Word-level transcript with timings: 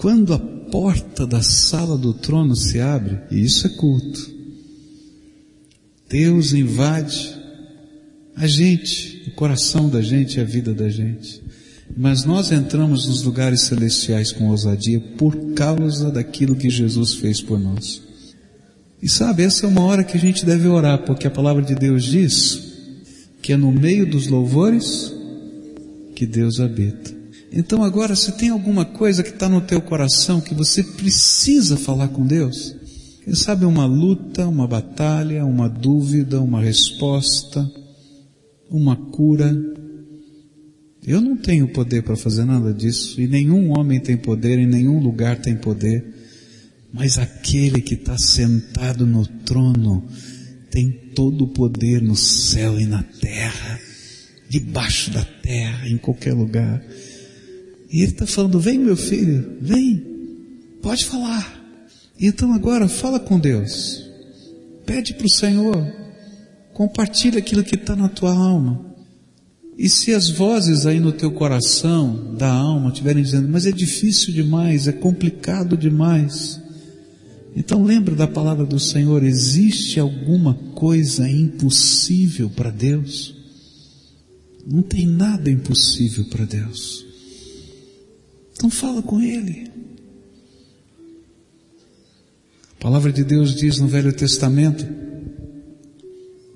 quando 0.00 0.32
a 0.32 0.38
porta 0.38 1.26
da 1.26 1.42
sala 1.42 1.98
do 1.98 2.14
trono 2.14 2.56
se 2.56 2.80
abre, 2.80 3.20
e 3.30 3.44
isso 3.44 3.66
é 3.66 3.70
culto, 3.70 4.30
Deus 6.08 6.54
invade 6.54 7.36
a 8.34 8.46
gente, 8.46 9.24
o 9.28 9.32
coração 9.32 9.90
da 9.90 10.00
gente 10.00 10.40
a 10.40 10.44
vida 10.44 10.72
da 10.72 10.88
gente. 10.88 11.42
Mas 11.94 12.24
nós 12.24 12.50
entramos 12.50 13.08
nos 13.08 13.22
lugares 13.24 13.64
celestiais 13.64 14.32
com 14.32 14.48
ousadia 14.48 14.98
por 15.18 15.36
causa 15.52 16.10
daquilo 16.10 16.56
que 16.56 16.70
Jesus 16.70 17.12
fez 17.12 17.42
por 17.42 17.60
nós. 17.60 18.00
E 19.02 19.08
sabe, 19.08 19.42
essa 19.42 19.66
é 19.66 19.68
uma 19.68 19.82
hora 19.82 20.02
que 20.02 20.16
a 20.16 20.20
gente 20.20 20.46
deve 20.46 20.66
orar, 20.66 21.04
porque 21.04 21.26
a 21.26 21.30
palavra 21.30 21.62
de 21.62 21.74
Deus 21.74 22.04
diz 22.04 22.58
que 23.42 23.52
é 23.52 23.56
no 23.56 23.70
meio 23.70 24.06
dos 24.06 24.28
louvores 24.28 25.12
que 26.14 26.24
Deus 26.24 26.58
habita. 26.58 27.19
Então 27.52 27.82
agora, 27.82 28.14
se 28.14 28.32
tem 28.32 28.50
alguma 28.50 28.84
coisa 28.84 29.22
que 29.22 29.30
está 29.30 29.48
no 29.48 29.60
teu 29.60 29.80
coração 29.80 30.40
que 30.40 30.54
você 30.54 30.84
precisa 30.84 31.76
falar 31.76 32.08
com 32.08 32.24
Deus, 32.24 32.76
quem 33.24 33.34
sabe 33.34 33.64
uma 33.64 33.84
luta, 33.86 34.46
uma 34.46 34.66
batalha, 34.66 35.44
uma 35.44 35.68
dúvida, 35.68 36.40
uma 36.40 36.60
resposta, 36.60 37.68
uma 38.70 38.94
cura, 38.94 39.52
eu 41.06 41.20
não 41.20 41.36
tenho 41.36 41.68
poder 41.68 42.02
para 42.02 42.16
fazer 42.16 42.44
nada 42.44 42.72
disso, 42.72 43.20
e 43.20 43.26
nenhum 43.26 43.76
homem 43.76 43.98
tem 43.98 44.16
poder, 44.16 44.58
em 44.58 44.66
nenhum 44.66 45.00
lugar 45.00 45.40
tem 45.40 45.56
poder, 45.56 46.04
mas 46.92 47.18
aquele 47.18 47.80
que 47.80 47.94
está 47.94 48.16
sentado 48.18 49.06
no 49.06 49.26
trono 49.26 50.04
tem 50.70 50.90
todo 51.14 51.44
o 51.44 51.48
poder 51.48 52.00
no 52.00 52.14
céu 52.14 52.78
e 52.78 52.86
na 52.86 53.02
terra, 53.02 53.80
debaixo 54.48 55.10
da 55.10 55.24
terra, 55.24 55.88
em 55.88 55.98
qualquer 55.98 56.34
lugar. 56.34 56.82
E 57.90 58.02
ele 58.02 58.12
está 58.12 58.26
falando: 58.26 58.60
vem 58.60 58.78
meu 58.78 58.96
filho, 58.96 59.56
vem, 59.60 60.04
pode 60.80 61.04
falar. 61.04 61.58
Então 62.18 62.52
agora 62.52 62.88
fala 62.88 63.18
com 63.18 63.38
Deus, 63.38 64.06
pede 64.84 65.14
para 65.14 65.26
o 65.26 65.30
Senhor, 65.30 65.92
compartilha 66.72 67.38
aquilo 67.38 67.64
que 67.64 67.74
está 67.74 67.96
na 67.96 68.08
tua 68.08 68.32
alma. 68.32 68.86
E 69.76 69.88
se 69.88 70.12
as 70.12 70.28
vozes 70.28 70.84
aí 70.84 71.00
no 71.00 71.12
teu 71.12 71.32
coração, 71.32 72.34
da 72.36 72.52
alma, 72.52 72.90
estiverem 72.90 73.22
dizendo, 73.22 73.48
mas 73.48 73.64
é 73.64 73.72
difícil 73.72 74.34
demais, 74.34 74.86
é 74.86 74.92
complicado 74.92 75.74
demais, 75.74 76.60
então 77.56 77.82
lembra 77.82 78.14
da 78.14 78.26
palavra 78.26 78.64
do 78.64 78.78
Senhor, 78.78 79.22
existe 79.24 79.98
alguma 79.98 80.54
coisa 80.74 81.28
impossível 81.28 82.48
para 82.50 82.70
Deus? 82.70 83.34
Não 84.66 84.82
tem 84.82 85.06
nada 85.06 85.50
impossível 85.50 86.26
para 86.26 86.44
Deus. 86.44 87.09
Então 88.60 88.68
fala 88.68 89.00
com 89.00 89.18
Ele. 89.22 89.70
A 92.78 92.82
palavra 92.82 93.10
de 93.10 93.24
Deus 93.24 93.54
diz 93.54 93.78
no 93.78 93.88
Velho 93.88 94.12
Testamento 94.12 94.86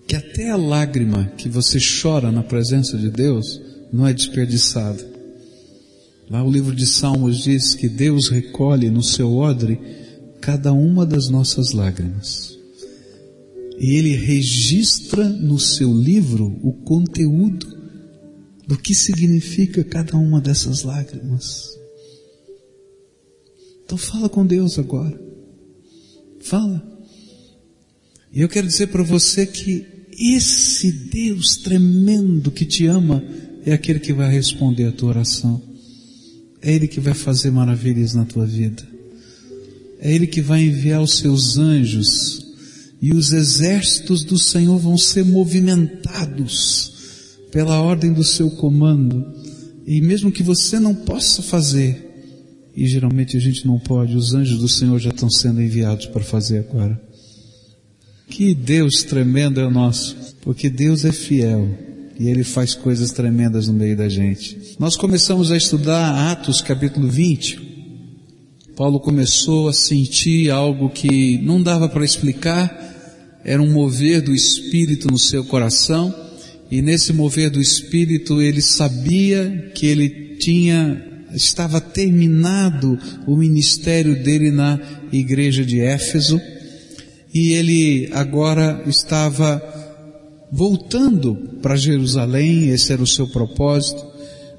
que 0.06 0.14
até 0.14 0.50
a 0.50 0.56
lágrima 0.56 1.32
que 1.38 1.48
você 1.48 1.78
chora 1.80 2.30
na 2.30 2.42
presença 2.42 2.98
de 2.98 3.08
Deus 3.08 3.58
não 3.90 4.06
é 4.06 4.12
desperdiçada. 4.12 5.02
Lá 6.28 6.44
o 6.44 6.50
livro 6.50 6.76
de 6.76 6.84
Salmos 6.84 7.38
diz 7.38 7.74
que 7.74 7.88
Deus 7.88 8.28
recolhe 8.28 8.90
no 8.90 9.02
seu 9.02 9.34
odre 9.34 9.80
cada 10.42 10.74
uma 10.74 11.06
das 11.06 11.30
nossas 11.30 11.72
lágrimas. 11.72 12.54
E 13.78 13.96
ele 13.96 14.14
registra 14.14 15.26
no 15.26 15.58
seu 15.58 15.90
livro 15.90 16.54
o 16.62 16.70
conteúdo 16.70 17.66
do 18.68 18.76
que 18.76 18.94
significa 18.94 19.82
cada 19.82 20.18
uma 20.18 20.38
dessas 20.38 20.82
lágrimas. 20.82 21.82
Então 23.84 23.98
fala 23.98 24.28
com 24.28 24.46
Deus 24.46 24.78
agora. 24.78 25.20
Fala. 26.40 26.82
E 28.32 28.40
eu 28.40 28.48
quero 28.48 28.66
dizer 28.66 28.88
para 28.88 29.02
você 29.02 29.46
que 29.46 29.86
esse 30.18 30.90
Deus 30.90 31.56
tremendo 31.56 32.50
que 32.50 32.64
te 32.64 32.86
ama 32.86 33.22
é 33.64 33.72
aquele 33.72 33.98
que 33.98 34.12
vai 34.12 34.30
responder 34.30 34.86
a 34.86 34.92
tua 34.92 35.10
oração. 35.10 35.62
É 36.60 36.72
Ele 36.72 36.88
que 36.88 37.00
vai 37.00 37.14
fazer 37.14 37.50
maravilhas 37.50 38.14
na 38.14 38.24
tua 38.24 38.46
vida. 38.46 38.82
É 40.00 40.12
Ele 40.12 40.26
que 40.26 40.40
vai 40.40 40.62
enviar 40.62 41.02
os 41.02 41.18
seus 41.18 41.56
anjos 41.56 42.44
e 43.00 43.12
os 43.12 43.32
exércitos 43.32 44.24
do 44.24 44.38
Senhor 44.38 44.78
vão 44.78 44.96
ser 44.96 45.24
movimentados 45.24 46.92
pela 47.50 47.80
ordem 47.80 48.12
do 48.12 48.24
seu 48.24 48.50
comando. 48.50 49.26
E 49.86 50.00
mesmo 50.00 50.32
que 50.32 50.42
você 50.42 50.80
não 50.80 50.94
possa 50.94 51.42
fazer, 51.42 52.13
e 52.76 52.86
geralmente 52.86 53.36
a 53.36 53.40
gente 53.40 53.66
não 53.66 53.78
pode, 53.78 54.16
os 54.16 54.34
anjos 54.34 54.58
do 54.58 54.68
Senhor 54.68 54.98
já 54.98 55.10
estão 55.10 55.30
sendo 55.30 55.62
enviados 55.62 56.06
para 56.06 56.24
fazer 56.24 56.58
agora. 56.58 57.00
Que 58.28 58.54
Deus 58.54 59.04
tremendo 59.04 59.60
é 59.60 59.66
o 59.66 59.70
nosso, 59.70 60.16
porque 60.40 60.68
Deus 60.68 61.04
é 61.04 61.12
fiel 61.12 61.68
e 62.18 62.28
Ele 62.28 62.42
faz 62.42 62.74
coisas 62.74 63.12
tremendas 63.12 63.68
no 63.68 63.74
meio 63.74 63.96
da 63.96 64.08
gente. 64.08 64.76
Nós 64.78 64.96
começamos 64.96 65.52
a 65.52 65.56
estudar 65.56 66.32
Atos 66.32 66.60
capítulo 66.60 67.08
20. 67.08 67.74
Paulo 68.76 68.98
começou 68.98 69.68
a 69.68 69.72
sentir 69.72 70.50
algo 70.50 70.90
que 70.90 71.38
não 71.38 71.62
dava 71.62 71.88
para 71.88 72.04
explicar, 72.04 73.40
era 73.44 73.62
um 73.62 73.70
mover 73.70 74.20
do 74.20 74.34
Espírito 74.34 75.08
no 75.08 75.18
seu 75.18 75.44
coração, 75.44 76.12
e 76.70 76.82
nesse 76.82 77.12
mover 77.12 77.50
do 77.50 77.60
Espírito 77.60 78.42
ele 78.42 78.60
sabia 78.60 79.70
que 79.76 79.86
ele 79.86 80.36
tinha 80.40 81.13
estava 81.34 81.80
terminado 81.80 82.98
o 83.26 83.36
ministério 83.36 84.22
dele 84.22 84.50
na 84.50 84.78
igreja 85.12 85.64
de 85.64 85.80
Éfeso 85.80 86.40
e 87.32 87.52
ele 87.52 88.08
agora 88.12 88.82
estava 88.86 89.60
voltando 90.50 91.34
para 91.60 91.76
Jerusalém, 91.76 92.68
esse 92.68 92.92
era 92.92 93.02
o 93.02 93.06
seu 93.06 93.26
propósito, 93.26 94.04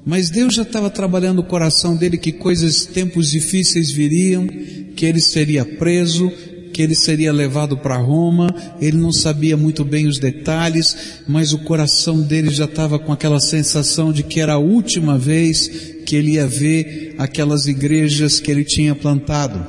mas 0.04 0.28
Deus 0.28 0.54
já 0.54 0.62
estava 0.62 0.90
trabalhando 0.90 1.38
o 1.38 1.44
coração 1.44 1.96
dele 1.96 2.18
que 2.18 2.32
coisas, 2.32 2.84
tempos 2.84 3.30
difíceis 3.30 3.90
viriam, 3.90 4.46
que 4.94 5.06
ele 5.06 5.20
seria 5.20 5.64
preso, 5.64 6.30
que 6.76 6.82
ele 6.82 6.94
seria 6.94 7.32
levado 7.32 7.78
para 7.78 7.96
Roma, 7.96 8.54
ele 8.78 8.98
não 8.98 9.10
sabia 9.10 9.56
muito 9.56 9.82
bem 9.82 10.06
os 10.06 10.18
detalhes, 10.18 11.22
mas 11.26 11.54
o 11.54 11.60
coração 11.60 12.20
dele 12.20 12.50
já 12.50 12.66
estava 12.66 12.98
com 12.98 13.14
aquela 13.14 13.40
sensação 13.40 14.12
de 14.12 14.22
que 14.22 14.40
era 14.40 14.52
a 14.52 14.58
última 14.58 15.16
vez 15.16 15.68
que 16.04 16.14
ele 16.14 16.32
ia 16.32 16.46
ver 16.46 17.14
aquelas 17.16 17.66
igrejas 17.66 18.40
que 18.40 18.50
ele 18.50 18.62
tinha 18.62 18.94
plantado. 18.94 19.66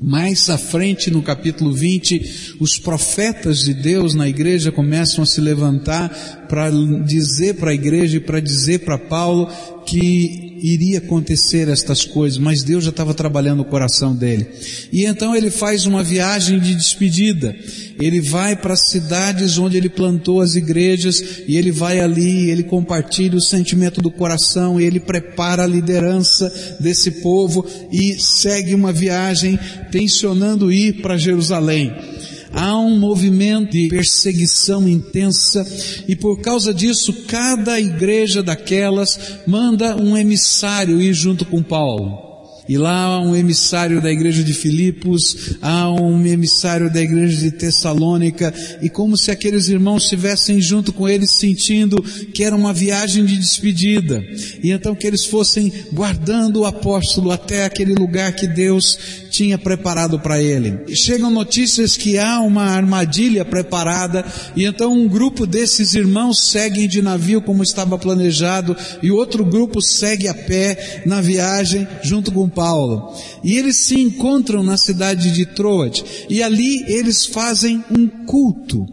Mais 0.00 0.48
à 0.48 0.56
frente, 0.56 1.10
no 1.10 1.20
capítulo 1.20 1.74
20, 1.74 2.56
os 2.60 2.78
profetas 2.78 3.64
de 3.64 3.74
Deus 3.74 4.14
na 4.14 4.28
igreja 4.28 4.70
começam 4.70 5.24
a 5.24 5.26
se 5.26 5.40
levantar 5.40 6.46
para 6.48 6.70
dizer 7.04 7.56
para 7.56 7.72
a 7.72 7.74
igreja 7.74 8.18
e 8.18 8.20
para 8.20 8.38
dizer 8.38 8.84
para 8.84 8.96
Paulo 8.96 9.48
que 9.84 10.49
iria 10.62 10.98
acontecer 10.98 11.68
estas 11.68 12.04
coisas, 12.04 12.38
mas 12.38 12.62
Deus 12.62 12.84
já 12.84 12.90
estava 12.90 13.14
trabalhando 13.14 13.60
o 13.60 13.64
coração 13.64 14.14
dele. 14.14 14.46
E 14.92 15.04
então 15.04 15.34
ele 15.34 15.50
faz 15.50 15.86
uma 15.86 16.02
viagem 16.02 16.58
de 16.58 16.74
despedida. 16.74 17.56
Ele 17.98 18.20
vai 18.20 18.56
para 18.56 18.74
as 18.74 18.88
cidades 18.88 19.58
onde 19.58 19.76
ele 19.76 19.88
plantou 19.88 20.40
as 20.40 20.54
igrejas 20.54 21.42
e 21.46 21.56
ele 21.56 21.70
vai 21.70 22.00
ali, 22.00 22.50
ele 22.50 22.62
compartilha 22.62 23.36
o 23.36 23.42
sentimento 23.42 24.00
do 24.00 24.10
coração, 24.10 24.80
ele 24.80 24.98
prepara 24.98 25.64
a 25.64 25.66
liderança 25.66 26.76
desse 26.80 27.10
povo 27.22 27.66
e 27.92 28.18
segue 28.18 28.74
uma 28.74 28.92
viagem 28.92 29.58
tensionando 29.90 30.72
ir 30.72 31.02
para 31.02 31.18
Jerusalém 31.18 32.09
há 32.52 32.78
um 32.78 32.98
movimento 32.98 33.72
de 33.72 33.88
perseguição 33.88 34.88
intensa 34.88 35.66
e 36.08 36.16
por 36.16 36.40
causa 36.40 36.72
disso 36.72 37.24
cada 37.26 37.80
igreja 37.80 38.42
daquelas 38.42 39.40
manda 39.46 39.96
um 39.96 40.16
emissário 40.16 41.00
ir 41.00 41.14
junto 41.14 41.44
com 41.44 41.62
Paulo. 41.62 42.29
E 42.70 42.78
lá 42.78 43.02
há 43.02 43.20
um 43.20 43.34
emissário 43.34 44.00
da 44.00 44.12
igreja 44.12 44.44
de 44.44 44.54
Filipos, 44.54 45.56
há 45.60 45.90
um 45.90 46.24
emissário 46.24 46.88
da 46.88 47.02
igreja 47.02 47.36
de 47.36 47.50
Tessalônica, 47.50 48.54
e 48.80 48.88
como 48.88 49.18
se 49.18 49.32
aqueles 49.32 49.68
irmãos 49.68 50.04
estivessem 50.04 50.60
junto 50.60 50.92
com 50.92 51.08
eles 51.08 51.32
sentindo 51.32 52.00
que 52.32 52.44
era 52.44 52.54
uma 52.54 52.72
viagem 52.72 53.24
de 53.24 53.36
despedida. 53.36 54.22
E 54.62 54.70
então 54.70 54.94
que 54.94 55.04
eles 55.04 55.24
fossem 55.24 55.72
guardando 55.92 56.60
o 56.60 56.64
apóstolo 56.64 57.32
até 57.32 57.64
aquele 57.64 57.92
lugar 57.92 58.36
que 58.36 58.46
Deus 58.46 58.96
tinha 59.30 59.58
preparado 59.58 60.20
para 60.20 60.40
ele. 60.40 60.78
E 60.86 60.94
chegam 60.94 61.30
notícias 61.30 61.96
que 61.96 62.18
há 62.18 62.40
uma 62.40 62.64
armadilha 62.64 63.44
preparada 63.44 64.24
e 64.54 64.64
então 64.64 64.92
um 64.92 65.08
grupo 65.08 65.46
desses 65.46 65.94
irmãos 65.94 66.50
seguem 66.50 66.86
de 66.86 67.00
navio 67.02 67.40
como 67.40 67.62
estava 67.62 67.98
planejado 67.98 68.76
e 69.02 69.10
outro 69.10 69.44
grupo 69.44 69.80
segue 69.80 70.28
a 70.28 70.34
pé 70.34 71.02
na 71.06 71.20
viagem 71.20 71.86
junto 72.02 72.30
com 72.30 72.48
Paulo. 72.60 73.16
E 73.42 73.56
eles 73.56 73.76
se 73.76 73.98
encontram 73.98 74.62
na 74.62 74.76
cidade 74.76 75.32
de 75.32 75.46
Troade 75.46 76.04
e 76.28 76.42
ali 76.42 76.84
eles 76.92 77.24
fazem 77.24 77.82
um 77.90 78.06
culto. 78.26 78.86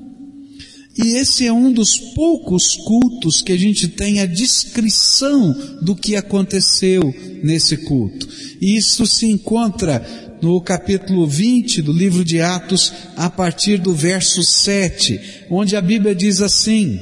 E 0.98 1.18
esse 1.18 1.46
é 1.46 1.52
um 1.52 1.70
dos 1.70 1.98
poucos 2.16 2.78
cultos 2.78 3.42
que 3.42 3.52
a 3.52 3.58
gente 3.58 3.90
tem 3.90 4.22
a 4.22 4.26
descrição 4.26 5.54
do 5.82 5.98
que 5.98 6.16
aconteceu 6.16 7.14
nesse 7.44 7.76
culto. 7.76 8.26
E 8.62 8.78
isso 8.78 9.06
se 9.06 9.26
encontra 9.26 10.02
no 10.42 10.62
capítulo 10.62 11.28
20 11.28 11.82
do 11.82 11.92
livro 11.92 12.24
de 12.24 12.40
Atos, 12.40 12.94
a 13.18 13.30
partir 13.30 13.80
do 13.80 13.94
verso 13.94 14.42
7, 14.44 15.20
onde 15.52 15.76
a 15.76 15.82
Bíblia 15.82 16.16
diz 16.16 16.42
assim: 16.42 17.00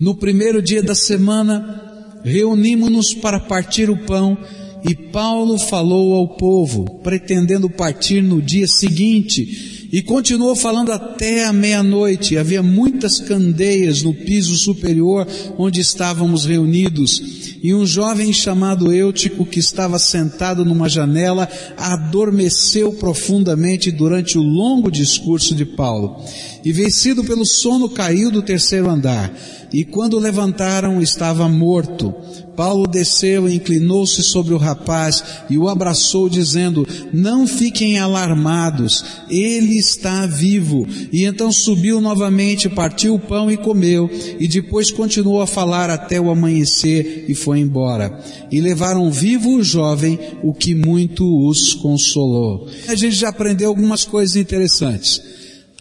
No 0.00 0.16
primeiro 0.16 0.60
dia 0.60 0.82
da 0.82 0.96
semana, 0.96 2.20
reunimos-nos 2.24 3.14
para 3.14 3.38
partir 3.38 3.88
o 3.88 3.96
pão, 3.96 4.36
e 4.84 4.94
Paulo 4.94 5.58
falou 5.58 6.14
ao 6.14 6.36
povo, 6.36 7.00
pretendendo 7.02 7.70
partir 7.70 8.22
no 8.22 8.42
dia 8.42 8.66
seguinte, 8.66 9.88
e 9.90 10.02
continuou 10.02 10.54
falando 10.56 10.90
até 10.90 11.44
a 11.44 11.52
meia-noite. 11.52 12.36
Havia 12.36 12.62
muitas 12.62 13.20
candeias 13.20 14.02
no 14.02 14.12
piso 14.12 14.56
superior 14.56 15.26
onde 15.56 15.80
estávamos 15.80 16.44
reunidos. 16.44 17.22
E 17.62 17.72
um 17.72 17.86
jovem 17.86 18.32
chamado 18.32 18.92
Eutico, 18.92 19.46
que 19.46 19.60
estava 19.60 19.98
sentado 19.98 20.64
numa 20.64 20.88
janela, 20.88 21.48
adormeceu 21.78 22.92
profundamente 22.94 23.90
durante 23.90 24.36
o 24.36 24.42
longo 24.42 24.90
discurso 24.90 25.54
de 25.54 25.64
Paulo. 25.64 26.22
E 26.64 26.72
vencido 26.72 27.22
pelo 27.24 27.46
sono, 27.46 27.88
caiu 27.88 28.30
do 28.30 28.42
terceiro 28.42 28.90
andar. 28.90 29.32
E 29.72 29.84
quando 29.84 30.18
levantaram, 30.18 31.00
estava 31.00 31.48
morto. 31.48 32.12
Paulo 32.56 32.86
desceu 32.86 33.48
e 33.48 33.54
inclinou-se 33.54 34.22
sobre 34.22 34.54
o 34.54 34.58
rapaz 34.58 35.22
e 35.50 35.58
o 35.58 35.68
abraçou, 35.68 36.28
dizendo: 36.28 36.86
Não 37.12 37.46
fiquem 37.46 37.98
alarmados, 37.98 39.04
ele 39.28 39.76
está 39.76 40.26
vivo. 40.26 40.86
E 41.12 41.24
então 41.24 41.52
subiu 41.52 42.00
novamente, 42.00 42.68
partiu 42.68 43.14
o 43.14 43.18
pão 43.20 43.50
e 43.50 43.56
comeu, 43.56 44.10
e 44.38 44.48
depois 44.48 44.90
continuou 44.90 45.40
a 45.40 45.46
falar 45.46 45.90
até 45.90 46.20
o 46.20 46.30
amanhecer 46.30 47.24
e 47.28 47.34
foi 47.34 47.60
embora. 47.60 48.18
E 48.50 48.60
levaram 48.60 49.10
vivo 49.10 49.56
o 49.56 49.62
jovem, 49.62 50.18
o 50.42 50.52
que 50.52 50.74
muito 50.74 51.24
os 51.48 51.74
consolou. 51.74 52.68
A 52.88 52.94
gente 52.94 53.16
já 53.16 53.28
aprendeu 53.28 53.68
algumas 53.68 54.04
coisas 54.04 54.36
interessantes. 54.36 55.20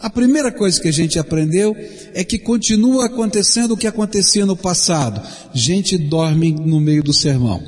A 0.03 0.09
primeira 0.09 0.51
coisa 0.51 0.81
que 0.81 0.89
a 0.89 0.91
gente 0.91 1.17
aprendeu 1.17 1.73
é 2.13 2.25
que 2.25 2.37
continua 2.37 3.05
acontecendo 3.05 3.71
o 3.71 3.77
que 3.77 3.87
acontecia 3.87 4.45
no 4.45 4.57
passado. 4.57 5.25
Gente 5.53 5.97
dorme 5.97 6.51
no 6.51 6.81
meio 6.81 7.01
do 7.01 7.13
sermão. 7.13 7.63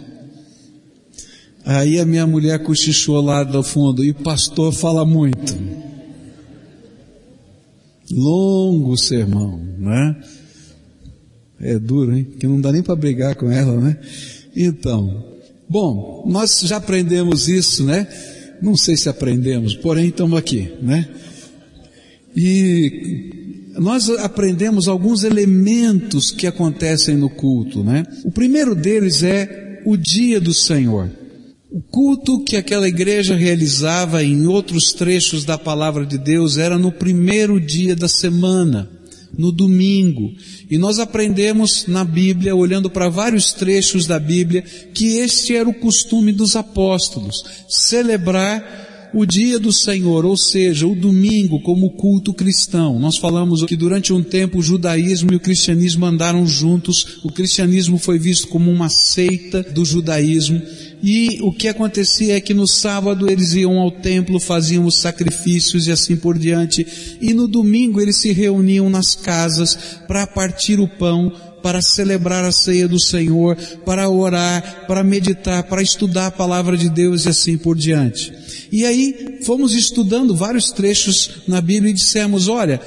Aí 1.63 1.97
a 1.97 2.05
minha 2.05 2.27
mulher 2.27 2.61
cochichou 2.61 3.21
lá 3.21 3.41
do 3.41 3.63
fundo, 3.63 4.03
e 4.03 4.11
o 4.11 4.15
pastor 4.15 4.73
fala 4.73 5.05
muito. 5.05 5.57
Longo 8.11 8.97
sermão, 8.97 9.57
né? 9.79 10.17
É 11.61 11.79
duro, 11.79 12.17
hein? 12.17 12.27
Que 12.37 12.45
não 12.47 12.59
dá 12.59 12.69
nem 12.69 12.83
para 12.83 12.97
brigar 12.97 13.35
com 13.35 13.49
ela, 13.49 13.79
né? 13.79 13.97
Então, 14.53 15.23
bom, 15.69 16.25
nós 16.27 16.59
já 16.65 16.75
aprendemos 16.75 17.47
isso, 17.47 17.85
né? 17.85 18.05
Não 18.61 18.75
sei 18.75 18.97
se 18.97 19.07
aprendemos, 19.07 19.73
porém 19.73 20.09
estamos 20.09 20.37
aqui, 20.37 20.73
né? 20.81 21.07
E 22.35 23.71
nós 23.77 24.09
aprendemos 24.09 24.87
alguns 24.87 25.23
elementos 25.23 26.31
que 26.31 26.47
acontecem 26.47 27.15
no 27.15 27.29
culto, 27.29 27.83
né? 27.83 28.03
O 28.23 28.31
primeiro 28.31 28.75
deles 28.75 29.23
é 29.23 29.81
o 29.85 29.95
dia 29.95 30.39
do 30.39 30.53
Senhor. 30.53 31.09
O 31.71 31.81
culto 31.81 32.43
que 32.43 32.55
aquela 32.55 32.87
igreja 32.87 33.35
realizava 33.35 34.23
em 34.23 34.47
outros 34.47 34.93
trechos 34.93 35.43
da 35.43 35.57
palavra 35.57 36.05
de 36.05 36.17
Deus 36.17 36.57
era 36.57 36.77
no 36.77 36.91
primeiro 36.91 37.59
dia 37.59 37.95
da 37.95 38.07
semana, 38.07 38.89
no 39.37 39.51
domingo. 39.51 40.33
E 40.69 40.77
nós 40.77 40.99
aprendemos 40.99 41.85
na 41.87 42.05
Bíblia, 42.05 42.55
olhando 42.55 42.89
para 42.89 43.09
vários 43.09 43.51
trechos 43.51 44.07
da 44.07 44.17
Bíblia, 44.17 44.63
que 44.93 45.17
este 45.17 45.55
era 45.55 45.67
o 45.67 45.73
costume 45.73 46.31
dos 46.31 46.55
apóstolos, 46.55 47.43
celebrar 47.67 48.84
o 49.15 49.25
dia 49.25 49.57
do 49.57 49.71
Senhor, 49.71 50.25
ou 50.25 50.35
seja, 50.35 50.85
o 50.85 50.93
domingo 50.93 51.61
como 51.61 51.91
culto 51.91 52.33
cristão. 52.33 52.99
Nós 52.99 53.17
falamos 53.17 53.63
que 53.63 53.77
durante 53.77 54.11
um 54.11 54.21
tempo 54.21 54.59
o 54.59 54.61
judaísmo 54.61 55.31
e 55.31 55.37
o 55.37 55.39
cristianismo 55.39 56.05
andaram 56.05 56.45
juntos. 56.45 57.19
O 57.23 57.31
cristianismo 57.31 57.97
foi 57.97 58.19
visto 58.19 58.49
como 58.49 58.69
uma 58.69 58.89
seita 58.89 59.63
do 59.63 59.85
judaísmo. 59.85 60.61
E 61.01 61.39
o 61.41 61.53
que 61.53 61.69
acontecia 61.69 62.35
é 62.35 62.41
que 62.41 62.53
no 62.53 62.67
sábado 62.67 63.31
eles 63.31 63.53
iam 63.53 63.79
ao 63.79 63.89
templo, 63.89 64.37
faziam 64.37 64.85
os 64.85 64.97
sacrifícios 64.97 65.87
e 65.87 65.93
assim 65.93 66.17
por 66.17 66.37
diante. 66.37 66.85
E 67.21 67.33
no 67.33 67.47
domingo 67.47 68.01
eles 68.01 68.17
se 68.17 68.33
reuniam 68.33 68.89
nas 68.89 69.15
casas 69.15 69.77
para 70.09 70.27
partir 70.27 70.77
o 70.77 70.89
pão, 70.89 71.31
para 71.65 71.81
celebrar 71.81 72.45
a 72.45 72.51
ceia 72.51 72.87
do 72.87 72.99
Senhor, 72.99 73.57
para 73.83 74.07
orar, 74.07 74.85
para 74.85 75.03
meditar, 75.03 75.63
para 75.63 75.81
estudar 75.81 76.27
a 76.27 76.31
palavra 76.31 76.77
de 76.77 76.87
Deus 76.87 77.25
e 77.25 77.29
assim 77.29 77.57
por 77.57 77.75
diante. 77.75 78.31
E 78.71 78.85
aí 78.85 79.39
fomos 79.43 79.73
estudando 79.73 80.35
vários 80.35 80.71
trechos 80.71 81.41
na 81.47 81.59
Bíblia 81.61 81.89
e 81.89 81.95
dissemos, 81.95 82.47
olha, 82.47 82.79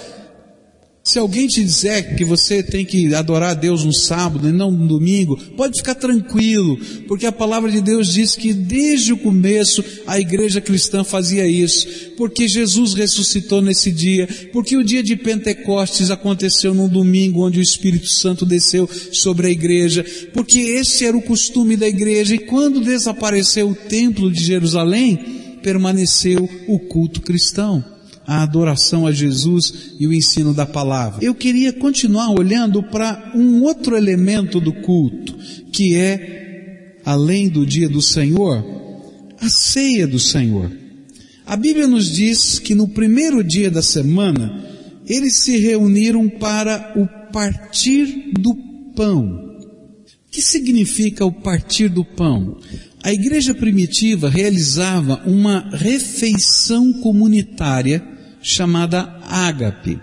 se 1.09 1.19
alguém 1.19 1.47
te 1.47 1.65
disser 1.65 2.17
que 2.17 2.23
você 2.23 2.63
tem 2.63 2.85
que 2.85 3.15
adorar 3.15 3.53
a 3.53 3.55
Deus 3.55 3.83
no 3.83 3.95
sábado 3.95 4.47
e 4.47 4.53
não 4.53 4.71
no 4.71 4.87
domingo, 4.87 5.39
pode 5.57 5.79
ficar 5.79 5.95
tranquilo, 5.95 6.79
porque 7.09 7.25
a 7.25 7.33
palavra 7.33 7.71
de 7.71 7.81
Deus 7.81 8.13
diz 8.13 8.37
que 8.37 8.53
desde 8.53 9.15
o 9.15 9.17
começo 9.17 9.83
a 10.07 10.21
igreja 10.21 10.61
cristã 10.61 11.03
fazia 11.03 11.47
isso, 11.47 11.89
porque 12.15 12.47
Jesus 12.47 12.93
ressuscitou 12.93 13.63
nesse 13.63 13.91
dia, 13.91 14.29
porque 14.53 14.77
o 14.77 14.85
dia 14.85 15.03
de 15.03 15.17
Pentecostes 15.17 16.11
aconteceu 16.11 16.75
num 16.75 16.91
domingo 16.91 17.47
onde 17.47 17.59
o 17.59 17.63
Espírito 17.63 18.09
Santo 18.09 18.45
desceu 18.45 18.87
sobre 19.11 19.47
a 19.47 19.51
igreja, 19.51 20.05
porque 20.35 20.59
esse 20.59 21.07
era 21.07 21.17
o 21.17 21.23
costume 21.23 21.75
da 21.75 21.89
igreja 21.89 22.35
e 22.35 22.39
quando 22.39 22.83
desapareceu 22.83 23.71
o 23.71 23.75
templo 23.75 24.31
de 24.31 24.45
Jerusalém, 24.45 25.17
permaneceu 25.63 26.47
o 26.67 26.79
culto 26.79 27.23
cristão, 27.23 27.83
a 28.29 28.43
adoração 28.43 29.07
a 29.07 29.11
Jesus 29.11 29.95
e 29.99 30.07
o 30.07 30.13
ensino 30.13 30.53
da 30.53 30.67
palavra. 30.67 31.25
Eu 31.25 31.35
queria 31.35 31.73
continuar 31.73 32.29
olhando 32.29 32.83
para 32.83 33.33
um 33.35 33.63
outro 33.63 33.97
elemento 33.97 34.61
do 34.61 34.71
culto, 34.71 35.35
que 35.73 35.97
é, 35.97 36.99
além 37.07 37.49
do 37.49 37.65
dia 37.65 37.89
do 37.89 38.03
Senhor, 38.03 38.63
a 39.41 39.49
ceia 39.49 40.07
do 40.07 40.19
Senhor. 40.19 40.71
A 41.47 41.57
Bíblia 41.57 41.87
nos 41.87 42.15
diz 42.15 42.59
que 42.59 42.75
no 42.75 42.89
primeiro 42.89 43.43
dia 43.43 43.71
da 43.71 43.81
semana, 43.81 44.63
eles 45.07 45.37
se 45.37 45.57
reuniram 45.57 46.29
para 46.29 46.93
o 46.97 47.33
partir 47.33 48.31
do 48.39 48.55
pão. 48.95 49.57
O 50.27 50.31
que 50.31 50.43
significa 50.43 51.25
o 51.25 51.33
partir 51.33 51.89
do 51.89 52.05
pão? 52.05 52.59
A 53.03 53.11
igreja 53.11 53.55
primitiva 53.55 54.29
realizava 54.29 55.23
uma 55.25 55.71
refeição 55.73 56.93
comunitária 56.93 58.18
chamada 58.43 59.19
ágape. 59.27 60.01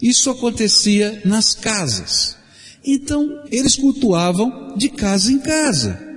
Isso 0.00 0.30
acontecia 0.30 1.20
nas 1.24 1.54
casas. 1.54 2.36
Então, 2.84 3.42
eles 3.50 3.76
cultuavam 3.76 4.74
de 4.76 4.88
casa 4.88 5.30
em 5.30 5.38
casa. 5.38 6.09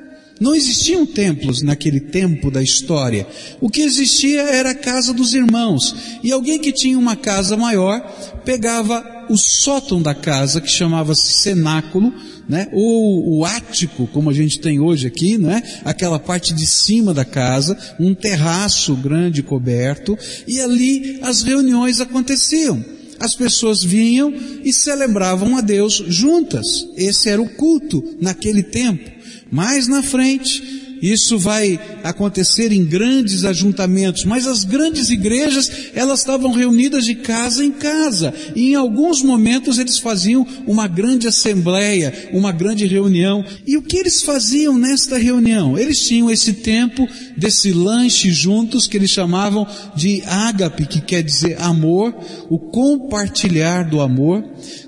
Não 0.44 0.54
existiam 0.54 1.06
templos 1.06 1.62
naquele 1.62 2.02
tempo 2.02 2.52
da 2.52 2.62
história. 2.62 3.26
O 3.62 3.70
que 3.70 3.80
existia 3.80 4.42
era 4.42 4.72
a 4.72 4.76
casa 4.76 5.14
dos 5.14 5.34
irmãos. 5.34 5.96
E 6.22 6.34
alguém 6.34 6.60
que 6.60 6.74
tinha 6.74 7.00
uma 7.00 7.16
casa 7.16 7.56
maior 7.56 8.02
pegava 8.44 9.26
o 9.30 9.38
sótão 9.38 10.02
da 10.02 10.14
casa, 10.14 10.60
que 10.60 10.70
chamava-se 10.70 11.32
cenáculo, 11.32 12.14
né? 12.50 12.68
Ou 12.74 13.38
o 13.38 13.46
ático, 13.46 14.06
como 14.08 14.30
a 14.30 14.34
gente 14.34 14.60
tem 14.60 14.82
hoje 14.82 15.08
aqui, 15.08 15.38
né? 15.38 15.64
Aquela 15.86 16.20
parte 16.20 16.54
de 16.54 16.68
cima 16.68 17.14
da 17.14 17.24
casa, 17.24 17.78
um 17.98 18.14
terraço 18.14 18.98
grande 18.98 19.42
coberto, 19.42 20.18
e 20.46 20.60
ali 20.60 21.20
as 21.22 21.42
reuniões 21.42 22.02
aconteciam. 22.02 22.84
As 23.18 23.34
pessoas 23.34 23.82
vinham 23.82 24.34
e 24.62 24.74
celebravam 24.74 25.56
a 25.56 25.62
Deus 25.62 26.04
juntas. 26.06 26.86
Esse 26.98 27.30
era 27.30 27.42
o 27.42 27.48
culto 27.48 28.04
naquele 28.20 28.62
tempo. 28.62 29.23
Mais 29.54 29.88
na 29.88 30.02
frente, 30.02 30.98
isso 31.00 31.38
vai 31.38 31.80
acontecer 32.02 32.72
em 32.72 32.84
grandes 32.84 33.46
ajuntamentos, 33.46 34.26
mas 34.26 34.48
as 34.48 34.64
grandes 34.64 35.12
igrejas, 35.12 35.70
elas 35.94 36.22
estavam 36.22 36.52
reunidas 36.52 37.06
de 37.06 37.14
casa 37.14 37.64
em 37.64 37.70
casa, 37.70 38.34
e 38.56 38.72
em 38.72 38.76
alguns 38.76 39.22
momentos 39.22 39.78
eles 39.78 40.00
faziam 40.00 40.48
uma 40.66 40.88
grande 40.88 41.28
assembleia, 41.28 42.32
uma 42.34 42.52
grande 42.52 42.88
reunião. 42.88 43.46
E 43.68 43.78
o 43.78 43.84
que 43.84 43.98
eles 43.98 44.24
faziam 44.24 44.76
nesta 44.76 45.18
reunião? 45.20 45.78
Eles 45.78 46.00
tinham 46.00 46.32
esse 46.32 46.54
tempo 46.54 47.08
desse 47.38 47.72
lanche 47.72 48.32
juntos 48.32 48.88
que 48.88 48.98
eles 48.98 49.12
chamavam 49.12 49.68
de 49.96 50.24
ágape, 50.26 50.88
que 50.88 51.00
quer 51.00 51.22
dizer 51.22 51.62
amor, 51.62 52.16
o 52.50 52.58
compartilhar 52.58 53.84
do 53.84 54.02
amor. 54.02 54.44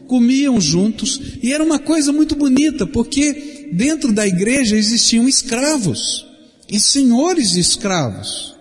Comiam 0.08 0.62
juntos 0.62 1.20
e 1.44 1.52
era 1.52 1.64
uma 1.64 1.80
coisa 1.80 2.14
muito 2.14 2.36
bonita, 2.36 2.88
porque 2.88 3.55
dentro 3.72 4.14
da 4.14 4.28
igreja 4.28 4.76
existiam 4.76 5.28
escravos 5.28 6.26
e 6.70 6.80
senhores 6.80 7.52
de 7.52 7.60
escravos. 7.60 8.56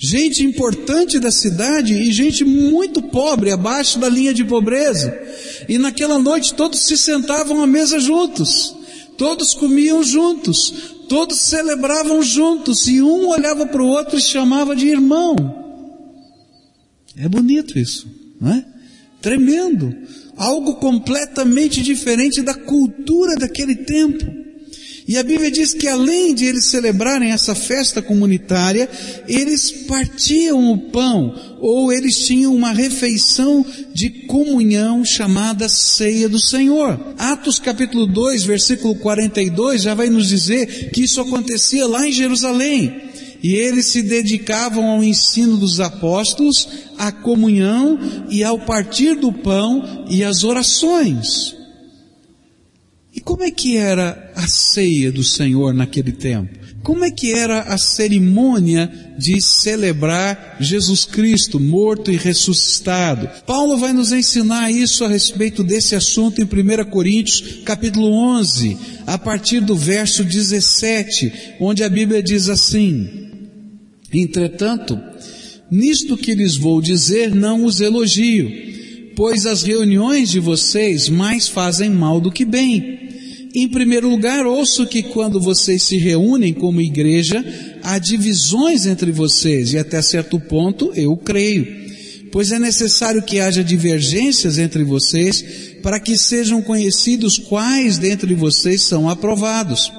gente 0.00 0.44
importante 0.44 1.18
da 1.18 1.32
cidade 1.32 1.92
e 1.92 2.12
gente 2.12 2.44
muito 2.44 3.02
pobre, 3.02 3.50
abaixo 3.50 3.98
da 3.98 4.08
linha 4.08 4.32
de 4.32 4.44
pobreza. 4.44 5.12
E 5.68 5.76
naquela 5.76 6.18
noite 6.18 6.54
todos 6.54 6.80
se 6.80 6.96
sentavam 6.96 7.62
à 7.62 7.66
mesa 7.66 7.98
juntos, 7.98 8.74
todos 9.16 9.54
comiam 9.54 10.04
juntos, 10.04 10.72
todos 11.08 11.38
celebravam 11.38 12.22
juntos, 12.22 12.86
e 12.86 13.02
um 13.02 13.28
olhava 13.28 13.66
para 13.66 13.82
o 13.82 13.88
outro 13.88 14.18
e 14.18 14.22
chamava 14.22 14.76
de 14.76 14.86
irmão. 14.86 15.34
É 17.16 17.28
bonito 17.28 17.76
isso, 17.76 18.06
não 18.40 18.52
é? 18.52 18.64
Tremendo. 19.20 19.92
Algo 20.36 20.76
completamente 20.76 21.82
diferente 21.82 22.42
da 22.42 22.54
cultura 22.54 23.34
daquele 23.34 23.74
tempo. 23.74 24.37
E 25.08 25.16
a 25.16 25.22
Bíblia 25.22 25.50
diz 25.50 25.72
que 25.72 25.88
além 25.88 26.34
de 26.34 26.44
eles 26.44 26.66
celebrarem 26.66 27.32
essa 27.32 27.54
festa 27.54 28.02
comunitária, 28.02 28.86
eles 29.26 29.70
partiam 29.70 30.70
o 30.70 30.76
pão, 30.76 31.34
ou 31.60 31.90
eles 31.90 32.26
tinham 32.26 32.54
uma 32.54 32.72
refeição 32.72 33.64
de 33.94 34.10
comunhão 34.26 35.02
chamada 35.06 35.66
ceia 35.66 36.28
do 36.28 36.38
Senhor. 36.38 37.14
Atos 37.16 37.58
capítulo 37.58 38.06
2, 38.06 38.44
versículo 38.44 38.96
42 38.96 39.80
já 39.80 39.94
vai 39.94 40.10
nos 40.10 40.28
dizer 40.28 40.90
que 40.90 41.04
isso 41.04 41.22
acontecia 41.22 41.86
lá 41.86 42.06
em 42.06 42.12
Jerusalém. 42.12 43.08
E 43.42 43.54
eles 43.54 43.86
se 43.86 44.02
dedicavam 44.02 44.90
ao 44.90 45.02
ensino 45.02 45.56
dos 45.56 45.80
apóstolos, 45.80 46.68
à 46.98 47.10
comunhão 47.10 47.98
e 48.28 48.44
ao 48.44 48.58
partir 48.58 49.14
do 49.14 49.32
pão 49.32 50.04
e 50.10 50.22
às 50.22 50.44
orações. 50.44 51.57
Como 53.28 53.44
é 53.44 53.50
que 53.50 53.76
era 53.76 54.32
a 54.34 54.48
ceia 54.48 55.12
do 55.12 55.22
Senhor 55.22 55.74
naquele 55.74 56.12
tempo? 56.12 56.48
Como 56.82 57.04
é 57.04 57.10
que 57.10 57.30
era 57.30 57.60
a 57.60 57.76
cerimônia 57.76 58.90
de 59.18 59.38
celebrar 59.42 60.56
Jesus 60.58 61.04
Cristo 61.04 61.60
morto 61.60 62.10
e 62.10 62.16
ressuscitado? 62.16 63.28
Paulo 63.46 63.76
vai 63.76 63.92
nos 63.92 64.12
ensinar 64.12 64.70
isso 64.70 65.04
a 65.04 65.08
respeito 65.08 65.62
desse 65.62 65.94
assunto 65.94 66.40
em 66.40 66.44
1 66.44 66.88
Coríntios, 66.88 67.58
capítulo 67.66 68.10
11, 68.38 68.78
a 69.06 69.18
partir 69.18 69.60
do 69.60 69.76
verso 69.76 70.24
17, 70.24 71.56
onde 71.60 71.84
a 71.84 71.88
Bíblia 71.90 72.22
diz 72.22 72.48
assim: 72.48 73.10
Entretanto, 74.10 74.98
nisto 75.70 76.16
que 76.16 76.34
lhes 76.34 76.56
vou 76.56 76.80
dizer 76.80 77.34
não 77.34 77.66
os 77.66 77.82
elogio, 77.82 78.50
pois 79.14 79.44
as 79.44 79.62
reuniões 79.62 80.30
de 80.30 80.40
vocês 80.40 81.10
mais 81.10 81.46
fazem 81.46 81.90
mal 81.90 82.22
do 82.22 82.32
que 82.32 82.46
bem. 82.46 82.97
Em 83.54 83.66
primeiro 83.68 84.08
lugar, 84.08 84.46
ouço 84.46 84.86
que 84.86 85.02
quando 85.02 85.40
vocês 85.40 85.82
se 85.82 85.96
reúnem 85.96 86.52
como 86.52 86.80
igreja, 86.80 87.44
há 87.82 87.98
divisões 87.98 88.84
entre 88.86 89.10
vocês, 89.10 89.72
e 89.72 89.78
até 89.78 90.02
certo 90.02 90.38
ponto 90.38 90.92
eu 90.94 91.16
creio. 91.16 91.66
Pois 92.30 92.52
é 92.52 92.58
necessário 92.58 93.22
que 93.22 93.40
haja 93.40 93.64
divergências 93.64 94.58
entre 94.58 94.84
vocês, 94.84 95.42
para 95.82 95.98
que 95.98 96.18
sejam 96.18 96.60
conhecidos 96.60 97.38
quais 97.38 97.96
dentre 97.96 98.34
vocês 98.34 98.82
são 98.82 99.08
aprovados. 99.08 99.90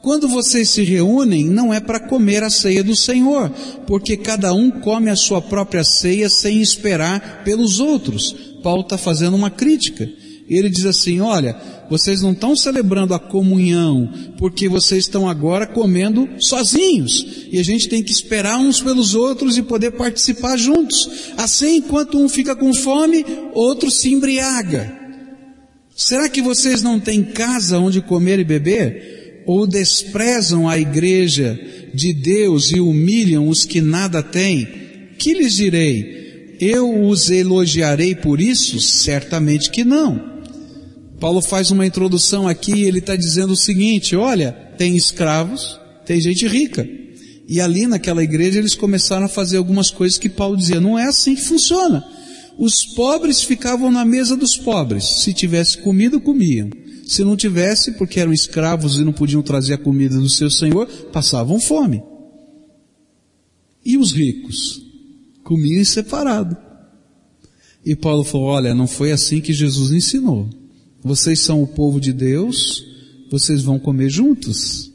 Quando 0.00 0.28
vocês 0.28 0.68
se 0.68 0.82
reúnem, 0.82 1.46
não 1.46 1.72
é 1.72 1.80
para 1.80 1.98
comer 1.98 2.42
a 2.44 2.50
ceia 2.50 2.84
do 2.84 2.94
Senhor, 2.94 3.50
porque 3.86 4.16
cada 4.16 4.52
um 4.52 4.70
come 4.70 5.10
a 5.10 5.16
sua 5.16 5.40
própria 5.40 5.82
ceia 5.82 6.28
sem 6.28 6.60
esperar 6.60 7.42
pelos 7.42 7.80
outros. 7.80 8.36
Paulo 8.62 8.82
está 8.82 8.98
fazendo 8.98 9.34
uma 9.34 9.50
crítica. 9.50 10.08
Ele 10.48 10.68
diz 10.68 10.84
assim, 10.84 11.20
olha, 11.20 11.56
vocês 11.90 12.22
não 12.22 12.32
estão 12.32 12.56
celebrando 12.56 13.14
a 13.14 13.18
comunhão, 13.18 14.10
porque 14.38 14.68
vocês 14.68 15.04
estão 15.04 15.28
agora 15.28 15.66
comendo 15.66 16.28
sozinhos. 16.38 17.46
E 17.50 17.58
a 17.58 17.62
gente 17.62 17.88
tem 17.88 18.02
que 18.02 18.12
esperar 18.12 18.58
uns 18.58 18.80
pelos 18.80 19.14
outros 19.14 19.56
e 19.56 19.62
poder 19.62 19.92
participar 19.92 20.56
juntos. 20.56 21.32
Assim, 21.36 21.76
enquanto 21.76 22.18
um 22.18 22.28
fica 22.28 22.56
com 22.56 22.72
fome, 22.74 23.24
outro 23.52 23.90
se 23.90 24.12
embriaga. 24.12 25.04
Será 25.94 26.28
que 26.28 26.42
vocês 26.42 26.82
não 26.82 26.98
têm 26.98 27.22
casa 27.22 27.78
onde 27.78 28.00
comer 28.00 28.38
e 28.40 28.44
beber? 28.44 29.42
Ou 29.46 29.66
desprezam 29.66 30.68
a 30.68 30.78
igreja 30.78 31.60
de 31.92 32.12
Deus 32.12 32.72
e 32.72 32.80
humilham 32.80 33.48
os 33.48 33.64
que 33.64 33.80
nada 33.80 34.22
têm? 34.22 34.66
Que 35.18 35.34
lhes 35.34 35.54
direi? 35.54 36.56
Eu 36.60 37.06
os 37.06 37.30
elogiarei 37.30 38.14
por 38.14 38.40
isso? 38.40 38.80
Certamente 38.80 39.70
que 39.70 39.84
não. 39.84 40.33
Paulo 41.20 41.40
faz 41.40 41.70
uma 41.70 41.86
introdução 41.86 42.48
aqui 42.48 42.82
ele 42.82 42.98
está 42.98 43.16
dizendo 43.16 43.52
o 43.52 43.56
seguinte, 43.56 44.16
olha, 44.16 44.52
tem 44.76 44.96
escravos, 44.96 45.78
tem 46.04 46.20
gente 46.20 46.46
rica. 46.46 46.88
E 47.48 47.60
ali 47.60 47.86
naquela 47.86 48.22
igreja 48.22 48.58
eles 48.58 48.74
começaram 48.74 49.26
a 49.26 49.28
fazer 49.28 49.56
algumas 49.56 49.90
coisas 49.90 50.18
que 50.18 50.28
Paulo 50.28 50.56
dizia, 50.56 50.80
não 50.80 50.98
é 50.98 51.04
assim 51.04 51.34
que 51.34 51.42
funciona. 51.42 52.04
Os 52.58 52.84
pobres 52.84 53.42
ficavam 53.42 53.90
na 53.90 54.04
mesa 54.04 54.36
dos 54.36 54.56
pobres. 54.56 55.04
Se 55.22 55.32
tivesse 55.32 55.78
comida, 55.78 56.20
comiam. 56.20 56.70
Se 57.06 57.22
não 57.22 57.36
tivesse, 57.36 57.92
porque 57.92 58.20
eram 58.20 58.32
escravos 58.32 58.98
e 58.98 59.04
não 59.04 59.12
podiam 59.12 59.42
trazer 59.42 59.74
a 59.74 59.78
comida 59.78 60.16
do 60.16 60.28
seu 60.28 60.48
senhor, 60.50 60.86
passavam 61.12 61.60
fome. 61.60 62.02
E 63.84 63.98
os 63.98 64.12
ricos? 64.12 64.82
Comiam 65.42 65.84
separado. 65.84 66.56
E 67.84 67.94
Paulo 67.94 68.24
falou, 68.24 68.46
olha, 68.46 68.74
não 68.74 68.86
foi 68.86 69.12
assim 69.12 69.40
que 69.40 69.52
Jesus 69.52 69.92
ensinou. 69.92 70.48
Vocês 71.04 71.40
são 71.40 71.62
o 71.62 71.66
povo 71.66 72.00
de 72.00 72.14
Deus, 72.14 72.82
vocês 73.30 73.62
vão 73.62 73.78
comer 73.78 74.08
juntos. 74.08 74.90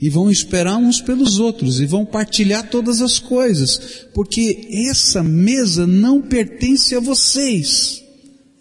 E 0.00 0.08
vão 0.08 0.30
esperar 0.30 0.78
uns 0.78 1.02
pelos 1.02 1.38
outros 1.38 1.78
e 1.78 1.84
vão 1.84 2.06
partilhar 2.06 2.70
todas 2.70 3.02
as 3.02 3.18
coisas, 3.18 4.06
porque 4.14 4.66
essa 4.88 5.22
mesa 5.22 5.86
não 5.86 6.22
pertence 6.22 6.94
a 6.94 7.00
vocês, 7.00 8.02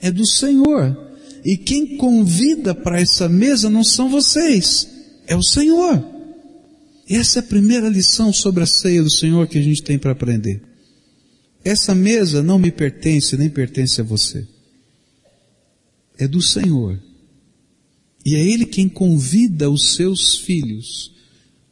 é 0.01 0.11
do 0.11 0.27
Senhor. 0.27 0.97
E 1.45 1.55
quem 1.55 1.95
convida 1.95 2.75
para 2.75 2.99
essa 2.99 3.29
mesa 3.29 3.69
não 3.69 3.85
são 3.85 4.09
vocês, 4.09 4.85
é 5.25 5.35
o 5.37 5.41
Senhor. 5.41 6.03
Essa 7.09 7.39
é 7.39 7.41
a 7.41 7.43
primeira 7.43 7.87
lição 7.87 8.33
sobre 8.33 8.63
a 8.63 8.67
ceia 8.67 9.01
do 9.01 9.09
Senhor 9.09 9.47
que 9.47 9.57
a 9.57 9.63
gente 9.63 9.81
tem 9.81 9.97
para 9.97 10.11
aprender. 10.11 10.61
Essa 11.63 11.95
mesa 11.95 12.43
não 12.43 12.59
me 12.59 12.69
pertence, 12.69 13.37
nem 13.37 13.49
pertence 13.49 14.01
a 14.01 14.03
você 14.03 14.45
é 16.19 16.27
do 16.27 16.41
Senhor. 16.41 16.99
E 18.25 18.35
é 18.35 18.45
Ele 18.45 18.65
quem 18.65 18.89
convida 18.89 19.71
os 19.71 19.95
seus 19.95 20.35
filhos, 20.35 21.13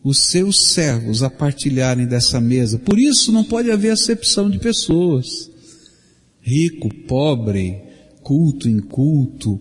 os 0.02 0.18
seus 0.20 0.70
servos 0.70 1.22
a 1.22 1.30
partilharem 1.30 2.08
dessa 2.08 2.40
mesa. 2.40 2.80
Por 2.80 2.98
isso 2.98 3.32
não 3.32 3.44
pode 3.44 3.70
haver 3.70 3.92
acepção 3.92 4.50
de 4.50 4.58
pessoas. 4.58 5.52
Rico, 6.42 6.90
pobre, 7.06 7.82
culto, 8.24 8.70
inculto. 8.70 9.60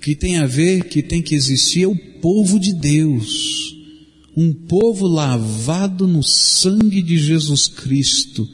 Que 0.00 0.14
tem 0.14 0.38
a 0.38 0.46
ver, 0.46 0.84
que 0.84 1.02
tem 1.02 1.20
que 1.20 1.34
existir 1.34 1.82
é 1.82 1.88
o 1.88 1.96
povo 1.96 2.60
de 2.60 2.72
Deus. 2.72 3.74
Um 4.36 4.52
povo 4.52 5.08
lavado 5.08 6.06
no 6.06 6.22
sangue 6.22 7.02
de 7.02 7.18
Jesus 7.18 7.66
Cristo 7.66 8.48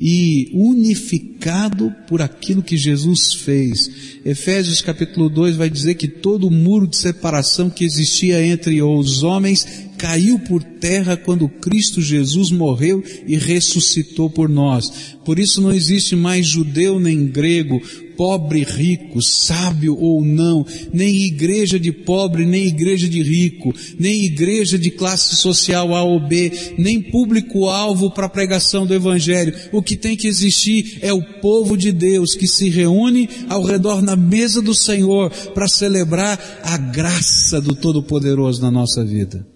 e 0.00 0.48
unificado 0.54 1.94
por 2.08 2.22
aquilo 2.22 2.62
que 2.62 2.76
Jesus 2.76 3.34
fez. 3.34 4.18
Efésios 4.24 4.80
capítulo 4.80 5.28
2 5.28 5.56
vai 5.56 5.68
dizer 5.68 5.94
que 5.96 6.08
todo 6.08 6.46
o 6.46 6.50
muro 6.50 6.86
de 6.86 6.96
separação 6.96 7.68
que 7.68 7.84
existia 7.84 8.42
entre 8.42 8.80
os 8.80 9.22
homens 9.22 9.90
caiu 9.98 10.38
por 10.38 10.62
terra 10.62 11.18
quando 11.18 11.46
Cristo 11.46 12.00
Jesus 12.00 12.50
morreu 12.50 13.04
e 13.26 13.36
ressuscitou 13.36 14.30
por 14.30 14.48
nós. 14.48 14.90
Por 15.22 15.38
isso 15.38 15.60
não 15.60 15.70
existe 15.70 16.16
mais 16.16 16.46
judeu 16.46 16.98
nem 16.98 17.26
grego, 17.26 17.82
pobre, 18.20 18.64
rico, 18.64 19.22
sábio 19.22 19.96
ou 19.98 20.22
não, 20.22 20.66
nem 20.92 21.22
igreja 21.22 21.80
de 21.80 21.90
pobre, 21.90 22.44
nem 22.44 22.66
igreja 22.66 23.08
de 23.08 23.22
rico, 23.22 23.74
nem 23.98 24.26
igreja 24.26 24.78
de 24.78 24.90
classe 24.90 25.36
social 25.36 25.94
A 25.94 26.02
ou 26.02 26.20
B, 26.20 26.52
nem 26.76 27.00
público-alvo 27.00 28.10
para 28.10 28.26
a 28.26 28.28
pregação 28.28 28.86
do 28.86 28.92
Evangelho. 28.92 29.54
O 29.72 29.82
que 29.82 29.96
tem 29.96 30.18
que 30.18 30.26
existir 30.26 30.98
é 31.00 31.10
o 31.14 31.40
povo 31.40 31.78
de 31.78 31.90
Deus 31.92 32.34
que 32.34 32.46
se 32.46 32.68
reúne 32.68 33.26
ao 33.48 33.64
redor 33.64 34.02
na 34.02 34.14
mesa 34.14 34.60
do 34.60 34.74
Senhor 34.74 35.30
para 35.54 35.66
celebrar 35.66 36.60
a 36.62 36.76
graça 36.76 37.58
do 37.58 37.74
Todo-Poderoso 37.74 38.60
na 38.60 38.70
nossa 38.70 39.02
vida. 39.02 39.46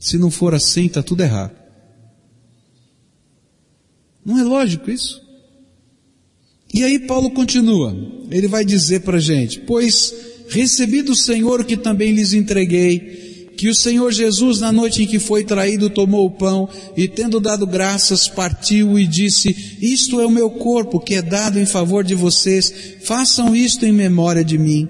Se 0.00 0.16
não 0.16 0.30
for 0.30 0.54
assim, 0.54 0.86
está 0.86 1.02
tudo 1.02 1.20
errado. 1.20 1.52
Não 4.24 4.38
é 4.38 4.42
lógico 4.42 4.90
isso? 4.90 5.20
E 6.72 6.84
aí 6.84 6.98
Paulo 7.00 7.30
continua. 7.30 7.96
Ele 8.30 8.46
vai 8.46 8.64
dizer 8.64 9.00
para 9.00 9.16
a 9.16 9.20
gente, 9.20 9.60
pois 9.60 10.14
recebi 10.48 11.02
do 11.02 11.14
Senhor 11.14 11.60
o 11.60 11.64
que 11.64 11.76
também 11.76 12.12
lhes 12.12 12.32
entreguei, 12.32 13.52
que 13.56 13.68
o 13.68 13.74
Senhor 13.74 14.10
Jesus 14.10 14.60
na 14.60 14.72
noite 14.72 15.02
em 15.02 15.06
que 15.06 15.18
foi 15.18 15.44
traído 15.44 15.90
tomou 15.90 16.26
o 16.26 16.30
pão 16.30 16.68
e 16.96 17.06
tendo 17.06 17.40
dado 17.40 17.66
graças 17.66 18.28
partiu 18.28 18.98
e 18.98 19.06
disse, 19.06 19.76
isto 19.82 20.20
é 20.20 20.26
o 20.26 20.30
meu 20.30 20.48
corpo 20.48 20.98
que 20.98 21.14
é 21.14 21.22
dado 21.22 21.58
em 21.58 21.66
favor 21.66 22.02
de 22.02 22.14
vocês, 22.14 22.72
façam 23.02 23.54
isto 23.54 23.84
em 23.84 23.92
memória 23.92 24.44
de 24.44 24.56
mim. 24.56 24.88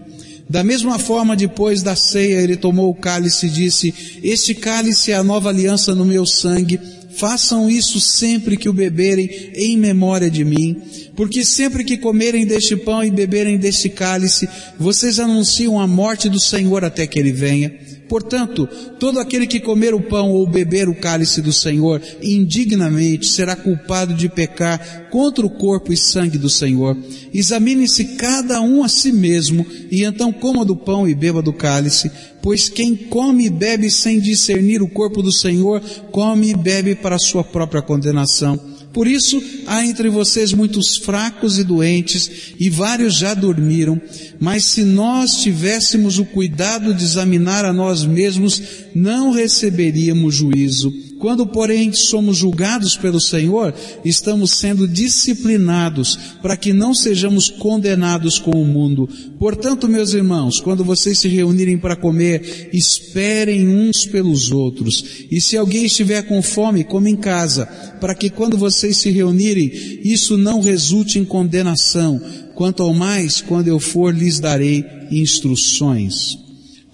Da 0.51 0.65
mesma 0.65 0.99
forma, 0.99 1.37
depois 1.37 1.81
da 1.81 1.95
ceia, 1.95 2.41
ele 2.41 2.57
tomou 2.57 2.91
o 2.91 2.95
cálice 2.95 3.47
e 3.47 3.51
disse, 3.51 3.95
este 4.21 4.53
cálice 4.53 5.13
é 5.13 5.15
a 5.15 5.23
nova 5.23 5.49
aliança 5.49 5.95
no 5.95 6.05
meu 6.05 6.27
sangue, 6.27 6.81
Façam 7.21 7.69
isso 7.69 8.01
sempre 8.01 8.57
que 8.57 8.69
o 8.69 8.73
beberem 8.73 9.29
em 9.55 9.77
memória 9.77 10.31
de 10.31 10.43
mim, 10.43 10.81
porque 11.15 11.45
sempre 11.45 11.85
que 11.85 11.99
comerem 11.99 12.47
deste 12.47 12.77
pão 12.77 13.05
e 13.05 13.11
beberem 13.11 13.59
deste 13.59 13.91
cálice, 13.91 14.49
vocês 14.79 15.19
anunciam 15.19 15.79
a 15.79 15.87
morte 15.87 16.31
do 16.31 16.41
Senhor 16.41 16.83
até 16.83 17.07
que 17.07 17.19
ele 17.19 17.33
venha. 17.33 17.75
Portanto, 18.11 18.69
todo 18.99 19.21
aquele 19.21 19.47
que 19.47 19.61
comer 19.61 19.95
o 19.95 20.01
pão 20.01 20.33
ou 20.33 20.45
beber 20.45 20.89
o 20.89 20.97
cálice 20.97 21.41
do 21.41 21.53
Senhor 21.53 22.03
indignamente 22.21 23.29
será 23.29 23.55
culpado 23.55 24.15
de 24.15 24.29
pecar 24.29 25.09
contra 25.11 25.47
o 25.47 25.51
corpo 25.51 25.93
e 25.93 25.97
sangue 25.97 26.37
do 26.37 26.51
Senhor. 26.51 26.97
Examine-se 27.33 28.17
cada 28.17 28.61
um 28.61 28.83
a 28.83 28.89
si 28.89 29.13
mesmo 29.13 29.65
e 29.93 30.03
então 30.03 30.33
coma 30.33 30.65
do 30.65 30.75
pão 30.75 31.09
e 31.09 31.15
beba 31.15 31.41
do 31.41 31.53
cálice, 31.53 32.11
pois 32.43 32.69
quem 32.69 32.97
come 32.97 33.47
e 33.47 33.51
bebe 33.51 33.89
sem 33.89 34.19
discernir 34.19 34.83
o 34.83 34.89
corpo 34.89 35.23
do 35.23 35.33
Senhor, 35.33 35.81
come 36.11 36.51
e 36.51 36.57
bebe 36.57 36.97
para 36.97 37.17
sua 37.17 37.45
própria 37.45 37.81
condenação. 37.81 38.70
Por 38.93 39.07
isso, 39.07 39.41
há 39.67 39.87
entre 39.87 40.09
vocês 40.09 40.53
muitos 40.53 40.97
fracos 40.97 41.59
e 41.59 41.65
doentes, 41.65 42.55
e 42.59 42.69
vários 42.69 43.15
já 43.15 43.35
dormiram, 43.35 44.01
mas 44.41 44.65
se 44.65 44.83
nós 44.83 45.43
tivéssemos 45.43 46.19
o 46.19 46.25
cuidado 46.25 46.93
de 46.93 47.05
examinar 47.05 47.65
a 47.65 47.73
nós 47.73 48.05
mesmos, 48.05 48.61
não 48.95 49.31
receberíamos 49.31 50.35
juízo. 50.35 51.10
Quando, 51.21 51.47
porém, 51.47 51.93
somos 51.93 52.39
julgados 52.39 52.97
pelo 52.97 53.21
Senhor, 53.21 53.75
estamos 54.03 54.53
sendo 54.53 54.89
disciplinados 54.89 56.19
para 56.41 56.57
que 56.57 56.73
não 56.73 56.95
sejamos 56.95 57.51
condenados 57.51 58.39
com 58.39 58.53
o 58.53 58.65
mundo. 58.65 59.07
Portanto, 59.39 59.87
meus 59.87 60.15
irmãos, 60.15 60.61
quando 60.61 60.83
vocês 60.83 61.19
se 61.19 61.29
reunirem 61.29 61.77
para 61.77 61.95
comer, 61.95 62.71
esperem 62.73 63.69
uns 63.69 64.07
pelos 64.07 64.51
outros. 64.51 65.27
E 65.31 65.43
se 65.43 65.59
alguém 65.59 65.85
estiver 65.85 66.23
com 66.23 66.41
fome, 66.41 66.85
come 66.85 67.11
em 67.11 67.17
casa, 67.17 67.67
para 68.01 68.15
que 68.15 68.31
quando 68.31 68.57
vocês 68.57 68.97
se 68.97 69.11
reunirem, 69.11 70.01
isso 70.03 70.39
não 70.39 70.63
resulte 70.63 71.19
em 71.19 71.25
condenação. 71.25 72.19
Quanto 72.55 72.83
ao 72.83 72.95
mais, 72.95 73.43
quando 73.43 73.69
eu 73.69 73.79
for, 73.79 74.15
lhes 74.17 74.41
darei 74.41 74.87
instruções. 75.11 76.39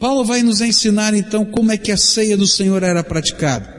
Paulo 0.00 0.24
vai 0.24 0.42
nos 0.42 0.60
ensinar 0.60 1.14
então 1.14 1.44
como 1.44 1.70
é 1.70 1.76
que 1.76 1.92
a 1.92 1.96
ceia 1.96 2.36
do 2.36 2.46
Senhor 2.46 2.82
era 2.82 3.04
praticada. 3.04 3.75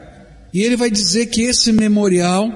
E 0.52 0.62
ele 0.62 0.76
vai 0.76 0.90
dizer 0.90 1.26
que 1.26 1.42
esse 1.42 1.72
memorial, 1.72 2.50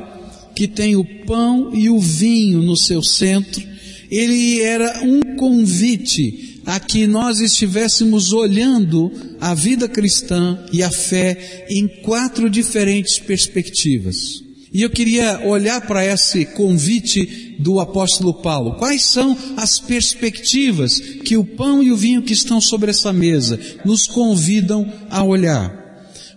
que 0.55 0.67
tem 0.67 0.97
o 0.97 1.05
pão 1.25 1.75
e 1.75 1.89
o 1.91 1.99
vinho 1.99 2.63
no 2.63 2.77
seu 2.77 3.03
centro, 3.03 3.63
ele 4.11 4.61
era 4.61 5.03
um 5.03 5.37
convite 5.37 6.61
a 6.67 6.79
que 6.79 7.07
nós 7.07 7.41
estivéssemos 7.41 8.33
olhando 8.33 9.11
a 9.41 9.55
vida 9.55 9.89
cristã 9.89 10.59
e 10.73 10.83
a 10.83 10.91
fé 10.91 11.67
em 11.69 11.89
quatro 11.89 12.49
diferentes 12.49 13.19
perspectivas. 13.19 14.43
E 14.73 14.81
eu 14.81 14.89
queria 14.89 15.41
olhar 15.47 15.83
para 15.83 16.05
esse 16.05 16.47
convite 16.47 17.57
do 17.59 17.79
apóstolo 17.79 18.33
Paulo. 18.33 18.77
Quais 18.77 19.05
são 19.05 19.37
as 19.57 19.79
perspectivas 19.79 20.99
que 20.99 21.37
o 21.37 21.45
pão 21.45 21.83
e 21.83 21.93
o 21.93 21.97
vinho 21.97 22.23
que 22.23 22.33
estão 22.33 22.61
sobre 22.61 22.91
essa 22.91 23.13
mesa 23.13 23.59
nos 23.85 24.07
convidam 24.07 24.91
a 25.11 25.23
olhar? 25.23 25.82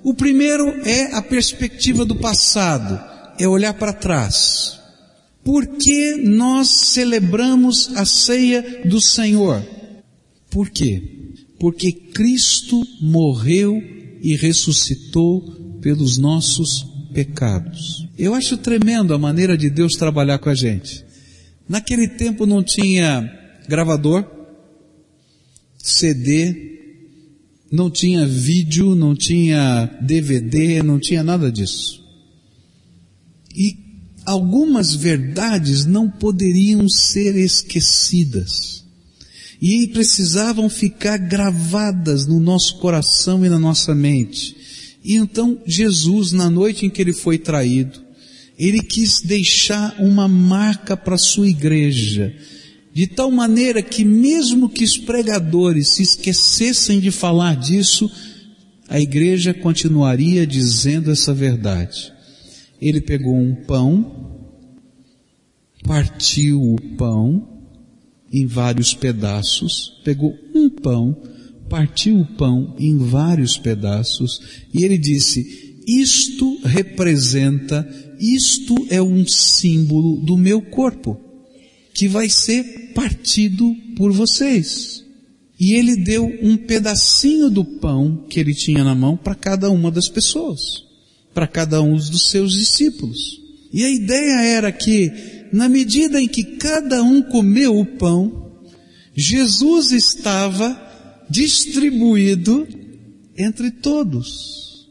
O 0.05 0.13
primeiro 0.13 0.69
é 0.87 1.15
a 1.15 1.21
perspectiva 1.23 2.05
do 2.05 2.15
passado, 2.15 3.01
é 3.39 3.47
olhar 3.47 3.73
para 3.73 3.91
trás. 3.91 4.79
Por 5.43 5.65
que 5.65 6.15
nós 6.17 6.69
celebramos 6.69 7.89
a 7.95 8.05
ceia 8.05 8.83
do 8.85 9.01
Senhor? 9.01 9.65
Por 10.51 10.69
quê? 10.69 11.01
Porque 11.59 11.91
Cristo 11.91 12.79
morreu 13.01 13.81
e 14.21 14.35
ressuscitou 14.35 15.41
pelos 15.81 16.19
nossos 16.19 16.85
pecados. 17.11 18.07
Eu 18.15 18.35
acho 18.35 18.57
tremendo 18.57 19.11
a 19.11 19.17
maneira 19.17 19.57
de 19.57 19.71
Deus 19.71 19.93
trabalhar 19.93 20.37
com 20.37 20.49
a 20.49 20.55
gente. 20.55 21.03
Naquele 21.67 22.07
tempo 22.07 22.45
não 22.45 22.61
tinha 22.61 23.27
gravador, 23.67 24.23
CD, 25.79 26.74
não 27.71 27.89
tinha 27.89 28.27
vídeo, 28.27 28.95
não 28.95 29.15
tinha 29.15 29.89
DVD, 30.01 30.83
não 30.83 30.99
tinha 30.99 31.23
nada 31.23 31.51
disso. 31.51 32.03
E 33.55 33.77
algumas 34.25 34.93
verdades 34.95 35.85
não 35.85 36.09
poderiam 36.09 36.87
ser 36.89 37.35
esquecidas. 37.35 38.83
E 39.61 39.87
precisavam 39.87 40.69
ficar 40.69 41.17
gravadas 41.17 42.27
no 42.27 42.39
nosso 42.39 42.77
coração 42.79 43.45
e 43.45 43.49
na 43.49 43.57
nossa 43.57 43.95
mente. 43.95 44.55
E 45.03 45.15
então 45.15 45.59
Jesus, 45.65 46.31
na 46.31 46.49
noite 46.49 46.85
em 46.85 46.89
que 46.89 47.01
ele 47.01 47.13
foi 47.13 47.37
traído, 47.37 48.03
ele 48.57 48.81
quis 48.81 49.21
deixar 49.21 49.95
uma 49.99 50.27
marca 50.27 50.95
para 50.95 51.15
a 51.15 51.19
sua 51.19 51.47
igreja 51.47 52.35
de 52.95 53.07
tal 53.07 53.29
maneira 53.29 53.81
que 53.81 54.05
mesmo 54.05 54.69
que 54.69 54.85
os 54.85 54.97
pregadores 54.97 55.95
se 55.95 56.01
esquecessem 56.01 57.01
de 57.01 57.11
falar 57.11 57.57
disso, 57.57 58.09
a 58.87 59.01
igreja 59.01 59.53
continuaria 59.53 60.47
dizendo 60.47 61.11
essa 61.11 61.33
verdade. 61.33 62.13
Ele 62.81 63.01
pegou 63.01 63.35
um 63.35 63.53
pão, 63.53 64.47
partiu 65.83 66.61
o 66.61 66.79
pão 66.95 67.45
em 68.31 68.45
vários 68.45 68.93
pedaços, 68.93 69.99
pegou 70.05 70.33
um 70.55 70.69
pão, 70.69 71.21
partiu 71.69 72.17
o 72.21 72.25
pão 72.25 72.77
em 72.79 72.97
vários 72.97 73.57
pedaços 73.57 74.39
e 74.73 74.85
ele 74.85 74.97
disse: 74.97 75.83
Isto 75.85 76.61
representa, 76.63 77.85
isto 78.21 78.73
é 78.89 79.01
um 79.01 79.27
símbolo 79.27 80.21
do 80.21 80.37
meu 80.37 80.61
corpo 80.61 81.24
que 81.95 82.09
vai 82.09 82.29
ser 82.29 82.91
partido 82.93 83.73
por 83.95 84.11
vocês. 84.11 85.03
E 85.57 85.73
ele 85.73 85.95
deu 85.95 86.25
um 86.41 86.57
pedacinho 86.57 87.49
do 87.49 87.63
pão 87.63 88.25
que 88.29 88.37
ele 88.37 88.53
tinha 88.53 88.83
na 88.83 88.93
mão 88.93 89.15
para 89.15 89.33
cada 89.33 89.71
uma 89.71 89.89
das 89.89 90.09
pessoas, 90.09 90.83
para 91.33 91.47
cada 91.47 91.81
um 91.81 91.95
dos 91.95 92.29
seus 92.29 92.51
discípulos. 92.51 93.41
E 93.71 93.85
a 93.85 93.89
ideia 93.89 94.41
era 94.41 94.71
que, 94.73 95.09
na 95.53 95.69
medida 95.69 96.21
em 96.21 96.27
que 96.27 96.43
cada 96.43 97.01
um 97.01 97.21
comeu 97.21 97.79
o 97.79 97.85
pão, 97.85 98.51
Jesus 99.15 99.93
estava 99.93 100.81
distribuído 101.29 102.67
entre 103.37 103.71
todos. 103.71 104.89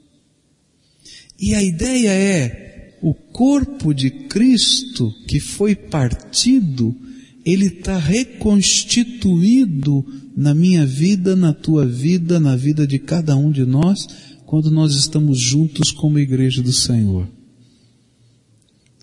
E 1.38 1.54
a 1.54 1.62
ideia 1.62 2.08
é, 2.08 2.73
o 3.04 3.12
corpo 3.12 3.92
de 3.92 4.08
Cristo 4.08 5.12
que 5.28 5.38
foi 5.38 5.76
partido, 5.76 6.96
ele 7.44 7.66
está 7.66 7.98
reconstituído 7.98 10.02
na 10.34 10.54
minha 10.54 10.86
vida, 10.86 11.36
na 11.36 11.52
tua 11.52 11.84
vida, 11.84 12.40
na 12.40 12.56
vida 12.56 12.86
de 12.86 12.98
cada 12.98 13.36
um 13.36 13.50
de 13.50 13.66
nós, 13.66 14.06
quando 14.46 14.70
nós 14.70 14.94
estamos 14.94 15.38
juntos 15.38 15.92
como 15.92 16.18
igreja 16.18 16.62
do 16.62 16.72
Senhor. 16.72 17.28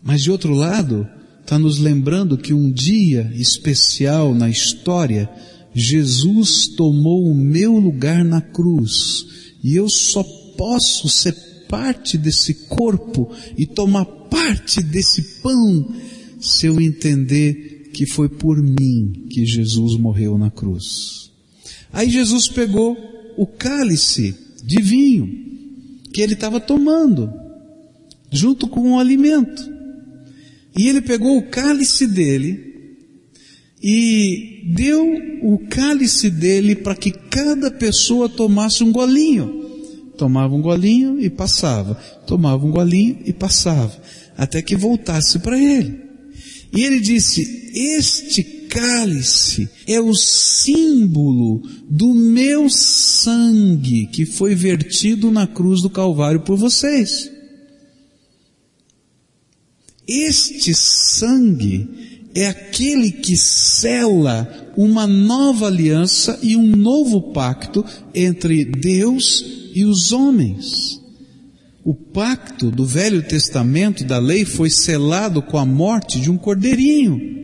Mas 0.01 0.23
de 0.23 0.31
outro 0.31 0.55
lado, 0.55 1.07
está 1.41 1.59
nos 1.59 1.77
lembrando 1.77 2.39
que 2.39 2.55
um 2.55 2.71
dia 2.71 3.31
especial 3.35 4.33
na 4.33 4.49
história, 4.49 5.29
Jesus 5.75 6.69
tomou 6.69 7.29
o 7.29 7.35
meu 7.35 7.77
lugar 7.77 8.25
na 8.25 8.41
cruz, 8.41 9.27
e 9.63 9.75
eu 9.75 9.87
só 9.87 10.23
posso 10.57 11.07
ser 11.07 11.50
parte 11.71 12.17
desse 12.17 12.53
corpo 12.67 13.31
e 13.57 13.65
tomar 13.65 14.03
parte 14.03 14.83
desse 14.83 15.39
pão 15.41 15.89
se 16.37 16.67
eu 16.67 16.81
entender 16.81 17.89
que 17.93 18.05
foi 18.05 18.27
por 18.27 18.61
mim 18.61 19.27
que 19.29 19.45
Jesus 19.45 19.97
morreu 19.97 20.37
na 20.37 20.51
cruz. 20.51 21.31
Aí 21.93 22.09
Jesus 22.09 22.49
pegou 22.49 22.97
o 23.37 23.47
cálice 23.47 24.35
de 24.63 24.81
vinho 24.81 25.29
que 26.13 26.21
ele 26.21 26.33
estava 26.33 26.59
tomando, 26.59 27.31
junto 28.29 28.67
com 28.67 28.91
o 28.91 28.99
alimento. 28.99 29.71
E 30.77 30.89
ele 30.89 31.01
pegou 31.01 31.37
o 31.37 31.47
cálice 31.47 32.05
dele 32.05 32.71
e 33.81 34.63
deu 34.75 35.05
o 35.41 35.57
cálice 35.69 36.29
dele 36.29 36.75
para 36.75 36.95
que 36.95 37.11
cada 37.11 37.71
pessoa 37.71 38.27
tomasse 38.27 38.83
um 38.83 38.91
golinho. 38.91 39.60
Tomava 40.21 40.53
um 40.53 40.61
golinho 40.61 41.19
e 41.19 41.31
passava. 41.31 41.95
Tomava 42.27 42.63
um 42.63 42.69
golinho 42.69 43.17
e 43.25 43.33
passava. 43.33 43.91
Até 44.37 44.61
que 44.61 44.75
voltasse 44.75 45.39
para 45.39 45.57
ele. 45.59 45.99
E 46.71 46.83
ele 46.83 46.99
disse, 46.99 47.41
este 47.73 48.43
cálice 48.69 49.67
é 49.87 49.99
o 49.99 50.13
símbolo 50.13 51.63
do 51.89 52.13
meu 52.13 52.69
sangue 52.69 54.05
que 54.11 54.23
foi 54.23 54.53
vertido 54.53 55.31
na 55.31 55.47
cruz 55.47 55.81
do 55.81 55.89
Calvário 55.89 56.41
por 56.41 56.55
vocês. 56.55 57.27
Este 60.07 60.75
sangue 60.75 62.10
é 62.33 62.47
aquele 62.47 63.11
que 63.11 63.35
cela 63.37 64.71
uma 64.77 65.05
nova 65.05 65.67
aliança 65.67 66.39
e 66.41 66.55
um 66.55 66.75
novo 66.75 67.33
pacto 67.33 67.85
entre 68.13 68.63
Deus 68.65 69.43
e 69.73 69.85
os 69.85 70.11
homens. 70.11 71.01
O 71.83 71.93
pacto 71.93 72.69
do 72.69 72.85
Velho 72.85 73.23
Testamento 73.23 74.03
da 74.03 74.19
lei 74.19 74.45
foi 74.45 74.69
selado 74.69 75.41
com 75.41 75.57
a 75.57 75.65
morte 75.65 76.19
de 76.19 76.29
um 76.29 76.37
cordeirinho. 76.37 77.40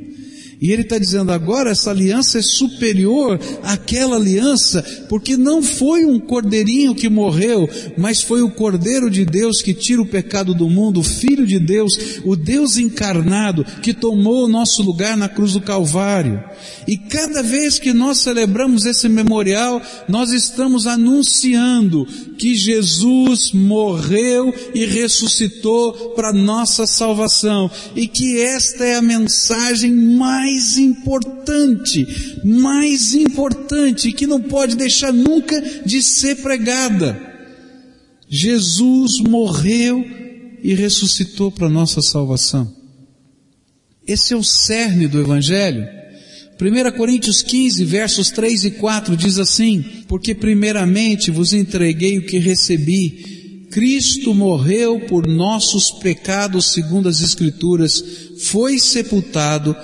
E 0.60 0.72
ele 0.72 0.82
está 0.82 0.98
dizendo 0.98 1.32
agora 1.32 1.70
essa 1.70 1.92
aliança 1.92 2.40
é 2.40 2.42
superior 2.42 3.40
àquela 3.62 4.16
aliança, 4.16 4.84
porque 5.08 5.38
não 5.38 5.62
foi 5.62 6.04
um 6.04 6.20
cordeirinho 6.20 6.96
que 6.96 7.08
morreu, 7.10 7.70
mas 7.96 8.24
foi 8.24 8.42
o 8.42 8.50
Cordeiro 8.50 9.10
de 9.10 9.24
Deus 9.24 9.62
que 9.62 9.74
tira 9.74 10.02
o 10.02 10.06
pecado 10.06 10.56
do 10.56 10.68
mundo, 10.68 11.02
o 11.02 11.04
Filho 11.04 11.46
de 11.46 11.60
Deus, 11.60 12.20
o 12.26 12.36
Deus 12.36 12.78
encarnado 12.78 13.64
que 13.84 13.94
tomou 13.94 14.46
o 14.46 14.48
nosso 14.48 14.82
lugar 14.82 15.16
na 15.16 15.30
cruz 15.30 15.54
do 15.54 15.62
Calvário. 15.62 16.44
E 16.88 16.98
cada 16.98 17.44
vez 17.44 17.78
que 17.78 17.94
nós 17.94 18.18
celebramos 18.20 18.86
esse 18.86 19.08
memorial, 19.08 19.80
nós 20.08 20.32
estamos 20.32 20.88
anunciando 20.88 22.08
que 22.38 22.56
Jesus 22.56 23.52
morreu 23.52 24.54
e 24.74 24.86
ressuscitou 24.86 26.14
para 26.16 26.34
nossa 26.34 26.88
salvação 26.88 27.70
e 27.96 28.08
que 28.08 28.42
esta 28.42 28.84
é 28.84 28.96
a 28.96 29.02
mensagem 29.02 29.92
mais 29.92 30.47
mais 30.48 30.78
importante, 30.78 32.08
mais 32.46 33.14
importante, 33.14 34.14
que 34.14 34.26
não 34.26 34.42
pode 34.42 34.78
deixar 34.78 35.12
nunca 35.12 35.62
de 35.86 36.02
ser 36.02 36.38
pregada. 36.38 37.20
Jesus 38.30 39.20
morreu 39.20 40.06
e 40.64 40.74
ressuscitou 40.74 41.52
para 41.52 41.70
nossa 41.70 42.02
salvação. 42.02 42.74
Esse 44.08 44.34
é 44.34 44.38
o 44.38 44.44
cerne 44.44 45.08
do 45.08 45.20
Evangelho. 45.20 45.86
1 46.60 46.98
Coríntios 46.98 47.42
15, 47.42 47.84
versos 47.84 48.32
3 48.32 48.66
e 48.66 48.72
4 48.72 49.18
diz 49.18 49.38
assim, 49.38 49.84
porque 50.08 50.34
primeiramente 50.34 51.30
vos 51.30 51.54
entreguei 51.54 52.18
o 52.18 52.26
que 52.26 52.40
recebi, 52.40 53.68
Cristo 53.70 54.34
morreu 54.34 55.02
por 55.02 55.28
nossos 55.28 55.92
pecados 55.92 56.72
segundo 56.74 57.10
as 57.10 57.22
Escrituras, 57.22 58.04
foi 58.40 58.80
sepultado, 58.80 59.76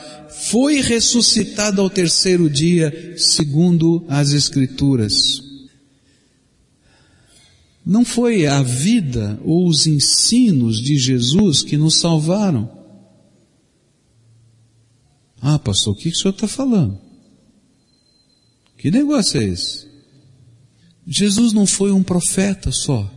foi 0.50 0.82
ressuscitado 0.82 1.82
ao 1.82 1.90
terceiro 1.90 2.50
dia, 2.50 3.16
segundo 3.18 4.06
as 4.10 4.32
Escrituras. 4.32 5.42
Não 7.86 8.04
foi 8.04 8.46
a 8.46 8.62
vida 8.62 9.40
ou 9.44 9.68
os 9.68 9.88
ensinos 9.88 10.82
de 10.82 10.98
Jesus 10.98 11.62
que 11.62 11.78
nos 11.78 12.00
salvaram. 12.00 12.70
Ah, 15.42 15.60
pastor, 15.60 15.94
o 15.94 15.98
que, 15.98 16.10
o 16.10 16.16
senhor 16.16 16.34
está 16.34 16.48
falando? 16.48 17.00
Que 18.78 18.92
negócio 18.92 19.40
é 19.40 19.46
esse? 19.46 19.88
Jesus 21.06 21.54
não 21.54 21.66
foi 21.66 21.92
um 21.92 22.04
profeta 22.04 22.72
só. 22.72 23.10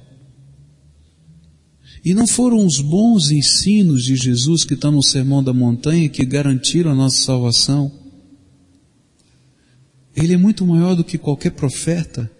E 2.06 2.14
não 2.14 2.24
foram 2.24 2.64
os 2.64 2.80
bons 2.80 3.32
ensinos 3.32 4.04
de 4.04 4.14
Jesus 4.14 4.64
que 4.64 4.74
estão 4.74 4.92
no 4.92 5.02
Sermão 5.02 5.42
da 5.42 5.52
Montanha 5.52 6.08
que 6.08 6.24
garantiram 6.24 6.92
a 6.92 6.94
nossa 6.94 7.18
salvação. 7.18 7.90
Ele 10.14 10.34
é 10.34 10.36
muito 10.36 10.64
maior 10.64 10.94
do 10.94 11.02
que 11.02 11.18
qualquer 11.18 11.50
profeta, 11.50 12.30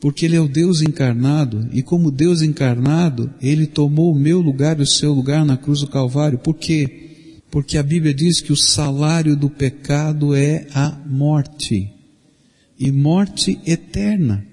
porque 0.00 0.24
Ele 0.24 0.36
é 0.36 0.40
o 0.40 0.48
Deus 0.48 0.80
encarnado, 0.80 1.68
e 1.70 1.82
como 1.82 2.10
Deus 2.10 2.40
encarnado, 2.40 3.30
Ele 3.42 3.66
tomou 3.66 4.10
o 4.10 4.18
meu 4.18 4.40
lugar 4.40 4.80
e 4.80 4.84
o 4.84 4.86
seu 4.86 5.12
lugar 5.12 5.44
na 5.44 5.58
cruz 5.58 5.80
do 5.80 5.86
Calvário. 5.86 6.38
Por 6.38 6.54
quê? 6.54 7.40
Porque 7.50 7.76
a 7.76 7.82
Bíblia 7.82 8.14
diz 8.14 8.40
que 8.40 8.54
o 8.54 8.56
salário 8.56 9.36
do 9.36 9.50
pecado 9.50 10.34
é 10.34 10.66
a 10.72 10.98
morte, 11.06 11.92
e 12.80 12.90
morte 12.90 13.60
eterna. 13.66 14.46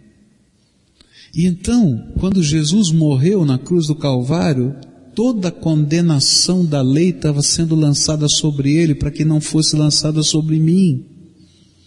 E 1.34 1.46
então, 1.46 2.12
quando 2.20 2.42
Jesus 2.42 2.92
morreu 2.92 3.46
na 3.46 3.58
cruz 3.58 3.88
do 3.88 3.96
Calvário, 3.96 4.76
toda 5.16 5.50
a 5.50 5.52
condenação 5.52 6.66
da 6.66 6.82
lei 6.82 7.10
estava 7.10 7.42
sendo 7.42 7.76
lançada 7.76 8.28
sobre 8.28 8.76
ele 8.76 8.96
para 8.96 9.12
que 9.12 9.26
não 9.26 9.40
fosse 9.40 9.76
lançada 9.76 10.24
sobre 10.24 10.60
mim. 10.60 11.06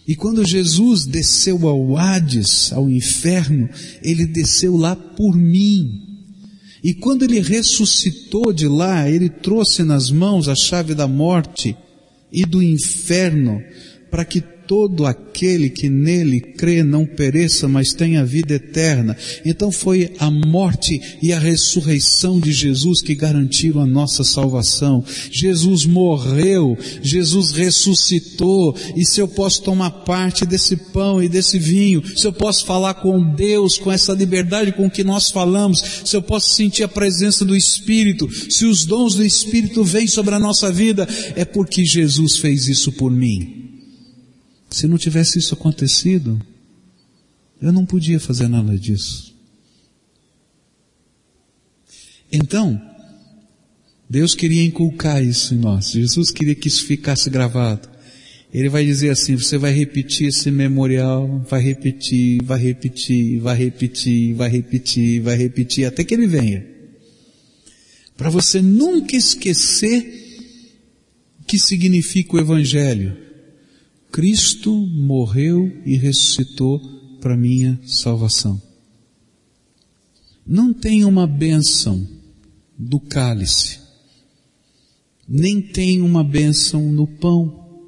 E 0.07 0.15
quando 0.15 0.45
Jesus 0.45 1.05
desceu 1.05 1.67
ao 1.67 1.97
Hades, 1.97 2.71
ao 2.73 2.89
inferno, 2.89 3.69
ele 4.01 4.25
desceu 4.25 4.75
lá 4.75 4.95
por 4.95 5.35
mim. 5.35 6.01
E 6.83 6.93
quando 6.93 7.23
ele 7.23 7.39
ressuscitou 7.39 8.51
de 8.51 8.67
lá, 8.67 9.09
ele 9.09 9.29
trouxe 9.29 9.83
nas 9.83 10.11
mãos 10.11 10.49
a 10.49 10.55
chave 10.55 10.93
da 10.93 11.07
morte 11.07 11.75
e 12.31 12.45
do 12.45 12.61
inferno, 12.61 13.61
para 14.11 14.25
que 14.25 14.41
todo 14.73 15.05
aquele 15.05 15.69
que 15.69 15.87
nele 15.87 16.41
crê 16.41 16.81
não 16.81 17.05
pereça, 17.05 17.67
mas 17.67 17.93
tenha 17.93 18.25
vida 18.25 18.55
eterna. 18.55 19.15
Então 19.45 19.71
foi 19.71 20.13
a 20.17 20.31
morte 20.31 20.99
e 21.21 21.31
a 21.31 21.37
ressurreição 21.37 22.39
de 22.39 22.51
Jesus 22.51 22.99
que 22.99 23.13
garantiram 23.13 23.81
a 23.81 23.85
nossa 23.85 24.23
salvação. 24.23 25.05
Jesus 25.29 25.85
morreu, 25.85 26.75
Jesus 27.03 27.51
ressuscitou, 27.51 28.75
e 28.95 29.05
se 29.05 29.21
eu 29.21 29.27
posso 29.27 29.61
tomar 29.61 29.91
parte 29.91 30.43
desse 30.43 30.75
pão 30.75 31.21
e 31.21 31.29
desse 31.29 31.59
vinho, 31.59 32.01
se 32.17 32.25
eu 32.25 32.33
posso 32.33 32.65
falar 32.65 32.95
com 32.95 33.23
Deus 33.35 33.77
com 33.77 33.91
essa 33.91 34.13
liberdade 34.13 34.71
com 34.71 34.89
que 34.89 35.03
nós 35.03 35.29
falamos, 35.29 36.01
se 36.03 36.15
eu 36.15 36.21
posso 36.23 36.51
sentir 36.55 36.81
a 36.81 36.87
presença 36.87 37.45
do 37.45 37.55
Espírito, 37.55 38.27
se 38.51 38.65
os 38.65 38.85
dons 38.85 39.13
do 39.13 39.23
Espírito 39.23 39.83
vêm 39.83 40.07
sobre 40.07 40.33
a 40.33 40.39
nossa 40.39 40.71
vida, 40.71 41.07
é 41.35 41.45
porque 41.45 41.85
Jesus 41.85 42.37
fez 42.37 42.67
isso 42.67 42.91
por 42.91 43.11
mim. 43.11 43.62
Se 44.73 44.87
não 44.87 44.97
tivesse 44.97 45.37
isso 45.37 45.53
acontecido, 45.53 46.41
eu 47.61 47.71
não 47.71 47.85
podia 47.85 48.19
fazer 48.19 48.47
nada 48.47 48.75
disso. 48.75 49.31
Então, 52.31 52.81
Deus 54.09 54.33
queria 54.33 54.63
inculcar 54.63 55.23
isso 55.23 55.53
em 55.53 55.59
nós. 55.59 55.91
Jesus 55.91 56.31
queria 56.31 56.55
que 56.55 56.67
isso 56.67 56.85
ficasse 56.85 57.29
gravado. 57.29 57.87
Ele 58.51 58.67
vai 58.67 58.83
dizer 58.83 59.11
assim, 59.11 59.35
você 59.35 59.59
vai 59.59 59.71
repetir 59.71 60.29
esse 60.29 60.49
memorial, 60.49 61.45
vai 61.47 61.61
repetir, 61.61 62.41
vai 62.43 62.57
repetir, 62.57 63.39
vai 63.39 63.55
repetir, 63.55 64.33
vai 64.33 64.49
repetir, 64.49 65.21
vai 65.21 65.37
repetir, 65.37 65.85
até 65.85 66.03
que 66.03 66.15
ele 66.15 66.25
venha. 66.25 66.65
Para 68.17 68.31
você 68.31 68.59
nunca 68.59 69.15
esquecer 69.15 70.03
o 71.41 71.43
que 71.43 71.59
significa 71.59 72.35
o 72.35 72.39
Evangelho. 72.39 73.22
Cristo 74.13 74.71
morreu 74.71 75.81
e 75.83 75.97
ressuscitou 75.97 76.79
para 77.19 77.35
minha 77.35 77.79
salvação. 77.83 78.61
Não 80.45 80.71
tem 80.71 81.03
uma 81.03 81.25
bênção 81.25 82.07
do 82.77 82.99
cálice, 82.99 83.79
nem 85.27 85.59
tem 85.59 85.99
uma 85.99 86.23
bênção 86.23 86.93
no 86.93 87.07
pão. 87.07 87.81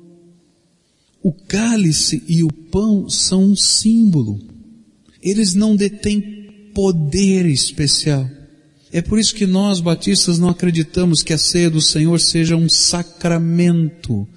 O 1.21 1.31
cálice 1.31 2.23
e 2.27 2.43
o 2.43 2.51
pão 2.51 3.07
são 3.07 3.51
um 3.51 3.55
símbolo. 3.55 4.41
Eles 5.21 5.53
não 5.53 5.75
detêm 5.75 6.71
poder 6.73 7.45
especial. 7.45 8.27
É 8.91 8.99
por 8.99 9.19
isso 9.19 9.35
que 9.35 9.45
nós 9.45 9.79
batistas 9.79 10.39
não 10.39 10.49
acreditamos 10.49 11.21
que 11.21 11.33
a 11.33 11.37
ceia 11.37 11.69
do 11.69 11.81
Senhor 11.83 12.19
seja 12.19 12.55
um 12.55 12.67
sacramento 12.67 14.27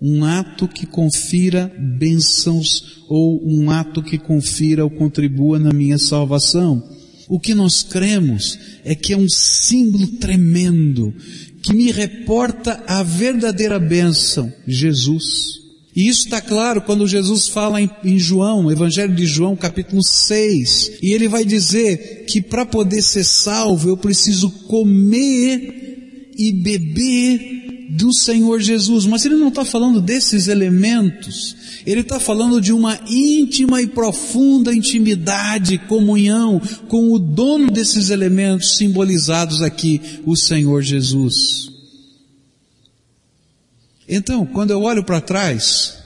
um 0.00 0.24
ato 0.24 0.68
que 0.68 0.86
confira 0.86 1.72
bênçãos 1.78 3.02
ou 3.08 3.40
um 3.44 3.70
ato 3.70 4.02
que 4.02 4.18
confira 4.18 4.84
ou 4.84 4.90
contribua 4.90 5.58
na 5.58 5.72
minha 5.72 5.98
salvação. 5.98 6.82
O 7.28 7.38
que 7.38 7.54
nós 7.54 7.82
cremos 7.82 8.58
é 8.84 8.94
que 8.94 9.12
é 9.12 9.16
um 9.16 9.28
símbolo 9.28 10.06
tremendo 10.18 11.12
que 11.62 11.74
me 11.74 11.90
reporta 11.90 12.82
a 12.86 13.02
verdadeira 13.02 13.78
bênção, 13.78 14.52
Jesus. 14.66 15.58
E 15.94 16.06
isso 16.06 16.26
está 16.26 16.40
claro 16.40 16.80
quando 16.80 17.08
Jesus 17.08 17.48
fala 17.48 17.82
em, 17.82 17.90
em, 18.04 18.18
João, 18.18 18.70
Evangelho 18.70 19.14
de 19.14 19.26
João, 19.26 19.56
capítulo 19.56 20.02
6. 20.02 20.92
E 21.02 21.12
ele 21.12 21.28
vai 21.28 21.44
dizer 21.44 22.24
que 22.26 22.40
para 22.40 22.64
poder 22.64 23.02
ser 23.02 23.24
salvo 23.24 23.88
eu 23.88 23.96
preciso 23.96 24.48
comer 24.68 26.30
e 26.38 26.52
beber 26.52 27.67
do 27.88 28.12
Senhor 28.12 28.60
Jesus, 28.60 29.06
mas 29.06 29.24
ele 29.24 29.36
não 29.36 29.48
está 29.48 29.64
falando 29.64 30.00
desses 30.00 30.46
elementos, 30.46 31.56
ele 31.86 32.02
está 32.02 32.20
falando 32.20 32.60
de 32.60 32.72
uma 32.72 33.00
íntima 33.08 33.80
e 33.80 33.86
profunda 33.86 34.74
intimidade, 34.74 35.78
comunhão 35.78 36.60
com 36.86 37.12
o 37.12 37.18
dono 37.18 37.70
desses 37.70 38.10
elementos 38.10 38.76
simbolizados 38.76 39.62
aqui, 39.62 40.00
o 40.26 40.36
Senhor 40.36 40.82
Jesus. 40.82 41.70
Então, 44.06 44.44
quando 44.44 44.70
eu 44.70 44.82
olho 44.82 45.04
para 45.04 45.20
trás, 45.20 45.98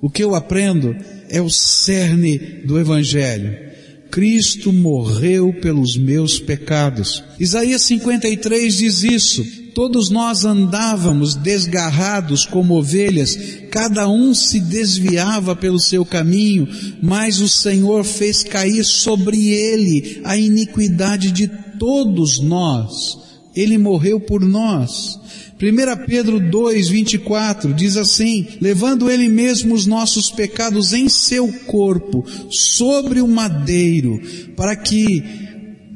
o 0.00 0.10
que 0.10 0.22
eu 0.22 0.34
aprendo 0.34 0.96
é 1.28 1.40
o 1.40 1.50
cerne 1.50 2.38
do 2.64 2.78
Evangelho. 2.78 3.70
Cristo 4.10 4.72
morreu 4.72 5.52
pelos 5.52 5.96
meus 5.96 6.40
pecados. 6.40 7.22
Isaías 7.38 7.82
53 7.82 8.76
diz 8.76 9.04
isso. 9.04 9.59
Todos 9.74 10.10
nós 10.10 10.44
andávamos 10.44 11.34
desgarrados 11.34 12.44
como 12.44 12.76
ovelhas, 12.76 13.38
cada 13.70 14.08
um 14.08 14.34
se 14.34 14.60
desviava 14.60 15.54
pelo 15.54 15.78
seu 15.78 16.04
caminho, 16.04 16.68
mas 17.02 17.40
o 17.40 17.48
Senhor 17.48 18.04
fez 18.04 18.42
cair 18.42 18.84
sobre 18.84 19.48
ele 19.48 20.20
a 20.24 20.36
iniquidade 20.36 21.30
de 21.30 21.48
todos 21.80 22.38
nós, 22.38 23.18
Ele 23.56 23.78
morreu 23.78 24.20
por 24.20 24.44
nós. 24.44 25.18
1 25.60 26.06
Pedro 26.06 26.38
2, 26.38 26.88
24 26.88 27.74
diz 27.74 27.96
assim, 27.96 28.46
levando 28.60 29.10
Ele 29.10 29.28
mesmo 29.28 29.74
os 29.74 29.86
nossos 29.86 30.30
pecados 30.30 30.92
em 30.92 31.08
seu 31.08 31.50
corpo, 31.66 32.24
sobre 32.50 33.20
o 33.20 33.28
madeiro, 33.28 34.20
para 34.56 34.76
que, 34.76 35.22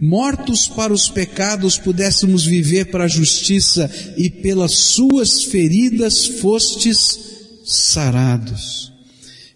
mortos 0.04 0.68
para 0.68 0.92
os 0.92 1.08
pecados, 1.08 1.78
pudéssemos 1.78 2.44
viver 2.44 2.90
para 2.90 3.04
a 3.04 3.08
justiça 3.08 3.90
e 4.18 4.28
pelas 4.28 4.72
suas 4.72 5.44
feridas 5.44 6.26
fostes 6.26 7.18
sarados. 7.64 8.92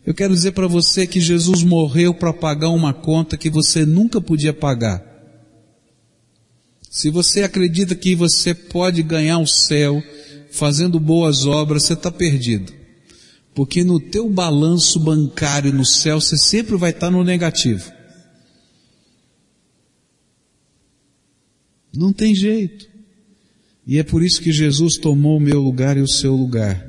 Eu 0.06 0.14
quero 0.14 0.32
dizer 0.32 0.52
para 0.52 0.66
você 0.66 1.06
que 1.06 1.20
Jesus 1.20 1.62
morreu 1.62 2.14
para 2.14 2.32
pagar 2.32 2.70
uma 2.70 2.94
conta 2.94 3.36
que 3.36 3.50
você 3.50 3.84
nunca 3.84 4.22
podia 4.22 4.54
pagar. 4.54 5.04
Se 6.90 7.10
você 7.10 7.42
acredita 7.42 7.94
que 7.94 8.14
você 8.14 8.54
pode 8.54 9.02
ganhar 9.02 9.38
o 9.38 9.46
céu 9.46 10.02
fazendo 10.50 10.98
boas 10.98 11.44
obras, 11.44 11.82
você 11.82 11.92
está 11.92 12.10
perdido. 12.10 12.72
Porque 13.54 13.84
no 13.84 14.00
teu 14.00 14.30
balanço 14.30 14.98
bancário 14.98 15.74
no 15.74 15.84
céu, 15.84 16.22
você 16.22 16.38
sempre 16.38 16.76
vai 16.76 16.90
estar 16.90 17.10
no 17.10 17.22
negativo. 17.22 17.97
Não 21.94 22.12
tem 22.12 22.34
jeito. 22.34 22.86
E 23.86 23.98
é 23.98 24.02
por 24.02 24.22
isso 24.22 24.42
que 24.42 24.52
Jesus 24.52 24.96
tomou 24.98 25.38
o 25.38 25.40
meu 25.40 25.60
lugar 25.60 25.96
e 25.96 26.02
o 26.02 26.08
seu 26.08 26.34
lugar. 26.34 26.86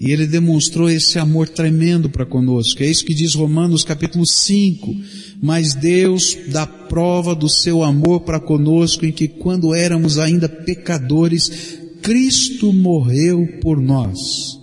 E 0.00 0.10
ele 0.10 0.26
demonstrou 0.26 0.90
esse 0.90 1.16
amor 1.20 1.48
tremendo 1.48 2.10
para 2.10 2.26
conosco. 2.26 2.82
É 2.82 2.86
isso 2.86 3.04
que 3.04 3.14
diz 3.14 3.34
Romanos 3.34 3.84
capítulo 3.84 4.26
5. 4.26 4.96
Mas 5.40 5.74
Deus 5.74 6.36
dá 6.48 6.66
prova 6.66 7.36
do 7.36 7.48
seu 7.48 7.84
amor 7.84 8.22
para 8.22 8.40
conosco 8.40 9.06
em 9.06 9.12
que 9.12 9.28
quando 9.28 9.72
éramos 9.72 10.18
ainda 10.18 10.48
pecadores, 10.48 11.78
Cristo 12.02 12.72
morreu 12.72 13.46
por 13.60 13.80
nós. 13.80 14.58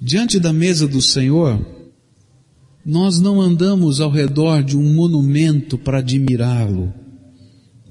Diante 0.00 0.40
da 0.40 0.52
mesa 0.52 0.88
do 0.88 1.00
Senhor, 1.00 1.64
nós 2.86 3.20
não 3.20 3.40
andamos 3.40 4.00
ao 4.00 4.10
redor 4.10 4.62
de 4.62 4.78
um 4.78 4.94
monumento 4.94 5.76
para 5.76 5.98
admirá-lo. 5.98 6.94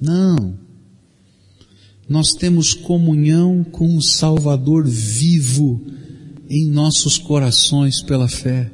Não 0.00 0.66
nós 2.08 2.34
temos 2.34 2.72
comunhão 2.72 3.64
com 3.64 3.96
o 3.96 4.02
Salvador 4.02 4.86
vivo 4.86 5.84
em 6.48 6.66
nossos 6.66 7.18
corações 7.18 8.00
pela 8.00 8.28
fé. 8.28 8.70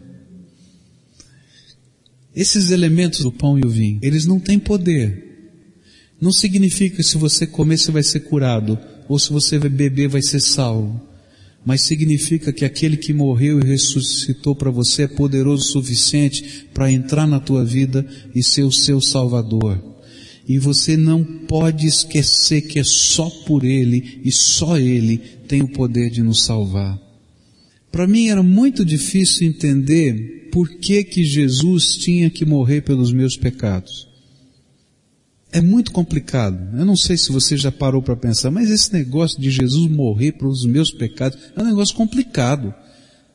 Esses 2.35 2.71
elementos 2.71 3.21
do 3.21 3.33
pão 3.33 3.59
e 3.59 3.65
o 3.65 3.71
vinho, 3.71 3.99
eles 4.03 4.27
não 4.27 4.39
têm 4.39 4.59
poder. 4.59 5.31
Não 6.21 6.31
significa 6.31 6.97
que 6.97 7.03
se 7.03 7.17
você 7.17 7.47
comer 7.47 7.79
você 7.79 7.91
vai 7.91 8.03
ser 8.03 8.21
curado, 8.21 8.79
ou 9.09 9.19
se 9.19 9.33
você 9.33 9.59
beber 9.59 10.09
vai 10.09 10.23
ser 10.23 10.41
salvo. 10.41 11.01
Mas 11.65 11.83
significa 11.83 12.53
que 12.53 12.65
aquele 12.65 12.97
que 12.97 13.13
morreu 13.13 13.61
e 13.61 13.65
ressuscitou 13.65 14.55
para 14.55 14.71
você 14.71 15.03
é 15.03 15.09
poderoso 15.09 15.63
o 15.63 15.73
suficiente 15.73 16.67
para 16.75 16.91
entrar 16.91 17.27
na 17.27 17.39
tua 17.39 17.65
vida 17.65 18.05
e 18.35 18.43
ser 18.43 18.65
o 18.65 18.73
seu 18.73 19.01
salvador. 19.01 19.81
E 20.49 20.59
você 20.59 20.97
não 20.97 21.23
pode 21.23 21.87
esquecer 21.87 22.63
que 22.63 22.81
é 22.81 22.85
só 22.85 23.31
por 23.47 23.65
Ele 23.65 24.21
e 24.25 24.33
só 24.33 24.77
Ele 24.77 25.19
tem 25.47 25.63
o 25.63 25.69
poder 25.69 26.11
de 26.11 26.21
nos 26.21 26.43
salvar. 26.43 27.01
Para 27.93 28.09
mim 28.09 28.29
era 28.29 28.43
muito 28.43 28.85
difícil 28.85 29.47
entender 29.47 30.49
por 30.51 30.69
que 30.79 31.05
que 31.05 31.25
Jesus 31.25 31.97
tinha 31.97 32.29
que 32.29 32.45
morrer 32.45 32.81
pelos 32.81 33.13
meus 33.13 33.37
pecados. 33.37 34.12
É 35.53 35.61
muito 35.61 35.93
complicado. 35.93 36.59
Eu 36.79 36.85
não 36.87 36.97
sei 36.97 37.17
se 37.17 37.31
você 37.31 37.57
já 37.57 37.71
parou 37.71 38.03
para 38.03 38.17
pensar, 38.17 38.51
mas 38.51 38.71
esse 38.71 38.93
negócio 38.93 39.39
de 39.41 39.51
Jesus 39.51 39.91
morrer 39.91 40.33
pelos 40.33 40.65
meus 40.65 40.91
pecados 40.91 41.39
é 41.55 41.61
um 41.61 41.67
negócio 41.67 41.95
complicado. 41.95 42.75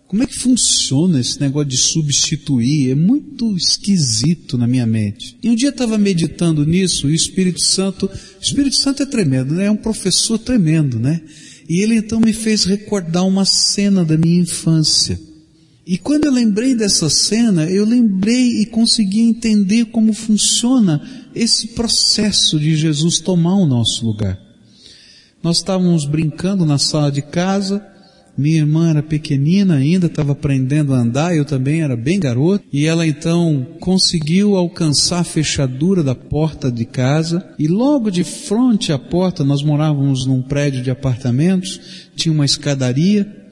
Como 0.08 0.24
é 0.24 0.26
que 0.26 0.36
funciona 0.36 1.20
esse 1.20 1.40
negócio 1.40 1.68
de 1.68 1.78
substituir? 1.78 2.92
É 2.92 2.96
muito 2.96 3.56
esquisito 3.56 4.58
na 4.58 4.66
minha 4.66 4.86
mente. 4.86 5.38
E 5.44 5.50
um 5.50 5.56
dia 5.56 5.70
estava 5.70 5.98
meditando 5.98 6.66
nisso 6.66 7.10
e 7.10 7.12
o 7.12 7.16
Espírito 7.16 7.62
Santo, 7.62 8.08
o 8.08 8.42
Espírito 8.42 8.78
Santo 8.78 9.04
é 9.04 9.06
tremendo, 9.06 9.54
né? 9.54 9.66
É 9.66 9.72
um 9.72 9.76
professor 9.76 10.40
tremendo, 10.40 10.98
né? 10.98 11.22
E 11.70 11.82
ele 11.82 11.96
então 11.96 12.22
me 12.22 12.32
fez 12.32 12.64
recordar 12.64 13.28
uma 13.28 13.44
cena 13.44 14.06
da 14.06 14.18
minha 14.18 14.42
infância. 14.42 15.20
E 15.88 15.98
quando 15.98 16.26
eu 16.26 16.34
lembrei 16.34 16.76
dessa 16.76 17.10
cena, 17.10 17.64
eu 17.64 17.86
lembrei 17.86 18.62
e 18.62 18.66
consegui 18.66 19.22
entender 19.22 19.86
como 19.86 20.12
funciona 20.12 21.02
esse 21.34 21.70
processo 21.70 22.60
de 22.60 22.76
Jesus 22.76 23.22
tomar 23.22 23.56
o 23.56 23.66
nosso 23.66 24.06
lugar. 24.06 24.38
Nós 25.42 25.58
estávamos 25.58 26.04
brincando 26.04 26.66
na 26.66 26.78
sala 26.78 27.10
de 27.10 27.22
casa, 27.22 27.82
minha 28.38 28.58
irmã 28.58 28.90
era 28.90 29.02
pequenina 29.02 29.76
ainda, 29.76 30.08
estava 30.08 30.34
aprendendo 30.34 30.94
a 30.94 31.00
andar, 31.00 31.34
eu 31.34 31.46
também 31.46 31.82
era 31.82 31.96
bem 31.96 32.20
garoto, 32.20 32.66
e 32.72 32.86
ela 32.86 33.08
então 33.08 33.66
conseguiu 33.80 34.58
alcançar 34.58 35.20
a 35.20 35.24
fechadura 35.24 36.04
da 36.04 36.14
porta 36.14 36.70
de 36.70 36.84
casa, 36.84 37.48
e 37.58 37.66
logo 37.66 38.12
de 38.12 38.26
frente 38.26 38.92
à 38.92 39.00
porta, 39.00 39.42
nós 39.42 39.64
morávamos 39.64 40.26
num 40.26 40.42
prédio 40.42 40.84
de 40.84 40.92
apartamentos, 40.92 41.80
tinha 42.14 42.34
uma 42.34 42.46
escadaria, 42.46 43.47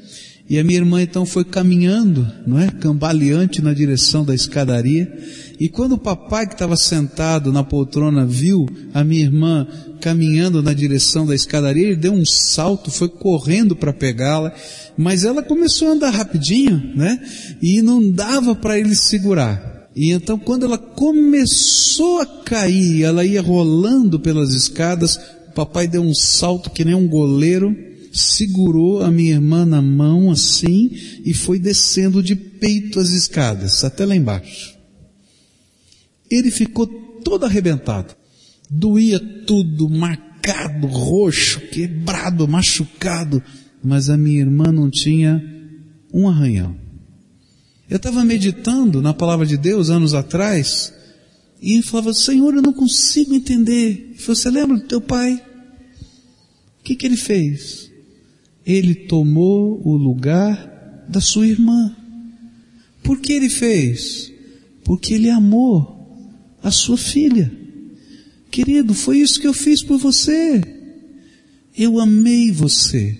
e 0.47 0.59
a 0.59 0.63
minha 0.63 0.77
irmã 0.77 1.01
então 1.01 1.25
foi 1.25 1.43
caminhando, 1.43 2.31
não 2.45 2.59
é? 2.59 2.69
Cambaleante 2.69 3.63
na 3.63 3.73
direção 3.73 4.23
da 4.23 4.35
escadaria. 4.35 5.11
E 5.59 5.67
quando 5.67 5.93
o 5.93 5.97
papai 5.97 6.45
que 6.45 6.53
estava 6.53 6.77
sentado 6.77 7.51
na 7.51 7.63
poltrona 7.63 8.25
viu 8.25 8.67
a 8.93 9.03
minha 9.03 9.23
irmã 9.23 9.67
caminhando 9.99 10.61
na 10.61 10.71
direção 10.71 11.25
da 11.25 11.33
escadaria, 11.33 11.87
ele 11.87 11.95
deu 11.95 12.13
um 12.13 12.25
salto, 12.25 12.91
foi 12.91 13.09
correndo 13.09 13.75
para 13.75 13.91
pegá-la, 13.91 14.53
mas 14.95 15.23
ela 15.23 15.41
começou 15.41 15.87
a 15.87 15.91
andar 15.91 16.11
rapidinho, 16.11 16.91
né? 16.95 17.19
E 17.59 17.81
não 17.81 18.11
dava 18.11 18.53
para 18.53 18.77
ele 18.77 18.95
segurar. 18.95 19.89
E 19.95 20.11
então 20.11 20.37
quando 20.37 20.65
ela 20.65 20.77
começou 20.77 22.19
a 22.19 22.25
cair, 22.25 23.01
ela 23.01 23.25
ia 23.25 23.41
rolando 23.41 24.19
pelas 24.19 24.53
escadas, 24.53 25.17
o 25.47 25.53
papai 25.55 25.87
deu 25.87 26.03
um 26.03 26.13
salto 26.13 26.69
que 26.69 26.85
nem 26.85 26.93
um 26.93 27.07
goleiro, 27.07 27.75
segurou 28.15 29.03
a 29.03 29.11
minha 29.11 29.33
irmã 29.33 29.65
na 29.65 29.81
mão 29.81 30.31
assim 30.31 30.89
e 31.25 31.33
foi 31.33 31.59
descendo 31.59 32.23
de 32.23 32.35
peito 32.35 32.99
as 32.99 33.09
escadas, 33.09 33.83
até 33.83 34.05
lá 34.05 34.15
embaixo. 34.15 34.73
Ele 36.31 36.49
ficou 36.49 36.87
todo 36.87 37.45
arrebentado. 37.45 38.15
Doía 38.69 39.19
tudo, 39.19 39.89
marcado, 39.89 40.87
roxo, 40.87 41.59
quebrado, 41.67 42.47
machucado, 42.47 43.43
mas 43.83 44.09
a 44.09 44.17
minha 44.17 44.39
irmã 44.39 44.71
não 44.71 44.89
tinha 44.89 45.43
um 46.13 46.27
arranhão. 46.27 46.75
Eu 47.89 47.97
estava 47.97 48.23
meditando 48.23 49.01
na 49.01 49.13
palavra 49.13 49.45
de 49.45 49.57
Deus 49.57 49.89
anos 49.89 50.13
atrás 50.13 50.93
e 51.61 51.81
falava, 51.83 52.13
Senhor, 52.13 52.55
eu 52.55 52.61
não 52.61 52.73
consigo 52.73 53.35
entender. 53.35 54.15
Você 54.25 54.49
lembra 54.49 54.77
do 54.77 54.87
teu 54.87 55.01
pai? 55.01 55.33
O 56.79 56.83
que, 56.83 56.95
que 56.95 57.05
ele 57.05 57.17
fez? 57.17 57.91
Ele 58.65 58.95
tomou 58.95 59.81
o 59.87 59.95
lugar 59.95 61.05
da 61.07 61.21
sua 61.21 61.47
irmã. 61.47 61.95
Por 63.03 63.19
que 63.19 63.33
ele 63.33 63.49
fez? 63.49 64.31
Porque 64.83 65.13
ele 65.13 65.29
amou 65.29 65.95
a 66.63 66.71
sua 66.71 66.97
filha. 66.97 67.51
Querido, 68.49 68.93
foi 68.93 69.19
isso 69.19 69.39
que 69.39 69.47
eu 69.47 69.53
fiz 69.53 69.83
por 69.83 69.99
você. 69.99 70.61
Eu 71.77 71.99
amei 71.99 72.51
você. 72.51 73.19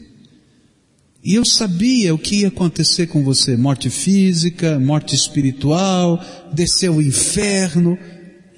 E 1.24 1.36
eu 1.36 1.46
sabia 1.46 2.14
o 2.14 2.20
que 2.20 2.42
ia 2.42 2.48
acontecer 2.48 3.08
com 3.08 3.24
você: 3.24 3.58
morte 3.58 3.90
física, 3.90 4.80
morte 4.80 5.16
espiritual, 5.16 6.24
descer 6.54 6.88
ao 6.88 7.02
inferno. 7.02 7.98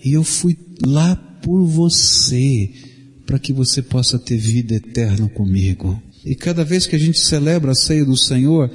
E 0.03 0.13
eu 0.13 0.23
fui 0.23 0.57
lá 0.85 1.15
por 1.41 1.65
você, 1.65 2.69
para 3.25 3.39
que 3.39 3.51
você 3.51 3.81
possa 3.81 4.19
ter 4.19 4.37
vida 4.37 4.75
eterna 4.75 5.27
comigo. 5.29 6.01
E 6.27 6.35
cada 6.35 6.65
vez 6.65 6.85
que 6.85 6.95
a 6.95 6.99
gente 6.99 7.17
celebra 7.19 7.71
a 7.71 7.75
ceia 7.75 8.03
do 8.03 8.17
Senhor, 8.17 8.69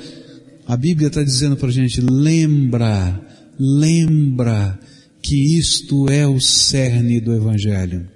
a 0.66 0.74
Bíblia 0.74 1.08
está 1.08 1.22
dizendo 1.22 1.54
para 1.54 1.68
a 1.68 1.72
gente, 1.72 2.00
lembra, 2.00 3.20
lembra 3.58 4.80
que 5.20 5.58
isto 5.58 6.08
é 6.08 6.26
o 6.26 6.40
cerne 6.40 7.20
do 7.20 7.34
Evangelho. 7.34 8.08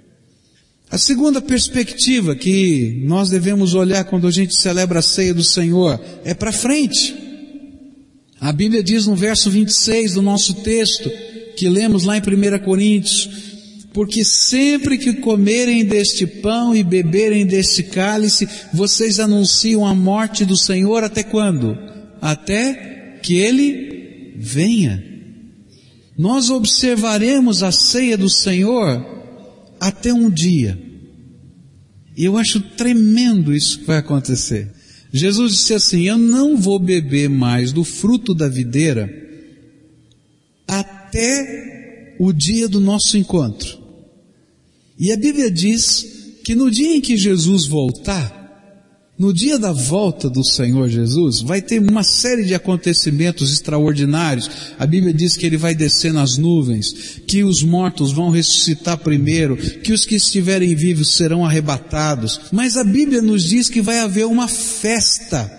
A 0.89 0.97
segunda 0.97 1.39
perspectiva 1.39 2.35
que 2.35 3.03
nós 3.05 3.29
devemos 3.29 3.75
olhar 3.75 4.05
quando 4.05 4.25
a 4.25 4.31
gente 4.31 4.55
celebra 4.55 4.99
a 4.99 5.03
ceia 5.03 5.35
do 5.35 5.43
Senhor 5.43 6.01
é 6.25 6.33
para 6.33 6.51
frente. 6.51 7.13
A 8.41 8.51
Bíblia 8.51 8.81
diz 8.81 9.05
no 9.05 9.15
verso 9.15 9.51
26 9.51 10.15
do 10.15 10.21
nosso 10.23 10.55
texto, 10.63 11.11
que 11.55 11.69
lemos 11.69 12.05
lá 12.05 12.17
em 12.17 12.21
1 12.21 12.59
Coríntios, 12.65 13.29
porque 13.97 14.23
sempre 14.23 14.95
que 14.95 15.11
comerem 15.11 15.83
deste 15.83 16.27
pão 16.27 16.75
e 16.75 16.83
beberem 16.83 17.47
deste 17.47 17.81
cálice, 17.81 18.47
vocês 18.71 19.19
anunciam 19.19 19.83
a 19.87 19.95
morte 19.95 20.45
do 20.45 20.55
Senhor 20.55 21.03
até 21.03 21.23
quando? 21.23 21.75
Até 22.21 23.17
que 23.23 23.37
Ele 23.37 24.35
venha. 24.37 25.03
nós 26.15 26.51
observaremos 26.51 27.63
a 27.63 27.71
ceia 27.71 28.15
do 28.15 28.29
Senhor 28.29 29.03
até 29.79 30.13
um 30.13 30.29
dia. 30.29 30.79
E 32.15 32.23
eu 32.23 32.37
acho 32.37 32.61
tremendo 32.61 33.51
isso 33.51 33.79
que 33.79 33.85
vai 33.85 33.97
acontecer. 33.97 34.71
Jesus 35.11 35.53
disse 35.53 35.73
assim: 35.73 36.07
Eu 36.07 36.19
não 36.19 36.55
vou 36.55 36.77
beber 36.77 37.31
mais 37.31 37.71
do 37.71 37.83
fruto 37.83 38.35
da 38.35 38.47
videira 38.47 39.11
até 40.67 42.15
o 42.19 42.31
dia 42.31 42.69
do 42.69 42.79
nosso 42.79 43.17
encontro. 43.17 43.76
E 44.99 45.11
a 45.11 45.17
Bíblia 45.17 45.51
diz 45.51 46.05
que 46.43 46.55
no 46.55 46.71
dia 46.71 46.95
em 46.95 47.01
que 47.01 47.17
Jesus 47.17 47.65
voltar, 47.65 48.37
no 49.17 49.33
dia 49.33 49.57
da 49.57 49.71
volta 49.71 50.29
do 50.29 50.45
Senhor 50.45 50.87
Jesus, 50.89 51.41
vai 51.41 51.59
ter 51.59 51.79
uma 51.79 52.03
série 52.03 52.45
de 52.45 52.53
acontecimentos 52.53 53.51
extraordinários. 53.51 54.47
A 54.77 54.85
Bíblia 54.85 55.11
diz 55.11 55.35
que 55.35 55.43
ele 55.43 55.57
vai 55.57 55.73
descer 55.73 56.13
nas 56.13 56.37
nuvens, 56.37 57.19
que 57.25 57.43
os 57.43 57.63
mortos 57.63 58.11
vão 58.11 58.29
ressuscitar 58.29 58.97
primeiro, 58.99 59.57
que 59.57 59.91
os 59.91 60.05
que 60.05 60.15
estiverem 60.15 60.75
vivos 60.75 61.13
serão 61.13 61.43
arrebatados. 61.43 62.41
Mas 62.51 62.77
a 62.77 62.83
Bíblia 62.83 63.19
nos 63.19 63.43
diz 63.43 63.69
que 63.69 63.81
vai 63.81 63.99
haver 63.99 64.27
uma 64.27 64.47
festa. 64.47 65.51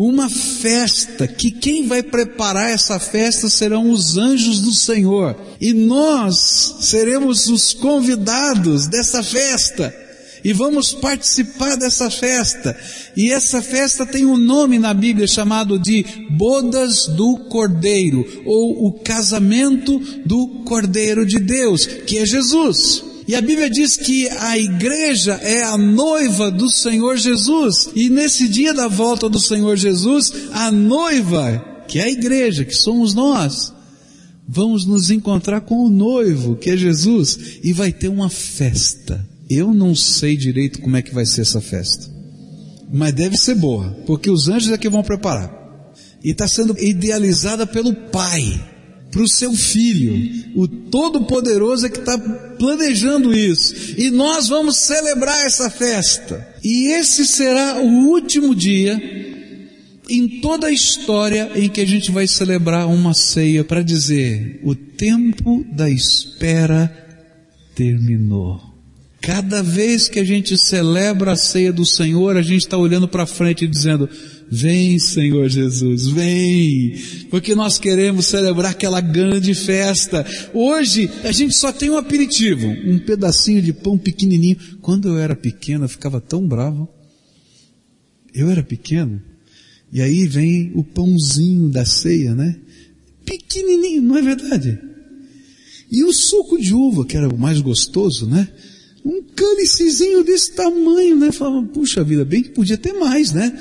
Uma 0.00 0.30
festa, 0.30 1.26
que 1.26 1.50
quem 1.50 1.88
vai 1.88 2.04
preparar 2.04 2.70
essa 2.70 3.00
festa 3.00 3.48
serão 3.48 3.90
os 3.90 4.16
anjos 4.16 4.60
do 4.60 4.72
Senhor. 4.72 5.36
E 5.60 5.72
nós 5.72 6.76
seremos 6.82 7.48
os 7.48 7.72
convidados 7.72 8.86
dessa 8.86 9.24
festa 9.24 9.92
e 10.44 10.52
vamos 10.52 10.92
participar 10.92 11.76
dessa 11.76 12.08
festa. 12.08 12.78
E 13.16 13.32
essa 13.32 13.60
festa 13.60 14.06
tem 14.06 14.24
um 14.24 14.36
nome 14.36 14.78
na 14.78 14.94
Bíblia 14.94 15.26
chamado 15.26 15.78
de 15.80 16.04
Bodas 16.30 17.06
do 17.08 17.36
Cordeiro, 17.48 18.24
ou 18.46 18.86
o 18.86 18.92
casamento 19.00 19.98
do 20.24 20.62
Cordeiro 20.64 21.26
de 21.26 21.40
Deus, 21.40 21.86
que 21.86 22.18
é 22.18 22.24
Jesus. 22.24 23.07
E 23.28 23.34
a 23.34 23.42
Bíblia 23.42 23.68
diz 23.68 23.94
que 23.94 24.26
a 24.26 24.58
igreja 24.58 25.34
é 25.34 25.62
a 25.62 25.76
noiva 25.76 26.50
do 26.50 26.70
Senhor 26.70 27.18
Jesus. 27.18 27.90
E 27.94 28.08
nesse 28.08 28.48
dia 28.48 28.72
da 28.72 28.88
volta 28.88 29.28
do 29.28 29.38
Senhor 29.38 29.76
Jesus, 29.76 30.32
a 30.50 30.72
noiva, 30.72 31.62
que 31.86 31.98
é 31.98 32.04
a 32.04 32.10
igreja, 32.10 32.64
que 32.64 32.74
somos 32.74 33.12
nós, 33.12 33.70
vamos 34.48 34.86
nos 34.86 35.10
encontrar 35.10 35.60
com 35.60 35.84
o 35.84 35.90
noivo, 35.90 36.56
que 36.56 36.70
é 36.70 36.76
Jesus, 36.76 37.58
e 37.62 37.70
vai 37.74 37.92
ter 37.92 38.08
uma 38.08 38.30
festa. 38.30 39.28
Eu 39.50 39.74
não 39.74 39.94
sei 39.94 40.34
direito 40.34 40.80
como 40.80 40.96
é 40.96 41.02
que 41.02 41.12
vai 41.12 41.26
ser 41.26 41.42
essa 41.42 41.60
festa. 41.60 42.08
Mas 42.90 43.12
deve 43.12 43.36
ser 43.36 43.56
boa, 43.56 43.90
porque 44.06 44.30
os 44.30 44.48
anjos 44.48 44.72
é 44.72 44.78
que 44.78 44.88
vão 44.88 45.02
preparar. 45.02 45.54
E 46.24 46.30
está 46.30 46.48
sendo 46.48 46.74
idealizada 46.78 47.66
pelo 47.66 47.94
Pai, 47.94 48.58
para 49.10 49.22
o 49.22 49.28
seu 49.28 49.52
Filho. 49.54 50.52
O 50.54 50.66
Todo-Poderoso 50.68 51.86
é 51.86 51.88
que 51.88 51.98
está 51.98 52.18
planejando 52.18 53.34
isso. 53.34 53.94
E 53.96 54.10
nós 54.10 54.48
vamos 54.48 54.78
celebrar 54.78 55.44
essa 55.46 55.70
festa. 55.70 56.46
E 56.62 56.92
esse 56.92 57.26
será 57.26 57.80
o 57.80 58.08
último 58.08 58.54
dia 58.54 59.00
em 60.08 60.40
toda 60.40 60.68
a 60.68 60.72
história 60.72 61.50
em 61.54 61.68
que 61.68 61.80
a 61.80 61.86
gente 61.86 62.10
vai 62.10 62.26
celebrar 62.26 62.88
uma 62.88 63.14
ceia 63.14 63.62
para 63.62 63.82
dizer: 63.82 64.60
o 64.62 64.74
tempo 64.74 65.64
da 65.72 65.88
espera 65.88 66.90
terminou. 67.74 68.68
Cada 69.20 69.62
vez 69.62 70.08
que 70.08 70.18
a 70.18 70.24
gente 70.24 70.56
celebra 70.56 71.32
a 71.32 71.36
ceia 71.36 71.72
do 71.72 71.84
Senhor, 71.84 72.36
a 72.36 72.42
gente 72.42 72.62
está 72.62 72.76
olhando 72.78 73.08
para 73.08 73.26
frente 73.26 73.64
e 73.64 73.68
dizendo, 73.68 74.08
vem 74.50 74.98
Senhor 74.98 75.48
Jesus, 75.48 76.08
vem, 76.08 76.94
porque 77.30 77.54
nós 77.54 77.78
queremos 77.78 78.26
celebrar 78.26 78.72
aquela 78.72 79.00
grande 79.00 79.54
festa. 79.54 80.26
Hoje 80.52 81.10
a 81.24 81.32
gente 81.32 81.56
só 81.56 81.72
tem 81.72 81.90
um 81.90 81.96
aperitivo, 81.98 82.66
um 82.66 82.98
pedacinho 82.98 83.62
de 83.62 83.72
pão 83.72 83.98
pequenininho. 83.98 84.56
Quando 84.80 85.08
eu 85.08 85.18
era 85.18 85.36
pequeno 85.36 85.84
eu 85.84 85.88
ficava 85.88 86.20
tão 86.20 86.46
bravo. 86.46 86.88
Eu 88.34 88.50
era 88.50 88.62
pequeno. 88.62 89.22
E 89.92 90.02
aí 90.02 90.26
vem 90.26 90.70
o 90.74 90.84
pãozinho 90.84 91.68
da 91.68 91.84
ceia, 91.84 92.34
né? 92.34 92.56
Pequenininho, 93.24 94.02
não 94.02 94.18
é 94.18 94.22
verdade? 94.22 94.78
E 95.90 96.04
o 96.04 96.12
suco 96.12 96.60
de 96.60 96.74
uva, 96.74 97.06
que 97.06 97.16
era 97.16 97.28
o 97.28 97.38
mais 97.38 97.60
gostoso, 97.60 98.26
né? 98.26 98.48
um 99.04 99.22
cálicezinho 99.22 100.22
desse 100.22 100.52
tamanho, 100.52 101.16
né? 101.16 101.32
Falava, 101.32 101.66
puxa 101.68 102.04
vida, 102.04 102.24
bem 102.24 102.42
que 102.42 102.50
podia 102.50 102.76
ter 102.76 102.92
mais, 102.92 103.32
né? 103.32 103.58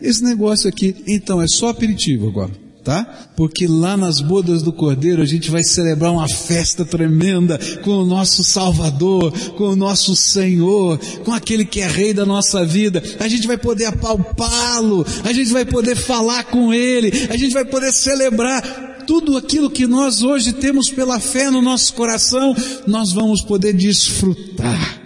Esse 0.00 0.22
negócio 0.22 0.68
aqui. 0.68 0.96
Então, 1.06 1.40
é 1.40 1.46
só 1.46 1.68
aperitivo 1.68 2.28
agora, 2.28 2.50
tá? 2.82 3.04
Porque 3.36 3.66
lá 3.66 3.96
nas 3.96 4.20
bodas 4.20 4.62
do 4.62 4.72
Cordeiro 4.72 5.22
a 5.22 5.26
gente 5.26 5.50
vai 5.50 5.62
celebrar 5.62 6.12
uma 6.12 6.28
festa 6.28 6.84
tremenda 6.84 7.58
com 7.82 7.90
o 7.90 8.04
nosso 8.04 8.42
Salvador, 8.42 9.32
com 9.56 9.64
o 9.64 9.76
nosso 9.76 10.16
Senhor, 10.16 10.98
com 11.24 11.32
aquele 11.32 11.64
que 11.64 11.80
é 11.80 11.86
Rei 11.86 12.14
da 12.14 12.24
nossa 12.24 12.64
vida. 12.64 13.02
A 13.18 13.28
gente 13.28 13.46
vai 13.46 13.58
poder 13.58 13.86
apalpá-lo, 13.86 15.04
a 15.24 15.32
gente 15.32 15.52
vai 15.52 15.64
poder 15.64 15.96
falar 15.96 16.44
com 16.44 16.72
Ele, 16.72 17.28
a 17.28 17.36
gente 17.36 17.52
vai 17.52 17.64
poder 17.64 17.92
celebrar 17.92 19.04
tudo 19.06 19.36
aquilo 19.36 19.70
que 19.70 19.86
nós 19.86 20.22
hoje 20.22 20.52
temos 20.52 20.88
pela 20.88 21.18
fé 21.18 21.50
no 21.50 21.60
nosso 21.60 21.92
coração, 21.94 22.54
nós 22.86 23.12
vamos 23.12 23.42
poder 23.42 23.72
desfrutar. 23.72 24.99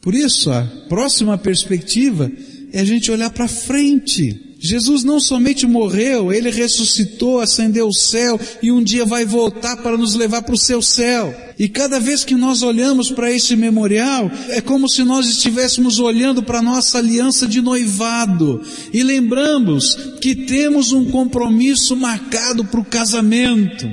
Por 0.00 0.14
isso, 0.14 0.50
a 0.50 0.62
próxima 0.88 1.36
perspectiva 1.36 2.30
é 2.72 2.80
a 2.80 2.84
gente 2.84 3.10
olhar 3.10 3.30
para 3.30 3.48
frente. 3.48 4.48
Jesus 4.60 5.04
não 5.04 5.20
somente 5.20 5.66
morreu, 5.66 6.32
ele 6.32 6.50
ressuscitou, 6.50 7.40
ascendeu 7.40 7.86
ao 7.86 7.92
céu 7.92 8.40
e 8.60 8.72
um 8.72 8.82
dia 8.82 9.04
vai 9.04 9.24
voltar 9.24 9.76
para 9.76 9.96
nos 9.96 10.16
levar 10.16 10.42
para 10.42 10.54
o 10.54 10.58
seu 10.58 10.82
céu. 10.82 11.32
E 11.56 11.68
cada 11.68 12.00
vez 12.00 12.24
que 12.24 12.34
nós 12.34 12.62
olhamos 12.62 13.08
para 13.10 13.30
esse 13.30 13.54
memorial, 13.54 14.28
é 14.48 14.60
como 14.60 14.88
se 14.88 15.04
nós 15.04 15.28
estivéssemos 15.28 16.00
olhando 16.00 16.42
para 16.42 16.58
a 16.58 16.62
nossa 16.62 16.98
aliança 16.98 17.46
de 17.46 17.60
noivado 17.60 18.60
e 18.92 19.02
lembramos 19.04 19.96
que 20.20 20.34
temos 20.34 20.90
um 20.90 21.04
compromisso 21.04 21.94
marcado 21.94 22.64
para 22.64 22.80
o 22.80 22.84
casamento. 22.84 23.88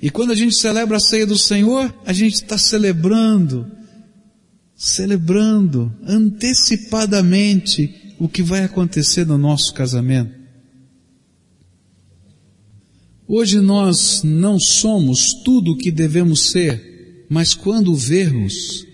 E 0.00 0.08
quando 0.08 0.32
a 0.32 0.34
gente 0.34 0.58
celebra 0.58 0.96
a 0.96 1.00
ceia 1.00 1.26
do 1.26 1.38
Senhor, 1.38 1.94
a 2.06 2.12
gente 2.12 2.34
está 2.34 2.56
celebrando, 2.56 3.66
celebrando 4.84 5.90
antecipadamente 6.06 8.14
o 8.18 8.28
que 8.28 8.42
vai 8.42 8.64
acontecer 8.64 9.26
no 9.26 9.38
nosso 9.38 9.72
casamento. 9.72 10.44
Hoje 13.26 13.60
nós 13.60 14.22
não 14.22 14.60
somos 14.60 15.32
tudo 15.42 15.72
o 15.72 15.78
que 15.78 15.90
devemos 15.90 16.50
ser, 16.50 17.24
mas 17.30 17.54
quando 17.54 17.94
vermos, 17.94 18.86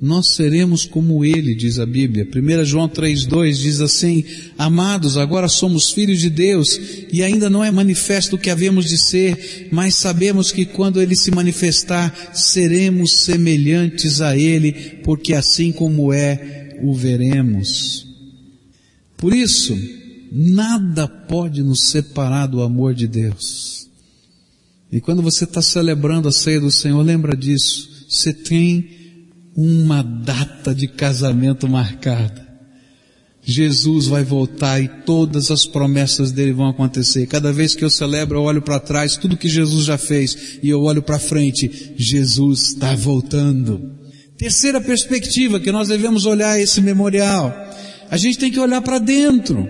nós 0.00 0.34
seremos 0.34 0.84
como 0.84 1.24
Ele, 1.24 1.56
diz 1.56 1.80
a 1.80 1.86
Bíblia. 1.86 2.24
1 2.24 2.64
João 2.64 2.88
3,2 2.88 3.54
diz 3.54 3.80
assim, 3.80 4.24
Amados, 4.56 5.16
agora 5.16 5.48
somos 5.48 5.90
filhos 5.90 6.20
de 6.20 6.30
Deus, 6.30 6.78
e 7.12 7.22
ainda 7.22 7.50
não 7.50 7.64
é 7.64 7.70
manifesto 7.70 8.36
o 8.36 8.38
que 8.38 8.48
havemos 8.48 8.88
de 8.88 8.96
ser, 8.96 9.68
mas 9.72 9.96
sabemos 9.96 10.52
que 10.52 10.64
quando 10.64 11.02
Ele 11.02 11.16
se 11.16 11.32
manifestar, 11.32 12.32
seremos 12.32 13.24
semelhantes 13.24 14.20
a 14.20 14.36
Ele, 14.36 14.72
porque 15.02 15.34
assim 15.34 15.72
como 15.72 16.12
é, 16.12 16.78
o 16.80 16.94
veremos. 16.94 18.06
Por 19.16 19.34
isso, 19.34 19.76
nada 20.30 21.08
pode 21.08 21.60
nos 21.60 21.88
separar 21.88 22.46
do 22.46 22.62
amor 22.62 22.94
de 22.94 23.08
Deus. 23.08 23.88
E 24.92 25.00
quando 25.00 25.22
você 25.22 25.42
está 25.42 25.60
celebrando 25.60 26.28
a 26.28 26.32
ceia 26.32 26.60
do 26.60 26.70
Senhor, 26.70 27.02
lembra 27.02 27.36
disso. 27.36 28.06
Você 28.08 28.32
tem 28.32 28.97
uma 29.60 30.02
data 30.02 30.72
de 30.72 30.86
casamento 30.86 31.68
marcada. 31.68 32.46
Jesus 33.42 34.06
vai 34.06 34.22
voltar 34.22 34.80
e 34.80 34.86
todas 34.86 35.50
as 35.50 35.66
promessas 35.66 36.30
dele 36.30 36.52
vão 36.52 36.68
acontecer. 36.68 37.26
Cada 37.26 37.52
vez 37.52 37.74
que 37.74 37.84
eu 37.84 37.90
celebro, 37.90 38.38
eu 38.38 38.42
olho 38.42 38.62
para 38.62 38.78
trás, 38.78 39.16
tudo 39.16 39.36
que 39.36 39.48
Jesus 39.48 39.86
já 39.86 39.98
fez, 39.98 40.58
e 40.62 40.68
eu 40.68 40.82
olho 40.82 41.02
para 41.02 41.18
frente, 41.18 41.94
Jesus 41.96 42.74
está 42.74 42.94
voltando. 42.94 43.98
Terceira 44.36 44.80
perspectiva 44.80 45.58
que 45.58 45.72
nós 45.72 45.88
devemos 45.88 46.24
olhar 46.24 46.60
esse 46.60 46.80
memorial 46.80 47.52
a 48.10 48.16
gente 48.16 48.38
tem 48.38 48.50
que 48.50 48.60
olhar 48.60 48.80
para 48.80 48.98
dentro. 48.98 49.68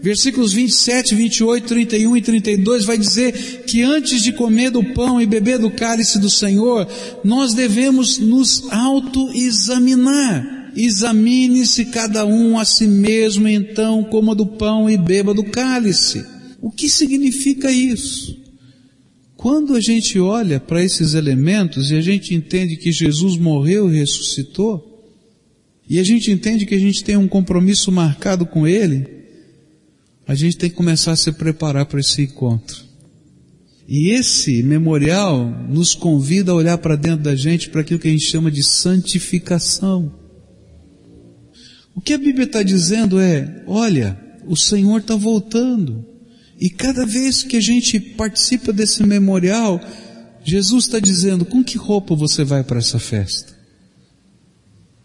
Versículos 0.00 0.52
27, 0.52 1.14
28, 1.14 1.66
31 1.66 2.16
e 2.16 2.22
32 2.22 2.84
vai 2.84 2.98
dizer 2.98 3.32
que 3.66 3.82
antes 3.82 4.22
de 4.22 4.32
comer 4.32 4.70
do 4.70 4.84
pão 4.92 5.20
e 5.20 5.26
beber 5.26 5.58
do 5.58 5.70
cálice 5.70 6.18
do 6.18 6.30
Senhor, 6.30 6.86
nós 7.24 7.54
devemos 7.54 8.18
nos 8.18 8.70
auto-examinar. 8.70 10.72
Examine-se 10.76 11.86
cada 11.86 12.26
um 12.26 12.58
a 12.58 12.64
si 12.64 12.86
mesmo, 12.86 13.48
então 13.48 14.04
coma 14.04 14.34
do 14.34 14.46
pão 14.46 14.88
e 14.88 14.98
beba 14.98 15.32
do 15.32 15.44
cálice. 15.44 16.24
O 16.60 16.70
que 16.70 16.88
significa 16.88 17.72
isso? 17.72 18.36
Quando 19.36 19.74
a 19.74 19.80
gente 19.80 20.18
olha 20.18 20.60
para 20.60 20.84
esses 20.84 21.14
elementos 21.14 21.90
e 21.90 21.94
a 21.94 22.00
gente 22.00 22.34
entende 22.34 22.76
que 22.76 22.92
Jesus 22.92 23.38
morreu 23.38 23.92
e 23.92 23.98
ressuscitou, 23.98 24.92
e 25.88 25.98
a 25.98 26.02
gente 26.02 26.30
entende 26.30 26.66
que 26.66 26.74
a 26.74 26.78
gente 26.78 27.02
tem 27.02 27.16
um 27.16 27.28
compromisso 27.28 27.92
marcado 27.92 28.44
com 28.44 28.66
Ele, 28.66 29.15
a 30.26 30.34
gente 30.34 30.56
tem 30.56 30.68
que 30.68 30.76
começar 30.76 31.12
a 31.12 31.16
se 31.16 31.30
preparar 31.32 31.86
para 31.86 32.00
esse 32.00 32.22
encontro. 32.22 32.84
E 33.88 34.10
esse 34.10 34.62
memorial 34.62 35.48
nos 35.68 35.94
convida 35.94 36.50
a 36.50 36.54
olhar 36.56 36.78
para 36.78 36.96
dentro 36.96 37.22
da 37.22 37.36
gente 37.36 37.70
para 37.70 37.82
aquilo 37.82 38.00
que 38.00 38.08
a 38.08 38.10
gente 38.10 38.26
chama 38.26 38.50
de 38.50 38.62
santificação. 38.62 40.12
O 41.94 42.00
que 42.00 42.12
a 42.12 42.18
Bíblia 42.18 42.44
está 42.44 42.62
dizendo 42.62 43.20
é, 43.20 43.62
olha, 43.66 44.20
o 44.46 44.56
Senhor 44.56 44.98
está 44.98 45.14
voltando. 45.14 46.04
E 46.58 46.68
cada 46.68 47.06
vez 47.06 47.42
que 47.42 47.56
a 47.56 47.60
gente 47.60 48.00
participa 48.00 48.72
desse 48.72 49.04
memorial, 49.04 49.80
Jesus 50.44 50.86
está 50.86 50.98
dizendo, 50.98 51.44
com 51.44 51.62
que 51.62 51.78
roupa 51.78 52.14
você 52.14 52.42
vai 52.44 52.64
para 52.64 52.78
essa 52.78 52.98
festa? 52.98 53.54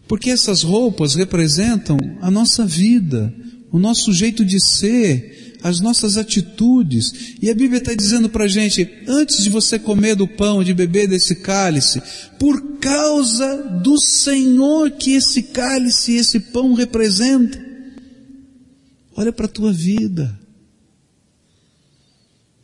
Porque 0.08 0.30
essas 0.30 0.62
roupas 0.62 1.14
representam 1.14 1.96
a 2.20 2.30
nossa 2.30 2.66
vida, 2.66 3.32
o 3.72 3.78
nosso 3.78 4.12
jeito 4.12 4.44
de 4.44 4.60
ser, 4.60 5.56
as 5.62 5.80
nossas 5.80 6.18
atitudes. 6.18 7.36
E 7.40 7.48
a 7.48 7.54
Bíblia 7.54 7.78
está 7.78 7.94
dizendo 7.94 8.28
para 8.28 8.44
a 8.44 8.48
gente, 8.48 8.88
antes 9.08 9.42
de 9.42 9.48
você 9.48 9.78
comer 9.78 10.14
do 10.14 10.28
pão, 10.28 10.62
de 10.62 10.74
beber 10.74 11.08
desse 11.08 11.36
cálice, 11.36 12.02
por 12.38 12.78
causa 12.78 13.80
do 13.82 13.98
Senhor 13.98 14.90
que 14.90 15.12
esse 15.12 15.44
cálice, 15.44 16.16
esse 16.16 16.38
pão 16.38 16.74
representa, 16.74 17.58
olha 19.16 19.32
para 19.32 19.46
a 19.46 19.48
tua 19.48 19.72
vida. 19.72 20.38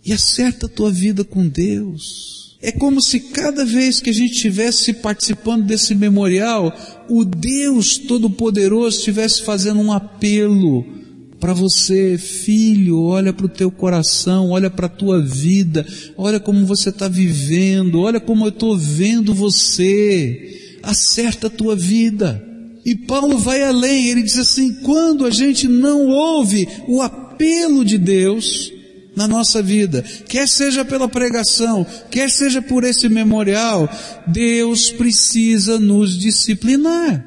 E 0.04 0.12
acerta 0.12 0.66
a 0.66 0.68
tua 0.68 0.90
vida 0.90 1.24
com 1.24 1.48
Deus. 1.48 2.56
É 2.60 2.72
como 2.72 3.00
se 3.00 3.20
cada 3.20 3.64
vez 3.64 4.00
que 4.00 4.10
a 4.10 4.12
gente 4.12 4.32
estivesse 4.32 4.92
participando 4.94 5.64
desse 5.64 5.94
memorial, 5.94 6.74
o 7.08 7.24
Deus 7.24 7.98
Todo-Poderoso 7.98 8.98
estivesse 8.98 9.42
fazendo 9.42 9.80
um 9.80 9.92
apelo 9.92 10.97
para 11.40 11.52
você, 11.52 12.18
filho, 12.18 13.00
olha 13.00 13.32
para 13.32 13.46
o 13.46 13.48
teu 13.48 13.70
coração, 13.70 14.50
olha 14.50 14.68
para 14.68 14.86
a 14.86 14.90
tua 14.90 15.22
vida, 15.22 15.86
olha 16.16 16.40
como 16.40 16.66
você 16.66 16.88
está 16.88 17.06
vivendo, 17.06 18.00
olha 18.00 18.18
como 18.18 18.44
eu 18.44 18.48
estou 18.48 18.76
vendo 18.76 19.32
você, 19.32 20.78
acerta 20.82 21.46
a 21.46 21.50
tua 21.50 21.76
vida. 21.76 22.44
E 22.84 22.94
Paulo 22.94 23.38
vai 23.38 23.62
além, 23.62 24.08
ele 24.08 24.22
diz 24.22 24.38
assim, 24.38 24.74
quando 24.82 25.24
a 25.24 25.30
gente 25.30 25.68
não 25.68 26.08
ouve 26.08 26.66
o 26.88 27.00
apelo 27.00 27.84
de 27.84 27.98
Deus, 27.98 28.72
na 29.14 29.26
nossa 29.26 29.60
vida, 29.60 30.04
quer 30.28 30.46
seja 30.46 30.84
pela 30.84 31.08
pregação, 31.08 31.84
quer 32.08 32.30
seja 32.30 32.62
por 32.62 32.84
esse 32.84 33.08
memorial, 33.08 33.90
Deus 34.28 34.92
precisa 34.92 35.76
nos 35.76 36.16
disciplinar. 36.16 37.26